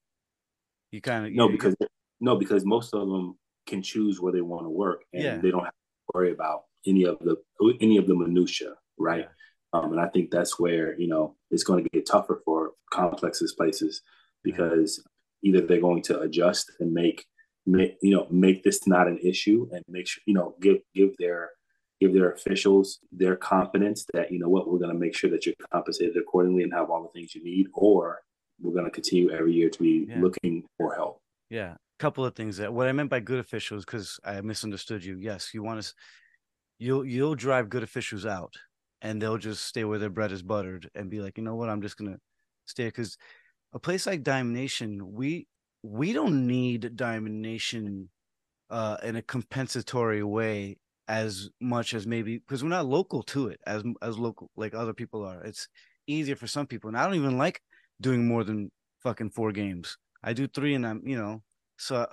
You 0.93 1.01
kind 1.01 1.27
of 1.27 1.33
no 1.33 1.49
because 1.49 1.75
no 2.21 2.37
because 2.37 2.63
most 2.65 2.95
of 2.95 3.09
them 3.09 3.27
can 3.71 3.81
choose 3.83 4.21
where 4.21 4.33
they 4.33 4.41
want 4.53 4.65
to 4.67 4.71
work 4.71 5.01
and 5.13 5.23
yeah. 5.23 5.37
they 5.39 5.51
don't 5.51 5.65
have 5.65 5.73
to 5.73 6.13
worry 6.15 6.33
about 6.33 6.59
any 6.87 7.05
of 7.05 7.19
the 7.21 7.37
any 7.81 7.97
of 7.97 8.07
the 8.07 8.15
minutia, 8.15 8.75
right? 8.99 9.27
Yeah. 9.27 9.35
Um, 9.73 9.93
and 9.93 10.01
I 10.01 10.09
think 10.09 10.31
that's 10.31 10.59
where, 10.59 10.99
you 10.99 11.09
know, 11.09 11.37
it's 11.51 11.65
going 11.65 11.83
to 11.83 11.91
get 11.91 12.07
tougher 12.07 12.41
for 12.45 12.73
complexes 12.93 13.53
places 13.55 14.03
because 14.43 15.03
either 15.43 15.61
they're 15.61 15.81
going 15.81 16.03
to 16.03 16.21
adjust 16.21 16.71
and 16.81 16.93
make, 16.93 17.27
make, 17.67 17.97
you 18.01 18.15
know, 18.15 18.27
make 18.31 18.63
this 18.63 18.87
not 18.87 19.09
an 19.09 19.19
issue 19.19 19.69
and 19.73 19.83
make 19.89 20.07
sure, 20.09 20.23
you 20.27 20.35
know, 20.35 20.55
give, 20.61 20.79
give 20.95 21.17
their, 21.19 21.51
give 22.01 22.13
their 22.15 22.33
officials 22.33 23.01
their 23.11 23.37
confidence 23.37 24.07
that, 24.13 24.31
you 24.31 24.39
know 24.39 24.49
what, 24.49 24.69
we're 24.71 24.79
going 24.79 24.93
to 24.93 24.99
make 24.99 25.17
sure 25.17 25.31
that 25.31 25.47
you're 25.47 25.55
compensated 25.73 26.17
accordingly 26.17 26.63
and 26.63 26.73
have 26.73 26.91
all 26.91 27.03
the 27.03 27.19
things 27.19 27.35
you 27.35 27.43
need, 27.43 27.67
or 27.75 28.21
we're 28.61 28.73
going 28.73 28.85
to 28.85 28.91
continue 28.91 29.31
every 29.31 29.53
year 29.53 29.69
to 29.69 29.83
be 29.83 30.07
yeah. 30.09 30.21
looking 30.21 30.65
for 30.79 30.95
help. 30.95 31.21
Yeah. 31.51 31.73
A 31.73 31.99
couple 31.99 32.25
of 32.25 32.35
things 32.35 32.59
that 32.59 32.73
what 32.73 32.89
I 32.89 32.93
meant 32.93 33.11
by 33.11 33.21
good 33.21 33.39
officials, 33.39 33.85
because 33.85 34.21
I 34.25 34.41
misunderstood 34.43 35.05
you. 35.05 35.17
Yes, 35.19 35.55
you 35.55 35.63
want 35.63 35.83
to, 35.83 35.93
you'll, 36.79 37.05
you'll 37.05 37.35
drive 37.35 37.71
good 37.71 37.83
officials 37.83 38.27
out 38.27 38.55
and 39.03 39.21
they'll 39.21 39.39
just 39.39 39.65
stay 39.65 39.85
where 39.85 39.99
their 39.99 40.11
bread 40.11 40.33
is 40.33 40.43
buttered 40.43 40.91
and 40.95 41.11
be 41.11 41.21
like, 41.21 41.39
you 41.39 41.45
know 41.45 41.55
what, 41.55 41.69
I'm 41.69 41.83
just 41.83 41.97
gonna 41.97 42.19
stay 42.67 42.87
because 42.87 43.17
a 43.73 43.79
place 43.79 44.07
like 44.07 44.23
Diamond 44.23 44.55
Nation, 44.55 45.13
we 45.13 45.47
we 45.87 46.13
don't 46.13 46.47
need 46.47 46.97
Diamond 46.97 47.41
Nation 47.43 48.09
uh, 48.71 48.97
in 49.03 49.17
a 49.17 49.23
compensatory 49.23 50.23
way 50.23 50.79
as 51.09 51.49
much 51.61 51.95
as 51.95 52.07
maybe 52.07 52.39
because 52.39 52.65
we're 52.65 52.71
not 52.71 52.87
local 52.87 53.23
to 53.23 53.47
it 53.49 53.61
as 53.67 53.85
as 54.03 54.19
local 54.19 54.51
like 54.57 54.75
other 54.75 54.95
people 54.95 55.25
are. 55.25 55.43
It's 55.45 55.69
easier 56.07 56.37
for 56.37 56.49
some 56.49 56.67
people, 56.67 56.89
and 56.89 56.97
I 56.97 57.05
don't 57.05 57.15
even 57.15 57.39
like 57.39 57.63
doing 58.01 58.27
more 58.27 58.43
than 58.43 58.73
fucking 59.03 59.31
four 59.31 59.53
games. 59.53 59.97
I 60.25 60.33
do 60.33 60.49
three, 60.49 60.75
and 60.75 60.87
I'm 60.87 61.03
you 61.07 61.17
know 61.17 61.43
so. 61.77 62.07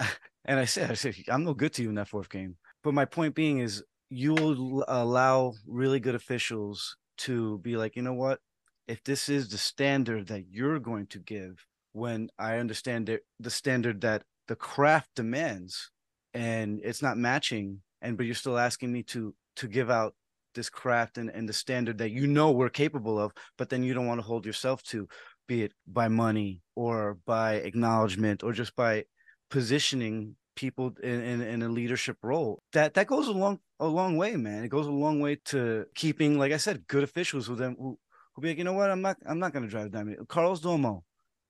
And 0.46 0.58
I 0.58 0.64
said, 0.64 0.90
I 0.90 0.94
said, 0.94 1.14
I'm 1.28 1.44
no 1.44 1.52
good 1.52 1.74
to 1.74 1.82
you 1.82 1.90
in 1.90 1.96
that 1.96 2.08
fourth 2.08 2.30
game. 2.30 2.56
But 2.82 2.94
my 2.94 3.04
point 3.04 3.34
being 3.34 3.58
is, 3.58 3.84
you 4.08 4.32
will 4.32 4.84
allow 4.88 5.52
really 5.66 6.00
good 6.00 6.14
officials 6.14 6.96
to 7.18 7.58
be 7.58 7.76
like, 7.76 7.94
you 7.94 8.00
know 8.00 8.14
what? 8.14 8.40
If 8.88 9.04
this 9.04 9.28
is 9.28 9.50
the 9.50 9.58
standard 9.58 10.28
that 10.28 10.46
you're 10.50 10.80
going 10.80 11.08
to 11.08 11.18
give, 11.18 11.66
when 11.92 12.28
I 12.38 12.58
understand 12.58 13.06
that 13.06 13.20
the 13.38 13.50
standard 13.50 14.00
that 14.02 14.22
the 14.48 14.56
craft 14.56 15.10
demands, 15.16 15.90
and 16.34 16.80
it's 16.82 17.02
not 17.02 17.16
matching, 17.16 17.80
and 18.02 18.16
but 18.16 18.26
you're 18.26 18.34
still 18.34 18.58
asking 18.58 18.92
me 18.92 19.02
to 19.04 19.34
to 19.56 19.68
give 19.68 19.90
out 19.90 20.14
this 20.54 20.70
craft 20.70 21.18
and, 21.18 21.30
and 21.30 21.48
the 21.48 21.52
standard 21.52 21.98
that 21.98 22.10
you 22.10 22.26
know 22.26 22.50
we're 22.50 22.70
capable 22.70 23.18
of, 23.18 23.32
but 23.56 23.68
then 23.68 23.84
you 23.84 23.94
don't 23.94 24.06
want 24.06 24.20
to 24.20 24.26
hold 24.26 24.44
yourself 24.44 24.82
to, 24.82 25.06
be 25.50 25.62
it 25.62 25.72
by 25.84 26.06
money 26.06 26.62
or 26.76 27.18
by 27.26 27.54
acknowledgement 27.54 28.44
or 28.44 28.52
just 28.52 28.76
by 28.76 29.02
positioning 29.50 30.36
people 30.54 30.92
in, 31.02 31.20
in, 31.20 31.40
in, 31.40 31.62
a 31.62 31.68
leadership 31.68 32.16
role. 32.22 32.62
That 32.72 32.94
that 32.94 33.08
goes 33.08 33.26
a 33.26 33.32
long 33.32 33.58
a 33.80 33.86
long 33.88 34.16
way, 34.16 34.36
man. 34.36 34.62
It 34.62 34.68
goes 34.68 34.86
a 34.86 34.92
long 34.92 35.18
way 35.18 35.38
to 35.46 35.86
keeping, 35.96 36.38
like 36.38 36.52
I 36.52 36.56
said, 36.56 36.86
good 36.86 37.02
officials 37.02 37.48
with 37.48 37.58
them 37.58 37.74
who 37.76 37.98
who 38.32 38.42
be 38.42 38.48
like, 38.48 38.58
you 38.58 38.64
know 38.64 38.74
what, 38.74 38.90
I'm 38.90 39.02
not 39.02 39.16
I'm 39.26 39.40
not 39.40 39.52
gonna 39.52 39.66
drive 39.66 39.90
Diamond. 39.90 40.28
Carlos 40.28 40.60
Domo 40.60 41.02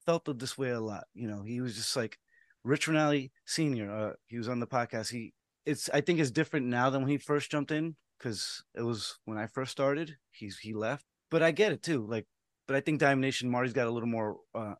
felt 0.04 0.38
this 0.38 0.58
way 0.58 0.70
a 0.70 0.80
lot. 0.80 1.04
You 1.14 1.28
know, 1.28 1.42
he 1.42 1.60
was 1.60 1.76
just 1.76 1.96
like 1.96 2.18
Rich 2.64 2.88
Rinaldi 2.88 3.32
Senior. 3.44 3.90
Uh, 3.90 4.12
he 4.26 4.38
was 4.38 4.48
on 4.48 4.60
the 4.60 4.66
podcast. 4.66 5.10
He 5.10 5.34
it's 5.66 5.88
I 5.90 6.00
think 6.00 6.18
it's 6.18 6.30
different 6.30 6.66
now 6.66 6.90
than 6.90 7.02
when 7.02 7.10
he 7.10 7.18
first 7.18 7.50
jumped 7.50 7.70
in 7.70 7.96
because 8.18 8.64
it 8.74 8.82
was 8.82 9.18
when 9.24 9.38
I 9.38 9.46
first 9.46 9.72
started. 9.72 10.16
He's 10.30 10.58
he 10.58 10.74
left, 10.74 11.04
but 11.30 11.42
I 11.42 11.50
get 11.50 11.72
it 11.72 11.82
too. 11.82 12.06
Like, 12.06 12.26
but 12.66 12.76
I 12.76 12.80
think 12.80 13.00
Diamond 13.00 13.22
Nation 13.22 13.50
Marty's 13.50 13.72
got 13.72 13.86
a 13.86 13.90
little 13.90 14.08
more 14.08 14.38
uh, 14.54 14.74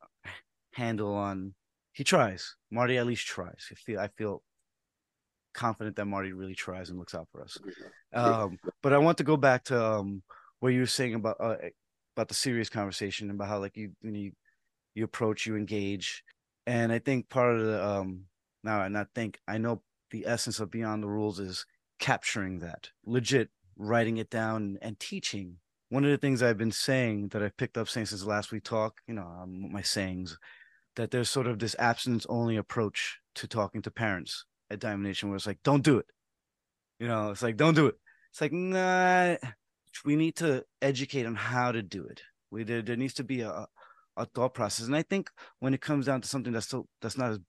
handle 0.74 1.14
on 1.14 1.54
he 1.92 2.04
tries. 2.04 2.56
Marty 2.70 2.96
at 2.96 3.06
least 3.06 3.26
tries. 3.26 3.68
I 3.70 3.74
feel 3.74 4.00
I 4.00 4.08
feel 4.08 4.42
confident 5.52 5.96
that 5.96 6.06
Marty 6.06 6.32
really 6.32 6.54
tries 6.54 6.90
and 6.90 6.98
looks 6.98 7.14
out 7.14 7.28
for 7.32 7.42
us. 7.42 7.58
Um, 8.14 8.58
but 8.82 8.92
I 8.92 8.98
want 8.98 9.18
to 9.18 9.24
go 9.24 9.36
back 9.36 9.64
to 9.64 9.84
um, 9.84 10.22
what 10.60 10.72
you 10.72 10.80
were 10.80 10.86
saying 10.86 11.14
about 11.14 11.36
uh, 11.40 11.56
about 12.16 12.28
the 12.28 12.34
serious 12.34 12.68
conversation 12.68 13.30
about 13.30 13.48
how 13.48 13.58
like 13.58 13.76
you 13.76 13.92
you 14.02 14.32
you 14.94 15.04
approach, 15.04 15.46
you 15.46 15.56
engage, 15.56 16.22
and 16.66 16.92
I 16.92 16.98
think 16.98 17.28
part 17.28 17.56
of 17.56 17.66
the 17.66 17.84
um 17.84 18.24
now 18.62 18.80
I 18.80 19.04
think 19.14 19.38
I 19.48 19.58
know 19.58 19.82
the 20.10 20.26
essence 20.26 20.60
of 20.60 20.70
Beyond 20.70 21.02
the 21.02 21.08
Rules 21.08 21.38
is 21.38 21.64
capturing 21.98 22.58
that 22.60 22.90
legit, 23.04 23.50
writing 23.76 24.16
it 24.16 24.30
down 24.30 24.78
and 24.82 24.98
teaching. 24.98 25.56
One 25.88 26.04
of 26.04 26.10
the 26.10 26.18
things 26.18 26.42
I've 26.42 26.58
been 26.58 26.72
saying 26.72 27.28
that 27.28 27.42
I've 27.42 27.56
picked 27.56 27.76
up 27.76 27.88
saying 27.88 28.06
since 28.06 28.24
last 28.24 28.52
we 28.52 28.60
talked, 28.60 29.00
you 29.06 29.14
know, 29.14 29.26
um, 29.42 29.72
my 29.72 29.82
sayings 29.82 30.38
that 30.96 31.10
there's 31.10 31.28
sort 31.28 31.46
of 31.46 31.58
this 31.58 31.76
abstinence 31.78 32.26
only 32.28 32.56
approach 32.56 33.18
to 33.36 33.46
talking 33.46 33.82
to 33.82 33.90
parents 33.90 34.44
at 34.70 34.80
Diamond 34.80 35.04
Nation 35.04 35.28
where 35.28 35.36
it's 35.36 35.46
like, 35.46 35.62
don't 35.64 35.82
do 35.82 35.98
it. 35.98 36.06
You 36.98 37.08
know, 37.08 37.30
it's 37.30 37.42
like, 37.42 37.56
don't 37.56 37.74
do 37.74 37.86
it. 37.86 37.96
It's 38.30 38.40
like, 38.40 38.52
nah, 38.52 39.36
we 40.04 40.16
need 40.16 40.36
to 40.36 40.64
educate 40.80 41.26
on 41.26 41.34
how 41.34 41.72
to 41.72 41.82
do 41.82 42.04
it. 42.04 42.22
We 42.50 42.64
there, 42.64 42.82
there 42.82 42.96
needs 42.96 43.14
to 43.14 43.24
be 43.24 43.40
a, 43.40 43.66
thought 44.26 44.54
process. 44.54 44.86
And 44.86 44.96
I 44.96 45.02
think 45.02 45.30
when 45.58 45.74
it 45.74 45.80
comes 45.80 46.06
down 46.06 46.20
to 46.20 46.28
something 46.28 46.52
that's 46.52 46.66
still 46.66 46.88
that's 47.00 47.18
not 47.18 47.32
as 47.32 47.40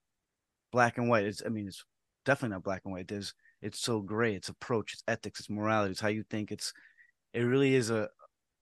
black 0.72 0.98
and 0.98 1.10
white. 1.10 1.26
It's 1.26 1.42
I 1.46 1.50
mean 1.50 1.68
it's 1.68 1.84
definitely 2.26 2.56
not 2.56 2.64
black 2.64 2.82
and 2.86 2.94
white. 2.94 3.08
There's 3.08 3.34
it's 3.62 3.80
so 3.80 4.02
gray. 4.02 4.36
It's 4.36 4.50
approach, 4.50 4.94
it's 4.94 5.04
ethics, 5.08 5.40
it's 5.40 5.50
morality, 5.50 5.92
it's 5.92 6.02
how 6.02 6.08
you 6.08 6.24
think. 6.30 6.52
It's 6.52 6.74
it 7.34 7.42
really 7.42 7.76
is 7.76 7.90
a 7.90 8.10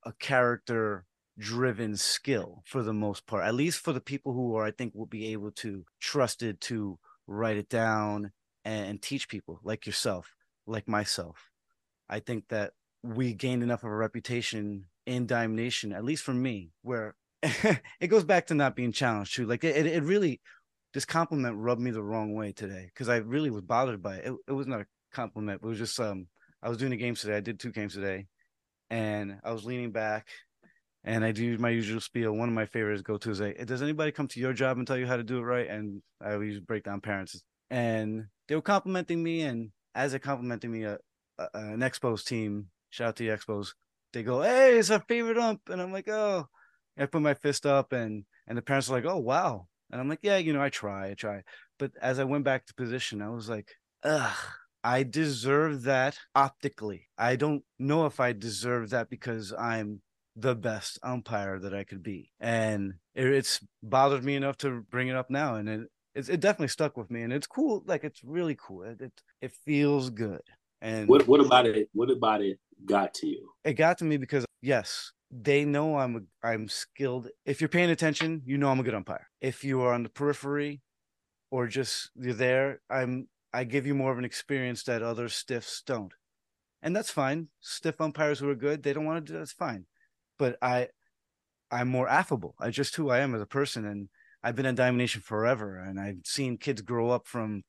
a 0.05 0.13
character 0.19 1.05
driven 1.37 1.95
skill 1.95 2.63
for 2.65 2.83
the 2.83 2.93
most 2.93 3.25
part. 3.25 3.45
At 3.45 3.55
least 3.55 3.79
for 3.79 3.93
the 3.93 4.01
people 4.01 4.33
who 4.33 4.55
are 4.55 4.65
I 4.65 4.71
think 4.71 4.93
will 4.93 5.05
be 5.05 5.31
able 5.31 5.51
to 5.51 5.85
trusted 5.99 6.59
to 6.61 6.99
write 7.27 7.57
it 7.57 7.69
down 7.69 8.31
and, 8.65 8.89
and 8.89 9.01
teach 9.01 9.29
people 9.29 9.59
like 9.63 9.85
yourself, 9.85 10.35
like 10.65 10.87
myself. 10.87 11.51
I 12.09 12.19
think 12.19 12.45
that 12.49 12.73
we 13.03 13.33
gained 13.33 13.63
enough 13.63 13.83
of 13.83 13.91
a 13.91 13.95
reputation 13.95 14.85
in 15.05 15.25
Diamond 15.25 15.55
Nation, 15.55 15.93
at 15.93 16.03
least 16.03 16.23
for 16.23 16.33
me, 16.33 16.71
where 16.81 17.15
it 17.99 18.07
goes 18.07 18.23
back 18.23 18.47
to 18.47 18.53
not 18.53 18.75
being 18.75 18.91
challenged 18.91 19.35
too. 19.35 19.45
Like 19.45 19.63
it, 19.63 19.85
it 19.85 20.03
really, 20.03 20.41
this 20.93 21.05
compliment 21.05 21.57
rubbed 21.57 21.81
me 21.81 21.91
the 21.91 22.03
wrong 22.03 22.33
way 22.33 22.51
today 22.51 22.89
because 22.93 23.09
I 23.09 23.17
really 23.17 23.49
was 23.49 23.61
bothered 23.61 24.01
by 24.01 24.17
it. 24.17 24.27
it. 24.27 24.33
It 24.49 24.51
was 24.51 24.67
not 24.67 24.81
a 24.81 24.85
compliment. 25.13 25.61
It 25.63 25.67
was 25.67 25.77
just 25.77 25.99
um, 25.99 26.27
I 26.61 26.69
was 26.69 26.77
doing 26.77 26.91
the 26.91 26.97
games 26.97 27.21
today. 27.21 27.37
I 27.37 27.41
did 27.41 27.59
two 27.59 27.71
games 27.71 27.93
today, 27.93 28.27
and 28.89 29.39
I 29.43 29.51
was 29.51 29.63
leaning 29.63 29.91
back, 29.91 30.27
and 31.05 31.23
I 31.23 31.31
do 31.31 31.57
my 31.57 31.69
usual 31.69 32.01
spiel. 32.01 32.33
One 32.33 32.49
of 32.49 32.55
my 32.55 32.65
favorites 32.65 33.01
go 33.01 33.17
to 33.17 33.31
is 33.31 33.39
like, 33.39 33.65
"Does 33.65 33.81
anybody 33.81 34.11
come 34.11 34.27
to 34.27 34.39
your 34.39 34.53
job 34.53 34.77
and 34.77 34.85
tell 34.85 34.97
you 34.97 35.07
how 35.07 35.17
to 35.17 35.23
do 35.23 35.37
it 35.37 35.43
right?" 35.43 35.69
And 35.69 36.01
I 36.21 36.33
always 36.33 36.59
break 36.59 36.83
down 36.83 36.99
parents, 36.99 37.41
and 37.69 38.25
they 38.49 38.55
were 38.55 38.61
complimenting 38.61 39.23
me, 39.23 39.41
and 39.41 39.71
as 39.95 40.11
they're 40.11 40.19
complimenting 40.19 40.71
me, 40.71 40.83
a, 40.83 40.97
a 41.37 41.47
an 41.53 41.79
Expos 41.79 42.25
team, 42.25 42.67
shout 42.89 43.09
out 43.09 43.15
to 43.15 43.23
the 43.23 43.29
Expos, 43.29 43.69
they 44.11 44.23
go, 44.23 44.41
"Hey, 44.41 44.77
it's 44.77 44.91
our 44.91 45.03
favorite 45.07 45.37
ump," 45.37 45.61
and 45.69 45.81
I'm 45.81 45.93
like, 45.93 46.09
"Oh." 46.09 46.49
I 46.99 47.05
put 47.05 47.21
my 47.21 47.33
fist 47.33 47.65
up 47.65 47.93
and 47.93 48.25
and 48.47 48.57
the 48.57 48.61
parents 48.61 48.89
are 48.89 48.93
like, 48.93 49.05
"Oh 49.05 49.19
wow," 49.19 49.67
and 49.91 50.01
I'm 50.01 50.09
like, 50.09 50.19
"Yeah, 50.21 50.37
you 50.37 50.53
know, 50.53 50.61
I 50.61 50.69
try, 50.69 51.09
I 51.11 51.13
try." 51.13 51.43
But 51.77 51.91
as 52.01 52.19
I 52.19 52.23
went 52.23 52.43
back 52.43 52.65
to 52.65 52.73
position, 52.73 53.21
I 53.21 53.29
was 53.29 53.49
like, 53.49 53.75
"Ugh." 54.03 54.37
I 54.83 55.03
deserve 55.03 55.83
that 55.83 56.17
optically. 56.33 57.09
I 57.17 57.35
don't 57.35 57.63
know 57.79 58.05
if 58.05 58.19
I 58.21 58.31
deserve 58.31 58.91
that 58.91 59.09
because 59.09 59.51
I'm 59.51 60.01
the 60.35 60.55
best 60.55 60.99
umpire 61.03 61.59
that 61.59 61.73
I 61.73 61.83
could 61.83 62.01
be. 62.01 62.31
And 62.39 62.93
it, 63.13 63.27
it's 63.27 63.59
bothered 63.83 64.23
me 64.23 64.35
enough 64.35 64.57
to 64.59 64.81
bring 64.89 65.09
it 65.09 65.17
up 65.17 65.29
now. 65.29 65.55
And 65.55 65.67
it, 65.67 65.81
it, 66.15 66.29
it 66.29 66.39
definitely 66.39 66.69
stuck 66.69 66.95
with 66.95 67.11
me. 67.11 67.23
And 67.23 67.33
it's 67.33 67.47
cool. 67.47 67.83
Like, 67.85 68.05
it's 68.05 68.23
really 68.23 68.55
cool. 68.55 68.83
It, 68.83 69.01
it, 69.01 69.21
it 69.41 69.51
feels 69.65 70.09
good. 70.09 70.41
And 70.81 71.09
what, 71.09 71.27
what 71.27 71.41
about 71.41 71.65
it? 71.65 71.89
What 71.91 72.09
about 72.09 72.41
it 72.41 72.57
got 72.85 73.13
to 73.15 73.27
you? 73.27 73.51
It 73.65 73.73
got 73.73 73.97
to 73.97 74.05
me 74.05 74.15
because, 74.15 74.45
yes, 74.61 75.11
they 75.31 75.65
know 75.65 75.97
I'm 75.97 76.27
I'm 76.43 76.67
skilled. 76.69 77.29
If 77.45 77.61
you're 77.61 77.67
paying 77.69 77.89
attention, 77.89 78.41
you 78.45 78.57
know 78.57 78.69
I'm 78.69 78.79
a 78.79 78.83
good 78.83 78.95
umpire. 78.95 79.27
If 79.41 79.63
you 79.63 79.81
are 79.81 79.93
on 79.93 80.03
the 80.03 80.09
periphery 80.09 80.81
or 81.51 81.67
just 81.67 82.09
you're 82.15 82.33
there, 82.33 82.81
I'm 82.89 83.27
I 83.53 83.63
give 83.63 83.85
you 83.85 83.95
more 83.95 84.11
of 84.11 84.17
an 84.17 84.25
experience 84.25 84.83
that 84.83 85.01
other 85.01 85.29
stiffs 85.29 85.81
don't. 85.85 86.13
And 86.81 86.95
that's 86.95 87.11
fine. 87.11 87.49
Stiff 87.59 87.99
umpires 87.99 88.39
who 88.39 88.49
are 88.49 88.55
good, 88.55 88.83
they 88.83 88.93
don't 88.93 89.05
want 89.05 89.25
to 89.25 89.33
do 89.33 89.37
that's 89.37 89.51
fine. 89.51 89.85
But 90.37 90.57
I 90.61 90.87
I'm 91.71 91.87
more 91.87 92.07
affable. 92.07 92.55
I 92.59 92.71
just 92.71 92.95
who 92.95 93.09
I 93.09 93.19
am 93.19 93.35
as 93.35 93.41
a 93.41 93.47
person 93.47 93.85
and 93.85 94.09
I've 94.41 94.55
been 94.55 94.65
in 94.65 94.75
Diamond 94.75 94.97
Nation 94.97 95.21
forever 95.21 95.77
and 95.77 95.99
I've 95.99 96.21
seen 96.23 96.57
kids 96.57 96.81
grow 96.81 97.11
up 97.11 97.27
from 97.27 97.63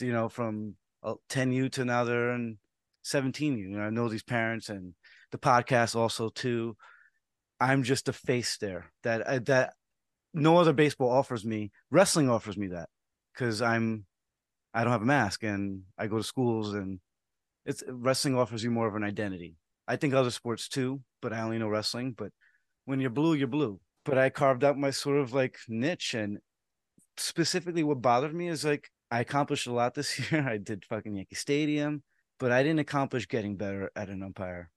you 0.00 0.12
know 0.12 0.28
from 0.28 0.74
uh, 1.02 1.14
10U 1.28 1.70
to 1.72 1.84
now 1.84 2.04
they're 2.04 2.34
in 2.34 2.58
17U. 3.04 3.58
You 3.58 3.68
know, 3.78 3.82
I 3.82 3.90
know 3.90 4.08
these 4.08 4.22
parents 4.22 4.68
and 4.68 4.94
the 5.32 5.38
podcast 5.38 5.96
also 5.96 6.28
too. 6.28 6.76
I'm 7.60 7.82
just 7.82 8.08
a 8.08 8.12
face 8.12 8.56
there 8.58 8.90
that 9.02 9.22
uh, 9.22 9.38
that 9.40 9.74
no 10.32 10.56
other 10.56 10.72
baseball 10.72 11.10
offers 11.10 11.44
me. 11.44 11.70
Wrestling 11.90 12.30
offers 12.30 12.56
me 12.56 12.68
that 12.68 12.88
because 13.34 13.60
I'm 13.62 14.06
I 14.72 14.82
don't 14.82 14.92
have 14.92 15.02
a 15.02 15.06
mask 15.06 15.42
and 15.42 15.82
I 15.98 16.06
go 16.06 16.18
to 16.18 16.24
schools 16.24 16.74
and 16.74 17.00
it's 17.66 17.82
wrestling 17.88 18.36
offers 18.36 18.64
you 18.64 18.70
more 18.70 18.86
of 18.86 18.94
an 18.94 19.04
identity. 19.04 19.56
I 19.86 19.96
think 19.96 20.14
other 20.14 20.30
sports 20.30 20.68
too, 20.68 21.02
but 21.20 21.32
I 21.32 21.42
only 21.42 21.58
know 21.58 21.68
wrestling. 21.68 22.14
But 22.16 22.32
when 22.84 23.00
you're 23.00 23.10
blue, 23.10 23.34
you're 23.34 23.48
blue. 23.48 23.80
But 24.04 24.18
I 24.18 24.30
carved 24.30 24.64
out 24.64 24.78
my 24.78 24.90
sort 24.90 25.18
of 25.18 25.32
like 25.32 25.58
niche 25.68 26.14
and 26.14 26.38
specifically 27.16 27.82
what 27.82 28.00
bothered 28.00 28.34
me 28.34 28.48
is 28.48 28.64
like 28.64 28.88
I 29.10 29.20
accomplished 29.20 29.66
a 29.66 29.72
lot 29.72 29.94
this 29.94 30.18
year. 30.32 30.48
I 30.48 30.56
did 30.56 30.84
fucking 30.84 31.16
Yankee 31.16 31.34
Stadium, 31.34 32.02
but 32.38 32.52
I 32.52 32.62
didn't 32.62 32.80
accomplish 32.80 33.28
getting 33.28 33.56
better 33.56 33.90
at 33.94 34.08
an 34.08 34.22
umpire 34.22 34.70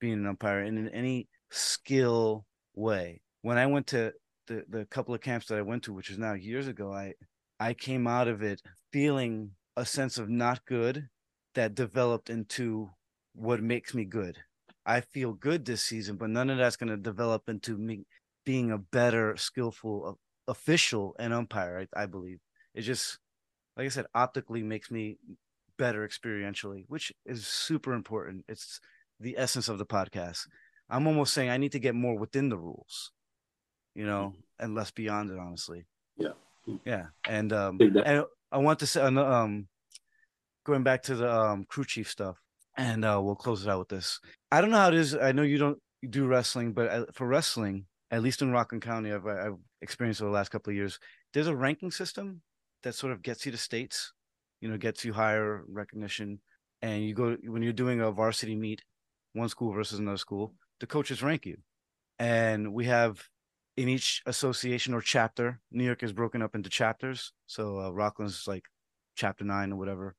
being 0.00 0.14
an 0.14 0.26
umpire 0.26 0.62
in 0.62 0.88
any 0.88 1.28
skill 1.50 2.46
way. 2.74 3.20
When 3.42 3.58
I 3.58 3.66
went 3.66 3.86
to 3.88 4.12
the, 4.46 4.64
the 4.68 4.84
couple 4.86 5.14
of 5.14 5.20
camps 5.20 5.46
that 5.46 5.58
I 5.58 5.62
went 5.62 5.84
to, 5.84 5.92
which 5.92 6.10
is 6.10 6.18
now 6.18 6.34
years 6.34 6.66
ago, 6.66 6.92
I 6.92 7.14
I 7.58 7.74
came 7.74 8.06
out 8.06 8.26
of 8.28 8.42
it 8.42 8.62
feeling 8.92 9.50
a 9.76 9.84
sense 9.84 10.18
of 10.18 10.28
not 10.28 10.64
good 10.64 11.08
that 11.54 11.74
developed 11.74 12.30
into 12.30 12.90
what 13.34 13.62
makes 13.62 13.94
me 13.94 14.04
good. 14.04 14.38
I 14.86 15.02
feel 15.02 15.32
good 15.34 15.64
this 15.64 15.82
season, 15.82 16.16
but 16.16 16.30
none 16.30 16.50
of 16.50 16.58
that's 16.58 16.76
going 16.76 16.88
to 16.90 16.96
develop 16.96 17.48
into 17.48 17.76
me 17.76 18.06
being 18.44 18.70
a 18.70 18.78
better, 18.78 19.36
skillful 19.36 20.18
official 20.48 21.14
and 21.18 21.32
umpire. 21.32 21.86
I, 21.94 22.02
I 22.02 22.06
believe 22.06 22.38
it 22.74 22.82
just, 22.82 23.18
like 23.76 23.86
I 23.86 23.90
said, 23.90 24.06
optically 24.14 24.62
makes 24.62 24.90
me 24.90 25.18
better 25.76 26.06
experientially, 26.06 26.84
which 26.88 27.12
is 27.24 27.46
super 27.46 27.92
important. 27.92 28.44
It's 28.48 28.80
the 29.20 29.36
essence 29.38 29.68
of 29.68 29.78
the 29.78 29.86
podcast. 29.86 30.46
I'm 30.88 31.06
almost 31.06 31.32
saying 31.34 31.50
I 31.50 31.58
need 31.58 31.72
to 31.72 31.78
get 31.78 31.94
more 31.94 32.18
within 32.18 32.48
the 32.48 32.58
rules, 32.58 33.12
you 33.94 34.04
know, 34.04 34.34
and 34.58 34.74
less 34.74 34.90
beyond 34.90 35.30
it, 35.30 35.38
honestly. 35.38 35.86
Yeah. 36.16 36.32
Yeah. 36.84 37.06
And 37.28 37.52
um 37.52 37.78
and 37.80 38.24
I 38.50 38.58
want 38.58 38.80
to 38.80 38.86
say 38.86 39.00
um 39.00 39.68
going 40.64 40.82
back 40.82 41.02
to 41.04 41.14
the 41.14 41.32
um 41.32 41.64
crew 41.64 41.84
chief 41.84 42.10
stuff 42.10 42.40
and 42.76 43.04
uh 43.04 43.20
we'll 43.22 43.36
close 43.36 43.64
it 43.64 43.70
out 43.70 43.78
with 43.80 43.88
this. 43.88 44.20
I 44.50 44.60
don't 44.60 44.70
know 44.70 44.78
how 44.78 44.88
it 44.88 44.94
is. 44.94 45.14
I 45.14 45.32
know 45.32 45.42
you 45.42 45.58
don't 45.58 45.78
do 46.08 46.26
wrestling, 46.26 46.72
but 46.72 46.88
uh, 46.88 47.04
for 47.12 47.26
wrestling, 47.26 47.86
at 48.10 48.22
least 48.22 48.42
in 48.42 48.50
Rockland 48.50 48.82
County, 48.82 49.12
I've 49.12 49.26
I've 49.26 49.58
experienced 49.82 50.20
over 50.20 50.30
the 50.30 50.34
last 50.34 50.50
couple 50.50 50.70
of 50.70 50.76
years. 50.76 50.98
There's 51.32 51.46
a 51.46 51.56
ranking 51.56 51.90
system 51.90 52.42
that 52.82 52.94
sort 52.94 53.12
of 53.12 53.22
gets 53.22 53.46
you 53.46 53.52
to 53.52 53.58
states, 53.58 54.12
you 54.60 54.68
know, 54.68 54.78
gets 54.78 55.04
you 55.04 55.12
higher 55.12 55.62
recognition, 55.68 56.40
and 56.82 57.04
you 57.04 57.14
go 57.14 57.36
when 57.44 57.62
you're 57.62 57.72
doing 57.72 58.00
a 58.00 58.10
varsity 58.10 58.56
meet 58.56 58.82
one 59.32 59.48
school 59.48 59.72
versus 59.72 59.98
another 59.98 60.16
school, 60.16 60.54
the 60.80 60.86
coaches 60.86 61.22
rank 61.22 61.46
you. 61.46 61.58
And 62.18 62.72
we 62.72 62.86
have 62.86 63.22
in 63.76 63.88
each 63.88 64.22
association 64.26 64.92
or 64.94 65.00
chapter, 65.00 65.60
New 65.70 65.84
York 65.84 66.02
is 66.02 66.12
broken 66.12 66.42
up 66.42 66.54
into 66.54 66.68
chapters. 66.68 67.32
So 67.46 67.80
uh, 67.80 67.90
Rockland's 67.90 68.46
like 68.46 68.64
chapter 69.16 69.44
nine 69.44 69.72
or 69.72 69.76
whatever. 69.76 70.14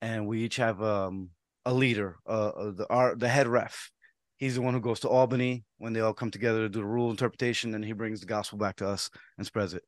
And 0.00 0.26
we 0.26 0.42
each 0.42 0.56
have 0.56 0.82
um, 0.82 1.30
a 1.64 1.72
leader, 1.72 2.18
uh, 2.26 2.48
uh, 2.48 2.70
the 2.72 2.86
our, 2.90 3.14
the 3.14 3.28
head 3.28 3.48
ref. 3.48 3.90
He's 4.36 4.54
the 4.54 4.62
one 4.62 4.74
who 4.74 4.80
goes 4.80 5.00
to 5.00 5.08
Albany 5.08 5.64
when 5.78 5.92
they 5.92 6.00
all 6.00 6.14
come 6.14 6.30
together 6.30 6.60
to 6.60 6.68
do 6.68 6.78
the 6.78 6.86
rule 6.86 7.10
interpretation, 7.10 7.74
and 7.74 7.84
he 7.84 7.92
brings 7.92 8.20
the 8.20 8.26
gospel 8.26 8.56
back 8.56 8.76
to 8.76 8.86
us 8.86 9.10
and 9.36 9.44
spreads 9.44 9.74
it. 9.74 9.82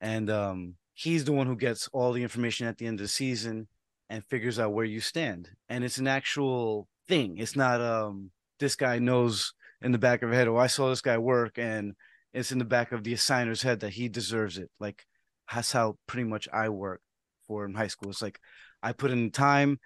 And 0.00 0.30
um, 0.30 0.74
he's 0.94 1.24
the 1.24 1.32
one 1.32 1.48
who 1.48 1.56
gets 1.56 1.88
all 1.88 2.12
the 2.12 2.22
information 2.22 2.68
at 2.68 2.78
the 2.78 2.86
end 2.86 3.00
of 3.00 3.04
the 3.04 3.08
season 3.08 3.66
and 4.08 4.24
figures 4.26 4.60
out 4.60 4.72
where 4.72 4.84
you 4.84 5.00
stand. 5.00 5.50
And 5.68 5.82
it's 5.82 5.98
an 5.98 6.06
actual 6.06 6.86
thing. 7.08 7.38
It's 7.38 7.56
not 7.56 7.80
um 7.80 8.30
this 8.58 8.76
guy 8.76 8.98
knows 8.98 9.52
in 9.82 9.92
the 9.92 9.98
back 9.98 10.22
of 10.22 10.30
her 10.30 10.34
head, 10.34 10.48
oh, 10.48 10.56
I 10.56 10.66
saw 10.66 10.88
this 10.88 11.02
guy 11.02 11.18
work, 11.18 11.58
and 11.58 11.94
it's 12.32 12.52
in 12.52 12.58
the 12.58 12.64
back 12.64 12.92
of 12.92 13.04
the 13.04 13.14
assigner's 13.14 13.62
head 13.62 13.80
that 13.80 13.90
he 13.90 14.08
deserves 14.08 14.58
it. 14.58 14.70
Like 14.80 15.04
that's 15.52 15.72
how 15.72 15.96
pretty 16.06 16.28
much 16.28 16.48
I 16.52 16.68
work 16.70 17.00
for 17.46 17.64
in 17.64 17.74
high 17.74 17.86
school. 17.88 18.10
It's 18.10 18.22
like 18.22 18.40
I 18.82 18.92
put 18.92 19.10
in 19.10 19.30
time, 19.30 19.78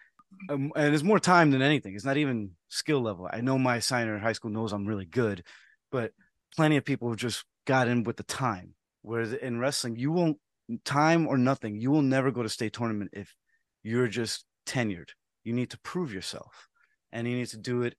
um, 0.48 0.72
and 0.76 0.94
it's 0.94 1.02
more 1.02 1.20
time 1.20 1.50
than 1.50 1.62
anything. 1.62 1.94
It's 1.94 2.04
not 2.04 2.16
even 2.16 2.52
skill 2.68 3.00
level. 3.00 3.28
I 3.30 3.40
know 3.40 3.58
my 3.58 3.78
assigner 3.78 4.14
in 4.14 4.22
high 4.22 4.32
school 4.32 4.50
knows 4.50 4.72
I'm 4.72 4.86
really 4.86 5.06
good, 5.06 5.44
but 5.90 6.12
plenty 6.54 6.76
of 6.76 6.84
people 6.84 7.08
have 7.08 7.18
just 7.18 7.44
got 7.66 7.88
in 7.88 8.04
with 8.04 8.16
the 8.16 8.22
time. 8.22 8.74
Whereas 9.02 9.32
in 9.32 9.58
wrestling, 9.58 9.96
you 9.96 10.12
won't 10.12 10.38
time 10.84 11.26
or 11.26 11.36
nothing. 11.36 11.80
You 11.80 11.90
will 11.90 12.02
never 12.02 12.30
go 12.30 12.42
to 12.42 12.48
state 12.48 12.72
tournament 12.72 13.10
if 13.12 13.34
you're 13.82 14.08
just 14.08 14.44
tenured. 14.66 15.10
You 15.42 15.52
need 15.52 15.70
to 15.70 15.78
prove 15.80 16.12
yourself 16.12 16.68
and 17.12 17.26
he 17.26 17.34
needs 17.34 17.50
to 17.52 17.58
do 17.58 17.82
it 17.82 17.96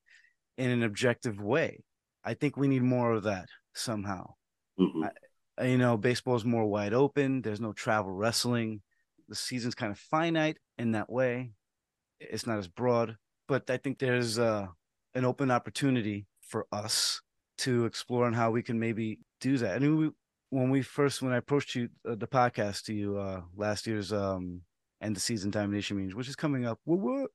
in 0.57 0.69
an 0.69 0.83
objective 0.83 1.41
way. 1.41 1.83
I 2.23 2.33
think 2.33 2.57
we 2.57 2.67
need 2.67 2.83
more 2.83 3.13
of 3.13 3.23
that 3.23 3.47
somehow. 3.73 4.33
Mm-hmm. 4.79 5.05
I, 5.57 5.65
you 5.65 5.77
know, 5.77 5.97
baseball 5.97 6.35
is 6.35 6.45
more 6.45 6.65
wide 6.65 6.93
open. 6.93 7.41
There's 7.41 7.61
no 7.61 7.73
travel 7.73 8.11
wrestling. 8.11 8.81
The 9.27 9.35
season's 9.35 9.75
kind 9.75 9.91
of 9.91 9.99
finite 9.99 10.57
in 10.77 10.91
that 10.93 11.09
way. 11.09 11.51
It's 12.19 12.45
not 12.45 12.59
as 12.59 12.67
broad, 12.67 13.17
but 13.47 13.69
I 13.69 13.77
think 13.77 13.97
there's 13.97 14.37
uh, 14.37 14.67
an 15.15 15.25
open 15.25 15.51
opportunity 15.51 16.27
for 16.41 16.67
us 16.71 17.21
to 17.59 17.85
explore 17.85 18.25
on 18.25 18.33
how 18.33 18.51
we 18.51 18.61
can 18.61 18.79
maybe 18.79 19.19
do 19.39 19.57
that. 19.57 19.75
I 19.75 19.79
mean, 19.79 19.97
we, 19.97 20.09
when 20.49 20.69
we 20.69 20.81
first 20.81 21.21
when 21.21 21.33
I 21.33 21.37
approached 21.37 21.75
you 21.75 21.89
uh, 22.07 22.15
the 22.15 22.27
podcast 22.27 22.83
to 22.85 22.93
you 22.93 23.17
uh, 23.17 23.41
last 23.55 23.87
year's 23.87 24.11
um, 24.11 24.61
end 25.01 25.15
of 25.15 25.23
season 25.23 25.49
Diamond 25.49 25.73
Nation 25.73 25.97
meetings, 25.97 26.15
which 26.15 26.27
is 26.29 26.35
coming 26.35 26.65
up. 26.65 26.79
What 26.83 26.99
what 26.99 27.31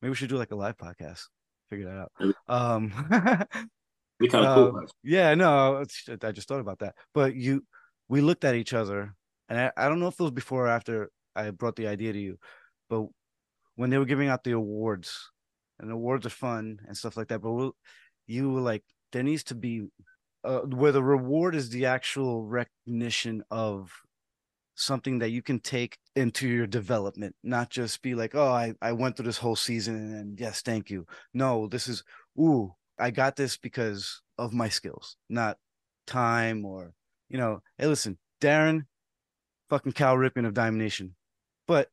Maybe 0.00 0.10
we 0.10 0.16
should 0.16 0.28
do 0.28 0.36
like 0.36 0.52
a 0.52 0.56
live 0.56 0.76
podcast. 0.76 1.22
Figure 1.70 1.86
that 1.86 1.98
out. 1.98 2.34
Um, 2.48 2.88
be 4.18 4.28
kind 4.28 4.46
of 4.46 4.72
cool. 4.72 4.82
Uh, 4.84 4.86
yeah, 5.02 5.34
no, 5.34 5.84
I 6.22 6.32
just 6.32 6.48
thought 6.48 6.60
about 6.60 6.80
that. 6.80 6.94
But 7.14 7.34
you, 7.34 7.64
we 8.08 8.20
looked 8.20 8.44
at 8.44 8.54
each 8.54 8.72
other 8.72 9.14
and 9.48 9.58
I, 9.58 9.72
I 9.76 9.88
don't 9.88 10.00
know 10.00 10.08
if 10.08 10.18
it 10.18 10.22
was 10.22 10.32
before 10.32 10.66
or 10.66 10.70
after 10.70 11.10
I 11.34 11.50
brought 11.50 11.76
the 11.76 11.88
idea 11.88 12.12
to 12.12 12.18
you, 12.18 12.38
but 12.88 13.06
when 13.76 13.90
they 13.90 13.98
were 13.98 14.04
giving 14.04 14.28
out 14.28 14.44
the 14.44 14.52
awards, 14.52 15.30
and 15.80 15.90
awards 15.90 16.26
are 16.26 16.30
fun 16.30 16.80
and 16.86 16.96
stuff 16.96 17.16
like 17.16 17.28
that, 17.28 17.40
but 17.40 17.52
we'll, 17.52 17.76
you 18.26 18.50
were 18.50 18.60
like, 18.60 18.82
there 19.12 19.22
needs 19.22 19.44
to 19.44 19.54
be 19.54 19.86
uh, 20.44 20.60
where 20.60 20.92
the 20.92 21.02
reward 21.02 21.54
is 21.54 21.70
the 21.70 21.86
actual 21.86 22.44
recognition 22.44 23.42
of 23.50 23.92
something 24.78 25.18
that 25.18 25.30
you 25.30 25.42
can 25.42 25.58
take 25.58 25.98
into 26.14 26.48
your 26.48 26.66
development, 26.66 27.34
not 27.42 27.68
just 27.68 28.00
be 28.00 28.14
like, 28.14 28.34
oh, 28.34 28.48
I, 28.48 28.74
I 28.80 28.92
went 28.92 29.16
through 29.16 29.26
this 29.26 29.38
whole 29.38 29.56
season 29.56 30.14
and 30.14 30.38
yes, 30.38 30.62
thank 30.62 30.88
you. 30.88 31.04
No, 31.34 31.66
this 31.66 31.88
is, 31.88 32.04
ooh, 32.38 32.72
I 32.98 33.10
got 33.10 33.36
this 33.36 33.56
because 33.56 34.22
of 34.38 34.52
my 34.52 34.68
skills, 34.68 35.16
not 35.28 35.58
time 36.06 36.64
or, 36.64 36.92
you 37.28 37.38
know, 37.38 37.60
hey, 37.76 37.86
listen, 37.86 38.18
Darren, 38.40 38.82
fucking 39.68 39.92
Cal 39.92 40.16
Ripken 40.16 40.46
of 40.46 40.54
Diamond 40.54 40.82
Nation. 40.82 41.14
But, 41.66 41.88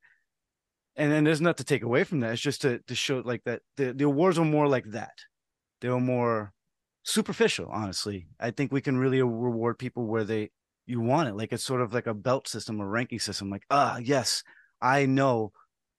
and 0.95 1.11
then 1.11 1.23
there's 1.23 1.41
not 1.41 1.57
to 1.57 1.63
take 1.63 1.83
away 1.83 2.03
from 2.03 2.19
that. 2.21 2.33
It's 2.33 2.41
just 2.41 2.61
to, 2.61 2.79
to 2.87 2.95
show 2.95 3.21
like 3.25 3.43
that 3.45 3.61
the, 3.77 3.93
the 3.93 4.05
awards 4.05 4.37
are 4.37 4.45
more 4.45 4.67
like 4.67 4.85
that. 4.91 5.17
They 5.81 5.89
were 5.89 5.99
more 5.99 6.53
superficial, 7.03 7.67
honestly. 7.69 8.27
I 8.39 8.51
think 8.51 8.71
we 8.71 8.81
can 8.81 8.97
really 8.97 9.21
reward 9.21 9.79
people 9.79 10.05
where 10.05 10.23
they 10.23 10.51
you 10.85 10.99
want 10.99 11.29
it. 11.29 11.35
Like 11.35 11.51
it's 11.51 11.63
sort 11.63 11.81
of 11.81 11.93
like 11.93 12.07
a 12.07 12.13
belt 12.13 12.47
system, 12.47 12.79
a 12.79 12.85
ranking 12.85 13.19
system. 13.19 13.49
Like, 13.49 13.63
ah, 13.69 13.97
yes, 13.97 14.43
I 14.81 15.05
know 15.05 15.51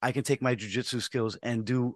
I 0.02 0.12
can 0.12 0.22
take 0.22 0.42
my 0.42 0.54
jujitsu 0.54 1.02
skills 1.02 1.36
and 1.42 1.64
do, 1.64 1.94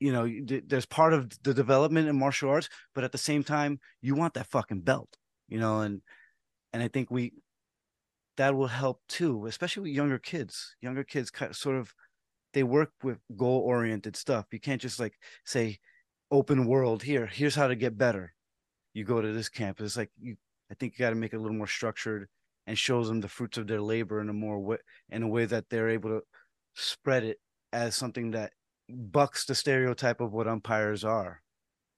you 0.00 0.12
know, 0.12 0.28
there's 0.66 0.86
part 0.86 1.12
of 1.12 1.30
the 1.42 1.54
development 1.54 2.08
in 2.08 2.18
martial 2.18 2.50
arts, 2.50 2.68
but 2.94 3.04
at 3.04 3.12
the 3.12 3.18
same 3.18 3.42
time, 3.42 3.80
you 4.00 4.14
want 4.14 4.34
that 4.34 4.46
fucking 4.46 4.82
belt, 4.82 5.08
you 5.48 5.58
know, 5.58 5.80
and 5.80 6.02
and 6.72 6.82
I 6.82 6.88
think 6.88 7.10
we 7.10 7.32
that 8.36 8.54
will 8.54 8.68
help 8.68 9.00
too, 9.08 9.46
especially 9.46 9.84
with 9.84 9.96
younger 9.96 10.18
kids. 10.18 10.76
Younger 10.80 11.02
kids 11.02 11.32
sort 11.52 11.76
of 11.76 11.92
they 12.54 12.62
work 12.62 12.92
with 13.02 13.18
goal 13.36 13.60
oriented 13.60 14.16
stuff. 14.16 14.46
You 14.52 14.60
can't 14.60 14.80
just 14.80 15.00
like 15.00 15.14
say 15.44 15.78
open 16.30 16.66
world 16.66 17.02
here. 17.02 17.26
Here's 17.26 17.54
how 17.54 17.68
to 17.68 17.74
get 17.74 17.98
better. 17.98 18.34
You 18.94 19.04
go 19.04 19.20
to 19.20 19.32
this 19.32 19.48
camp. 19.48 19.80
It's 19.80 19.96
like 19.96 20.10
you 20.20 20.36
I 20.70 20.74
think 20.74 20.94
you 20.94 21.04
got 21.04 21.10
to 21.10 21.16
make 21.16 21.32
it 21.32 21.36
a 21.36 21.40
little 21.40 21.56
more 21.56 21.66
structured 21.66 22.28
and 22.66 22.78
shows 22.78 23.08
them 23.08 23.20
the 23.20 23.28
fruits 23.28 23.58
of 23.58 23.66
their 23.66 23.80
labor 23.80 24.20
in 24.20 24.28
a 24.28 24.34
more 24.34 24.58
way, 24.58 24.76
in 25.08 25.22
a 25.22 25.28
way 25.28 25.46
that 25.46 25.70
they're 25.70 25.88
able 25.88 26.10
to 26.10 26.20
spread 26.74 27.24
it 27.24 27.38
as 27.72 27.96
something 27.96 28.32
that 28.32 28.52
bucks 28.88 29.44
the 29.46 29.54
stereotype 29.54 30.20
of 30.20 30.32
what 30.32 30.48
umpires 30.48 31.04
are, 31.04 31.42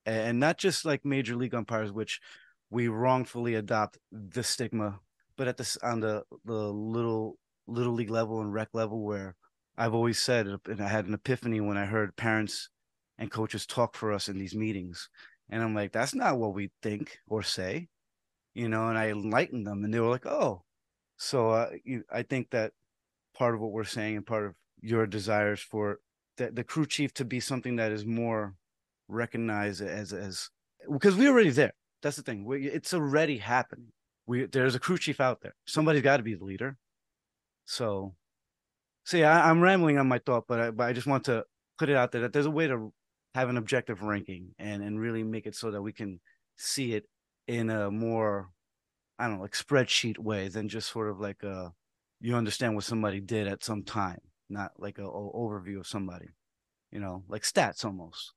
and 0.06 0.38
not 0.38 0.58
just 0.58 0.84
like 0.84 1.04
major 1.04 1.34
league 1.34 1.54
umpires, 1.54 1.92
which 1.92 2.20
we 2.70 2.88
wrongfully 2.88 3.54
adopt 3.56 3.98
the 4.12 4.42
stigma, 4.42 5.00
but 5.36 5.48
at 5.48 5.56
this 5.56 5.76
on 5.78 6.00
the 6.00 6.22
the 6.44 6.52
little 6.52 7.36
little 7.66 7.92
league 7.92 8.10
level 8.10 8.40
and 8.40 8.52
rec 8.52 8.68
level 8.72 9.02
where 9.02 9.34
I've 9.76 9.94
always 9.94 10.18
said, 10.18 10.46
uh, 10.46 10.58
and 10.66 10.80
I 10.80 10.88
had 10.88 11.06
an 11.06 11.14
epiphany 11.14 11.60
when 11.60 11.76
I 11.76 11.86
heard 11.86 12.14
parents 12.16 12.68
and 13.18 13.30
coaches 13.30 13.66
talk 13.66 13.96
for 13.96 14.12
us 14.12 14.28
in 14.28 14.38
these 14.38 14.54
meetings. 14.54 15.08
And 15.48 15.62
I'm 15.62 15.74
like, 15.74 15.92
that's 15.92 16.14
not 16.14 16.38
what 16.38 16.54
we 16.54 16.70
think 16.82 17.18
or 17.28 17.42
say 17.42 17.88
you 18.54 18.68
know, 18.68 18.88
and 18.88 18.98
I 18.98 19.08
enlightened 19.08 19.66
them, 19.66 19.84
and 19.84 19.92
they 19.92 20.00
were 20.00 20.08
like, 20.08 20.26
"Oh." 20.26 20.64
So 21.16 21.50
uh, 21.50 21.70
you, 21.84 22.04
I 22.10 22.22
think 22.22 22.50
that 22.50 22.72
part 23.34 23.54
of 23.54 23.60
what 23.60 23.72
we're 23.72 23.84
saying 23.84 24.16
and 24.16 24.26
part 24.26 24.46
of 24.46 24.54
your 24.80 25.06
desires 25.06 25.60
for 25.60 26.00
the, 26.36 26.50
the 26.50 26.64
crew 26.64 26.86
chief 26.86 27.12
to 27.14 27.24
be 27.24 27.40
something 27.40 27.76
that 27.76 27.92
is 27.92 28.06
more 28.06 28.54
recognized 29.08 29.82
as 29.82 30.12
as 30.12 30.50
because 30.90 31.16
we're 31.16 31.30
already 31.30 31.50
there. 31.50 31.74
That's 32.02 32.16
the 32.16 32.22
thing. 32.22 32.44
We, 32.44 32.66
it's 32.66 32.94
already 32.94 33.38
happening. 33.38 33.92
We 34.26 34.46
there's 34.46 34.74
a 34.74 34.80
crew 34.80 34.98
chief 34.98 35.20
out 35.20 35.42
there. 35.42 35.54
Somebody's 35.66 36.02
got 36.02 36.16
to 36.16 36.22
be 36.22 36.34
the 36.34 36.44
leader. 36.44 36.78
So, 37.66 38.14
see, 39.04 39.22
I, 39.22 39.50
am 39.50 39.60
rambling 39.60 39.98
on 39.98 40.08
my 40.08 40.18
thought, 40.18 40.44
but 40.48 40.60
I, 40.60 40.70
but 40.70 40.88
I 40.88 40.92
just 40.92 41.06
want 41.06 41.24
to 41.24 41.44
put 41.78 41.88
it 41.88 41.96
out 41.96 42.12
there 42.12 42.22
that 42.22 42.32
there's 42.32 42.46
a 42.46 42.50
way 42.50 42.66
to 42.66 42.92
have 43.34 43.48
an 43.48 43.56
objective 43.56 44.02
ranking 44.02 44.54
and 44.58 44.82
and 44.82 44.98
really 44.98 45.22
make 45.22 45.46
it 45.46 45.54
so 45.54 45.70
that 45.70 45.82
we 45.82 45.92
can 45.92 46.20
see 46.56 46.94
it 46.94 47.04
in 47.50 47.68
a 47.68 47.90
more 47.90 48.50
I 49.18 49.26
don't 49.26 49.36
know, 49.36 49.42
like 49.42 49.52
spreadsheet 49.52 50.18
way 50.18 50.48
than 50.48 50.68
just 50.68 50.90
sort 50.90 51.10
of 51.10 51.20
like 51.20 51.42
a 51.42 51.72
you 52.20 52.36
understand 52.36 52.74
what 52.74 52.84
somebody 52.84 53.20
did 53.20 53.48
at 53.48 53.64
some 53.64 53.82
time, 53.82 54.20
not 54.48 54.72
like 54.78 54.98
a, 54.98 55.04
a 55.04 55.32
overview 55.34 55.80
of 55.80 55.86
somebody, 55.86 56.28
you 56.90 57.00
know, 57.00 57.24
like 57.28 57.42
stats 57.42 57.84
almost. 57.84 58.32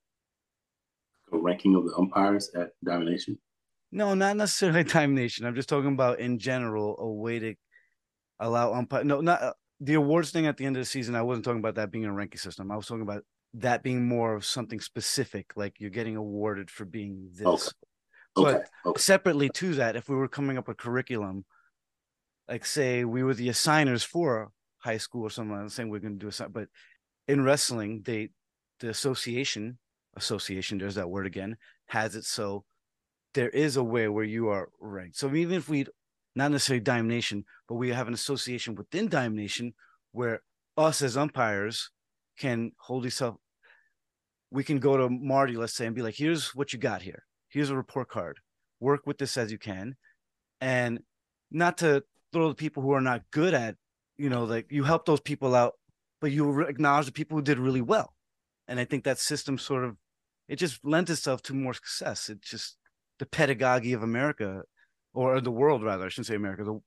A 1.32 1.38
ranking 1.38 1.76
of 1.76 1.86
the 1.86 1.95
umpires 1.97 2.49
at 2.55 2.72
Diamond 2.84 3.11
Nation. 3.11 3.38
No, 3.91 4.14
not 4.14 4.36
necessarily 4.36 4.84
Diamond 4.95 5.16
Nation. 5.16 5.45
I'm 5.45 5.55
just 5.55 5.70
talking 5.70 5.93
about 5.93 6.20
in 6.20 6.39
general 6.39 6.97
a 6.99 7.09
way 7.09 7.39
to 7.39 7.55
allow 8.39 8.74
umpire. 8.74 9.03
No, 9.03 9.22
not 9.22 9.41
uh, 9.41 9.53
the 9.80 9.93
awards 9.93 10.32
thing 10.32 10.47
at 10.47 10.57
the 10.57 10.66
end 10.66 10.76
of 10.76 10.82
the 10.82 10.86
season. 10.86 11.16
I 11.16 11.22
wasn't 11.22 11.45
talking 11.45 11.59
about 11.59 11.76
that 11.76 11.91
being 11.91 12.05
a 12.05 12.11
ranking 12.11 12.39
system. 12.39 12.72
I 12.72 12.76
was 12.76 12.88
talking 12.88 13.03
about 13.03 13.24
that 13.53 13.84
being 13.84 14.05
more 14.05 14.34
of 14.34 14.43
something 14.43 14.80
specific, 14.80 15.53
like 15.55 15.80
you're 15.80 15.91
getting 15.91 16.18
awarded 16.18 16.72
for 16.72 16.86
being 16.86 17.30
this 17.34 17.45
okay. 17.45 17.72
But 18.36 18.56
okay. 18.56 18.66
Okay. 18.86 19.00
separately 19.00 19.50
to 19.50 19.76
that, 19.76 19.96
if 19.96 20.10
we 20.10 20.16
were 20.16 20.28
coming 20.28 20.58
up 20.58 20.68
with 20.68 20.78
curriculum, 20.78 21.46
like 22.48 22.66
say 22.66 23.06
we 23.06 23.24
were 23.24 23.34
the 23.34 23.50
assigners 23.50 24.04
for 24.04 24.52
high 24.80 24.98
school 24.98 25.24
or 25.24 25.30
something, 25.30 25.56
I'm 25.56 25.70
saying 25.70 25.90
we're 25.90 26.00
going 26.00 26.20
to 26.20 26.30
do 26.30 26.44
a 26.44 26.50
but 26.50 26.68
in 27.28 27.44
wrestling, 27.44 28.02
they 28.04 28.30
the 28.80 28.90
association 28.90 29.78
association 30.16 30.78
there's 30.78 30.96
that 30.96 31.10
word 31.10 31.26
again 31.26 31.58
has 31.88 32.16
it 32.16 32.24
so 32.24 32.64
there 33.34 33.50
is 33.50 33.78
a 33.78 33.84
way 33.84 34.08
where 34.08 34.24
you 34.24 34.50
are 34.50 34.70
ranked. 34.80 35.18
So 35.18 35.34
even 35.34 35.56
if 35.56 35.70
we 35.70 35.86
not 36.36 36.52
necessarily 36.52 36.82
Diamond 36.82 37.10
Nation, 37.10 37.46
but 37.68 37.76
we 37.76 37.90
have 37.90 38.08
an 38.08 38.14
association 38.14 38.76
within 38.76 39.08
Diamond 39.08 39.38
Nation 39.38 39.74
where 40.12 40.42
us 40.78 41.02
as 41.02 41.18
umpires 41.18 41.92
can 42.38 42.72
hold 42.78 43.04
yourself. 43.04 43.36
We 44.52 44.64
can 44.64 44.80
go 44.80 44.98
to 44.98 45.10
Marty, 45.10 45.56
let's 45.56 45.74
say, 45.74 45.86
and 45.86 45.96
be 45.96 46.02
like, 46.02 46.16
"Here's 46.16 46.56
what 46.56 46.74
you 46.74 46.80
got 46.80 47.02
here 47.02 47.26
here's 47.54 47.70
a 47.70 47.76
report 47.76 48.10
card. 48.10 48.39
Work 48.80 49.01
with 49.06 49.20
this 49.20 49.38
as 49.38 49.51
you 49.51 49.58
can. 49.58 49.95
And 50.60 50.99
not 51.51 51.78
to 51.78 52.04
throw 52.34 52.49
the 52.49 52.56
people 52.56 52.82
who 52.82 52.91
are 52.91 53.01
not 53.01 53.22
good 53.32 53.54
at 53.54 53.76
you 54.18 54.30
know 54.30 54.43
like 54.43 54.72
you 54.72 54.84
help 54.84 55.06
those 55.06 55.22
people 55.22 55.56
out 55.56 55.74
but 56.20 56.32
you 56.32 56.62
acknowledge 56.62 57.06
the 57.06 57.12
people 57.12 57.38
who 57.38 57.43
did 57.43 57.60
really 57.60 57.82
well. 57.82 58.14
And 58.68 58.80
i 58.80 58.86
think 58.86 59.04
that 59.04 59.20
system 59.20 59.58
sort 59.58 59.84
of 59.84 59.95
it 60.49 60.58
just 60.58 60.84
lends 60.84 61.10
itself 61.10 61.41
to 61.43 61.54
more 61.54 61.74
success. 61.74 62.30
It's 62.30 62.49
just 62.49 62.78
the 63.20 63.26
pedagogy 63.26 63.93
of 63.93 64.04
america 64.04 64.64
or 65.14 65.39
the 65.39 65.51
world 65.51 65.84
rather 65.84 66.06
i 66.06 66.10
shouldn't 66.10 66.28
say 66.28 66.36
america. 66.36 66.64
The 66.64 66.80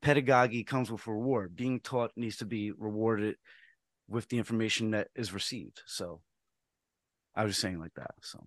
pedagogy 0.00 0.64
comes 0.64 0.90
with 0.90 1.06
reward. 1.06 1.54
Being 1.54 1.80
taught 1.80 2.12
needs 2.16 2.36
to 2.38 2.46
be 2.46 2.72
rewarded 2.72 3.36
with 4.08 4.28
the 4.28 4.38
information 4.38 4.92
that 4.92 5.08
is 5.14 5.34
received. 5.34 5.82
So 5.86 6.22
i 7.34 7.44
was 7.44 7.52
just 7.52 7.60
saying 7.60 7.78
like 7.78 7.94
that 7.96 8.12
so. 8.22 8.46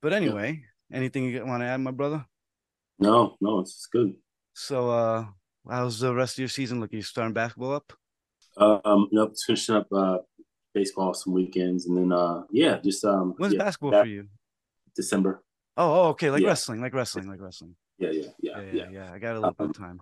But 0.00 0.12
anyway 0.12 0.62
Anything 0.92 1.24
you 1.24 1.44
want 1.44 1.62
to 1.62 1.66
add, 1.66 1.80
my 1.80 1.90
brother? 1.90 2.24
No, 2.98 3.36
no, 3.40 3.60
it's 3.60 3.86
good. 3.86 4.14
So, 4.54 4.90
uh, 4.90 5.26
how's 5.68 5.98
the 5.98 6.14
rest 6.14 6.34
of 6.34 6.38
your 6.38 6.48
season 6.48 6.80
looking? 6.80 6.98
You 6.98 7.02
starting 7.02 7.34
basketball 7.34 7.74
up? 7.74 7.92
Uh, 8.56 8.78
Um, 8.84 9.08
nope, 9.12 9.34
finishing 9.46 9.74
up 9.74 9.86
uh 9.92 10.18
baseball 10.76 11.14
some 11.14 11.32
weekends, 11.32 11.86
and 11.86 11.96
then 11.96 12.12
uh, 12.12 12.42
yeah, 12.50 12.78
just 12.78 13.04
um. 13.04 13.34
When's 13.38 13.54
yeah, 13.54 13.58
basketball 13.58 13.92
for 13.92 14.06
you? 14.06 14.28
December. 14.94 15.42
Oh, 15.76 15.92
oh 15.92 16.08
okay, 16.10 16.30
like 16.30 16.42
yeah. 16.42 16.48
wrestling, 16.48 16.80
like 16.80 16.94
wrestling, 16.94 17.28
like 17.28 17.40
wrestling. 17.40 17.74
Yeah, 17.98 18.10
yeah, 18.10 18.30
yeah, 18.40 18.60
yeah. 18.60 18.72
yeah, 18.72 18.88
yeah. 18.90 19.12
I 19.12 19.18
got 19.18 19.32
a 19.32 19.40
little 19.40 19.48
um, 19.48 19.54
bit 19.58 19.70
of 19.70 19.78
time. 19.78 20.00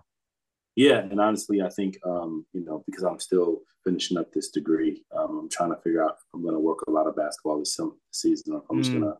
Yeah, 0.75 0.99
and 0.99 1.19
honestly, 1.19 1.61
I 1.61 1.69
think 1.69 1.97
um, 2.05 2.45
you 2.53 2.63
know 2.63 2.83
because 2.85 3.03
I'm 3.03 3.19
still 3.19 3.61
finishing 3.83 4.17
up 4.17 4.31
this 4.31 4.49
degree, 4.49 5.03
um, 5.15 5.39
I'm 5.39 5.49
trying 5.49 5.73
to 5.73 5.81
figure 5.81 6.03
out 6.03 6.15
if 6.17 6.23
I'm 6.33 6.41
going 6.41 6.53
to 6.53 6.59
work 6.59 6.79
a 6.87 6.91
lot 6.91 7.07
of 7.07 7.15
basketball 7.15 7.59
this 7.59 7.79
season. 8.11 8.53
Or 8.53 8.63
I'm 8.69 8.77
mm. 8.77 8.81
just 8.81 8.91
going 8.91 9.03
to 9.03 9.17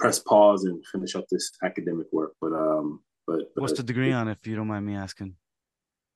press 0.00 0.18
pause 0.18 0.64
and 0.64 0.84
finish 0.86 1.14
up 1.14 1.26
this 1.30 1.52
academic 1.62 2.06
work. 2.12 2.32
But 2.40 2.52
um, 2.52 3.00
but, 3.26 3.54
but 3.54 3.62
what's 3.62 3.74
the 3.74 3.82
degree 3.82 4.12
on, 4.12 4.28
if 4.28 4.46
you 4.46 4.56
don't 4.56 4.66
mind 4.66 4.86
me 4.86 4.96
asking? 4.96 5.36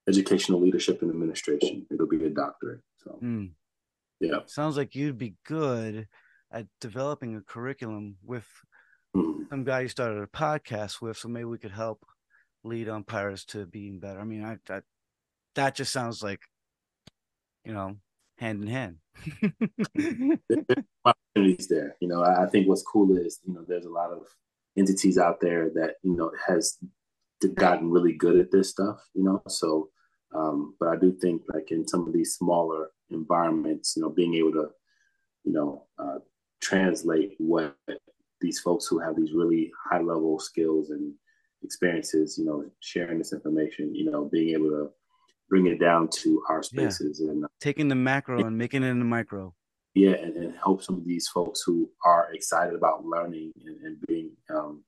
Educational 0.08 0.60
leadership 0.60 1.02
and 1.02 1.10
administration. 1.10 1.86
It'll 1.90 2.08
be 2.08 2.24
a 2.24 2.30
doctorate. 2.30 2.80
So 2.96 3.18
mm. 3.22 3.50
yeah, 4.20 4.38
sounds 4.46 4.76
like 4.76 4.94
you'd 4.94 5.18
be 5.18 5.36
good 5.46 6.08
at 6.50 6.66
developing 6.80 7.36
a 7.36 7.40
curriculum 7.40 8.16
with 8.24 8.46
mm. 9.16 9.48
some 9.50 9.64
guy 9.64 9.80
you 9.80 9.88
started 9.88 10.22
a 10.22 10.26
podcast 10.26 11.00
with. 11.00 11.16
So 11.16 11.28
maybe 11.28 11.44
we 11.44 11.58
could 11.58 11.70
help 11.70 12.04
lead 12.64 12.88
umpires 12.88 13.44
to 13.46 13.66
being 13.66 14.00
better. 14.00 14.20
I 14.20 14.24
mean, 14.24 14.44
I 14.44 14.56
that 14.66 14.84
that 15.54 15.74
just 15.76 15.92
sounds 15.92 16.22
like 16.22 16.40
you 17.64 17.72
know 17.72 17.96
hand 18.38 18.62
in 18.62 18.68
hand. 18.68 18.96
there's 19.94 20.84
opportunities 21.04 21.68
there. 21.68 21.96
You 22.00 22.08
know, 22.08 22.22
I 22.22 22.46
think 22.46 22.68
what's 22.68 22.82
cool 22.82 23.16
is 23.16 23.40
you 23.46 23.54
know 23.54 23.64
there's 23.66 23.86
a 23.86 23.90
lot 23.90 24.10
of 24.10 24.26
entities 24.76 25.18
out 25.18 25.40
there 25.40 25.70
that 25.74 25.94
you 26.02 26.16
know 26.16 26.32
has 26.46 26.78
gotten 27.54 27.90
really 27.90 28.12
good 28.12 28.38
at 28.38 28.50
this 28.50 28.70
stuff. 28.70 29.00
You 29.14 29.24
know, 29.24 29.42
so 29.48 29.90
um, 30.34 30.74
but 30.80 30.88
I 30.88 30.96
do 30.96 31.12
think 31.12 31.42
like 31.52 31.70
in 31.70 31.86
some 31.86 32.06
of 32.06 32.12
these 32.12 32.34
smaller 32.34 32.90
environments, 33.10 33.94
you 33.96 34.02
know, 34.02 34.10
being 34.10 34.34
able 34.34 34.52
to 34.52 34.68
you 35.44 35.52
know 35.52 35.84
uh, 35.98 36.18
translate 36.60 37.34
what 37.38 37.76
these 38.40 38.60
folks 38.60 38.86
who 38.86 38.98
have 38.98 39.16
these 39.16 39.32
really 39.32 39.72
high 39.88 40.00
level 40.00 40.38
skills 40.38 40.90
and 40.90 41.14
experiences, 41.62 42.36
you 42.38 42.44
know, 42.44 42.64
sharing 42.80 43.18
this 43.18 43.32
information, 43.32 43.94
you 43.94 44.10
know, 44.10 44.24
being 44.24 44.50
able 44.50 44.70
to 44.70 44.90
bring 45.48 45.66
it 45.66 45.78
down 45.78 46.08
to 46.08 46.42
our 46.48 46.62
spaces 46.62 47.20
yeah. 47.22 47.30
and 47.30 47.44
uh, 47.44 47.48
taking 47.60 47.88
the 47.88 47.94
macro 47.94 48.38
and, 48.38 48.46
and 48.46 48.58
making 48.58 48.82
it 48.82 48.88
in 48.88 48.98
the 48.98 49.04
micro. 49.04 49.54
Yeah, 49.94 50.12
and, 50.12 50.36
and, 50.36 50.54
help 50.56 50.82
some 50.82 50.96
of 50.96 51.04
these 51.04 51.28
folks 51.28 51.62
who 51.64 51.88
are 52.04 52.28
excited 52.32 52.74
about 52.74 53.04
learning 53.04 53.52
and, 53.64 53.80
and 53.82 53.96
being 54.08 54.32
um, 54.50 54.82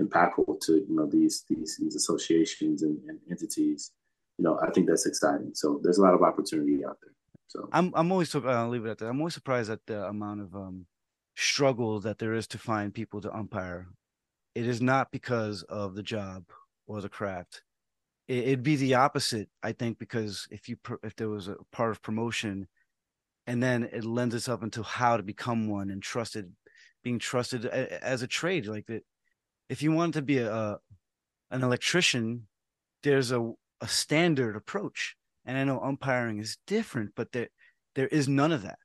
impactful 0.00 0.60
to 0.62 0.72
you 0.72 0.96
know 0.96 1.06
these 1.06 1.44
these 1.48 1.76
these 1.80 1.94
associations 1.94 2.82
and, 2.82 2.98
and, 3.08 3.18
entities. 3.30 3.92
You 4.36 4.44
know, 4.44 4.58
I 4.60 4.70
think 4.70 4.88
that's 4.88 5.06
exciting. 5.06 5.52
So 5.54 5.80
there's 5.82 5.98
a 5.98 6.02
lot 6.02 6.14
of 6.14 6.22
opportunity 6.22 6.84
out 6.84 6.98
there. 7.02 7.12
So 7.48 7.68
I'm 7.72 7.92
I'm 7.94 8.10
always 8.10 8.34
I'll 8.34 8.68
leave 8.68 8.84
it 8.84 8.90
at 8.90 8.98
that. 8.98 9.06
I'm 9.06 9.20
always 9.20 9.34
surprised 9.34 9.70
at 9.70 9.86
the 9.86 10.06
amount 10.06 10.40
of 10.40 10.54
um, 10.54 10.86
struggle 11.36 12.00
that 12.00 12.18
there 12.18 12.34
is 12.34 12.46
to 12.48 12.58
find 12.58 12.92
people 12.92 13.20
to 13.20 13.34
umpire. 13.34 13.86
It 14.54 14.66
is 14.66 14.82
not 14.82 15.12
because 15.12 15.62
of 15.64 15.94
the 15.94 16.02
job 16.02 16.44
or 16.88 17.00
the 17.00 17.08
craft 17.08 17.62
it'd 18.28 18.62
be 18.62 18.76
the 18.76 18.94
opposite 18.94 19.48
i 19.62 19.72
think 19.72 19.98
because 19.98 20.46
if 20.50 20.68
you 20.68 20.76
if 21.02 21.16
there 21.16 21.28
was 21.28 21.48
a 21.48 21.56
part 21.72 21.90
of 21.90 22.02
promotion 22.02 22.68
and 23.46 23.62
then 23.62 23.88
it 23.92 24.04
lends 24.04 24.34
itself 24.34 24.62
into 24.62 24.82
how 24.82 25.16
to 25.16 25.22
become 25.22 25.68
one 25.68 25.90
and 25.90 26.02
trusted 26.02 26.52
being 27.02 27.18
trusted 27.18 27.64
as 27.66 28.22
a 28.22 28.26
trade 28.26 28.66
like 28.66 28.86
that 28.86 29.02
if 29.68 29.82
you 29.82 29.92
want 29.92 30.14
to 30.14 30.22
be 30.22 30.38
a 30.38 30.78
an 31.50 31.62
electrician 31.62 32.46
there's 33.02 33.30
a, 33.30 33.52
a 33.80 33.88
standard 33.88 34.56
approach. 34.56 35.16
And 35.44 35.56
i 35.56 35.64
know 35.64 35.80
umpiring 35.80 36.38
is 36.38 36.58
different 36.66 37.12
but 37.16 37.32
there 37.32 37.48
there 37.94 38.08
is 38.08 38.28
none 38.28 38.52
of 38.52 38.62
that. 38.62 38.78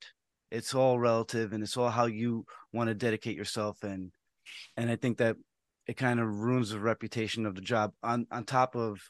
It's 0.49 0.73
all 0.73 0.97
relative 0.97 1.53
and 1.53 1.61
it's 1.61 1.77
all 1.77 1.89
how 1.89 2.05
you 2.05 2.45
want 2.71 2.87
to 2.87 2.93
dedicate 2.93 3.35
yourself 3.35 3.83
and 3.83 4.11
and 4.77 4.89
i 4.89 4.95
think 4.95 5.17
that 5.17 5.35
it 5.87 5.97
kind 5.97 6.19
of 6.19 6.39
ruins 6.39 6.69
the 6.69 6.79
reputation 6.79 7.45
of 7.45 7.55
the 7.55 7.61
job. 7.61 7.91
On 8.01 8.25
on 8.31 8.45
top 8.45 8.75
of 8.75 9.01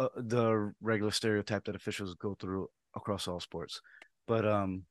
uh, 0.00 0.08
the 0.16 0.72
regular 0.80 1.12
stereotype 1.12 1.64
that 1.66 1.76
officials 1.76 2.14
go 2.14 2.34
through 2.40 2.66
across 2.96 3.28
all 3.28 3.38
sports. 3.38 3.82
But 4.26 4.46
um, 4.46 4.84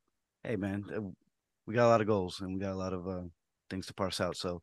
hey 0.44 0.56
man, 0.56 0.86
we 1.66 1.74
got 1.74 1.88
a 1.88 1.90
lot 1.90 2.02
of 2.02 2.08
goals 2.08 2.42
and 2.42 2.54
we 2.54 2.60
got 2.60 2.74
a 2.74 2.78
lot 2.78 2.94
of 2.94 3.08
uh, 3.08 3.22
things 3.72 3.88
to 3.88 3.94
parse 3.96 4.22
out. 4.22 4.38
So, 4.38 4.62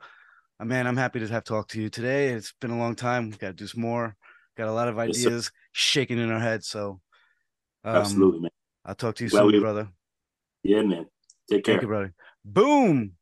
uh, 0.61 0.65
man, 0.65 0.87
I'm 0.87 0.97
happy 0.97 1.19
to 1.19 1.27
have 1.27 1.43
talked 1.43 1.73
to 1.73 1.83
you 1.83 1.89
today. 1.89 2.29
It's 2.29 2.55
been 2.61 2.71
a 2.71 2.79
long 2.79 2.95
time. 2.95 3.31
We 3.31 3.37
Got 3.37 3.49
to 3.49 3.53
do 3.55 3.67
some 3.67 3.81
more. 3.81 4.17
Got 4.57 4.69
a 4.69 4.73
lot 4.73 4.89
of 4.89 5.01
ideas 5.01 5.25
yes, 5.25 5.51
shaking 5.73 6.19
in 6.19 6.31
our 6.31 6.39
heads. 6.39 6.69
So, 6.69 7.01
um, 7.85 7.97
absolutely, 7.97 8.41
man. 8.41 8.51
I'll 8.85 8.95
talk 8.95 9.17
to 9.17 9.25
you 9.25 9.31
well, 9.33 9.43
soon, 9.43 9.53
we, 9.53 9.59
brother. 9.59 9.89
Yeah, 10.63 10.83
man. 10.83 11.07
Take 11.51 11.65
care, 11.65 11.75
Thank 11.75 11.83
you, 11.83 11.89
brother. 11.89 12.15
Boom. 12.45 13.13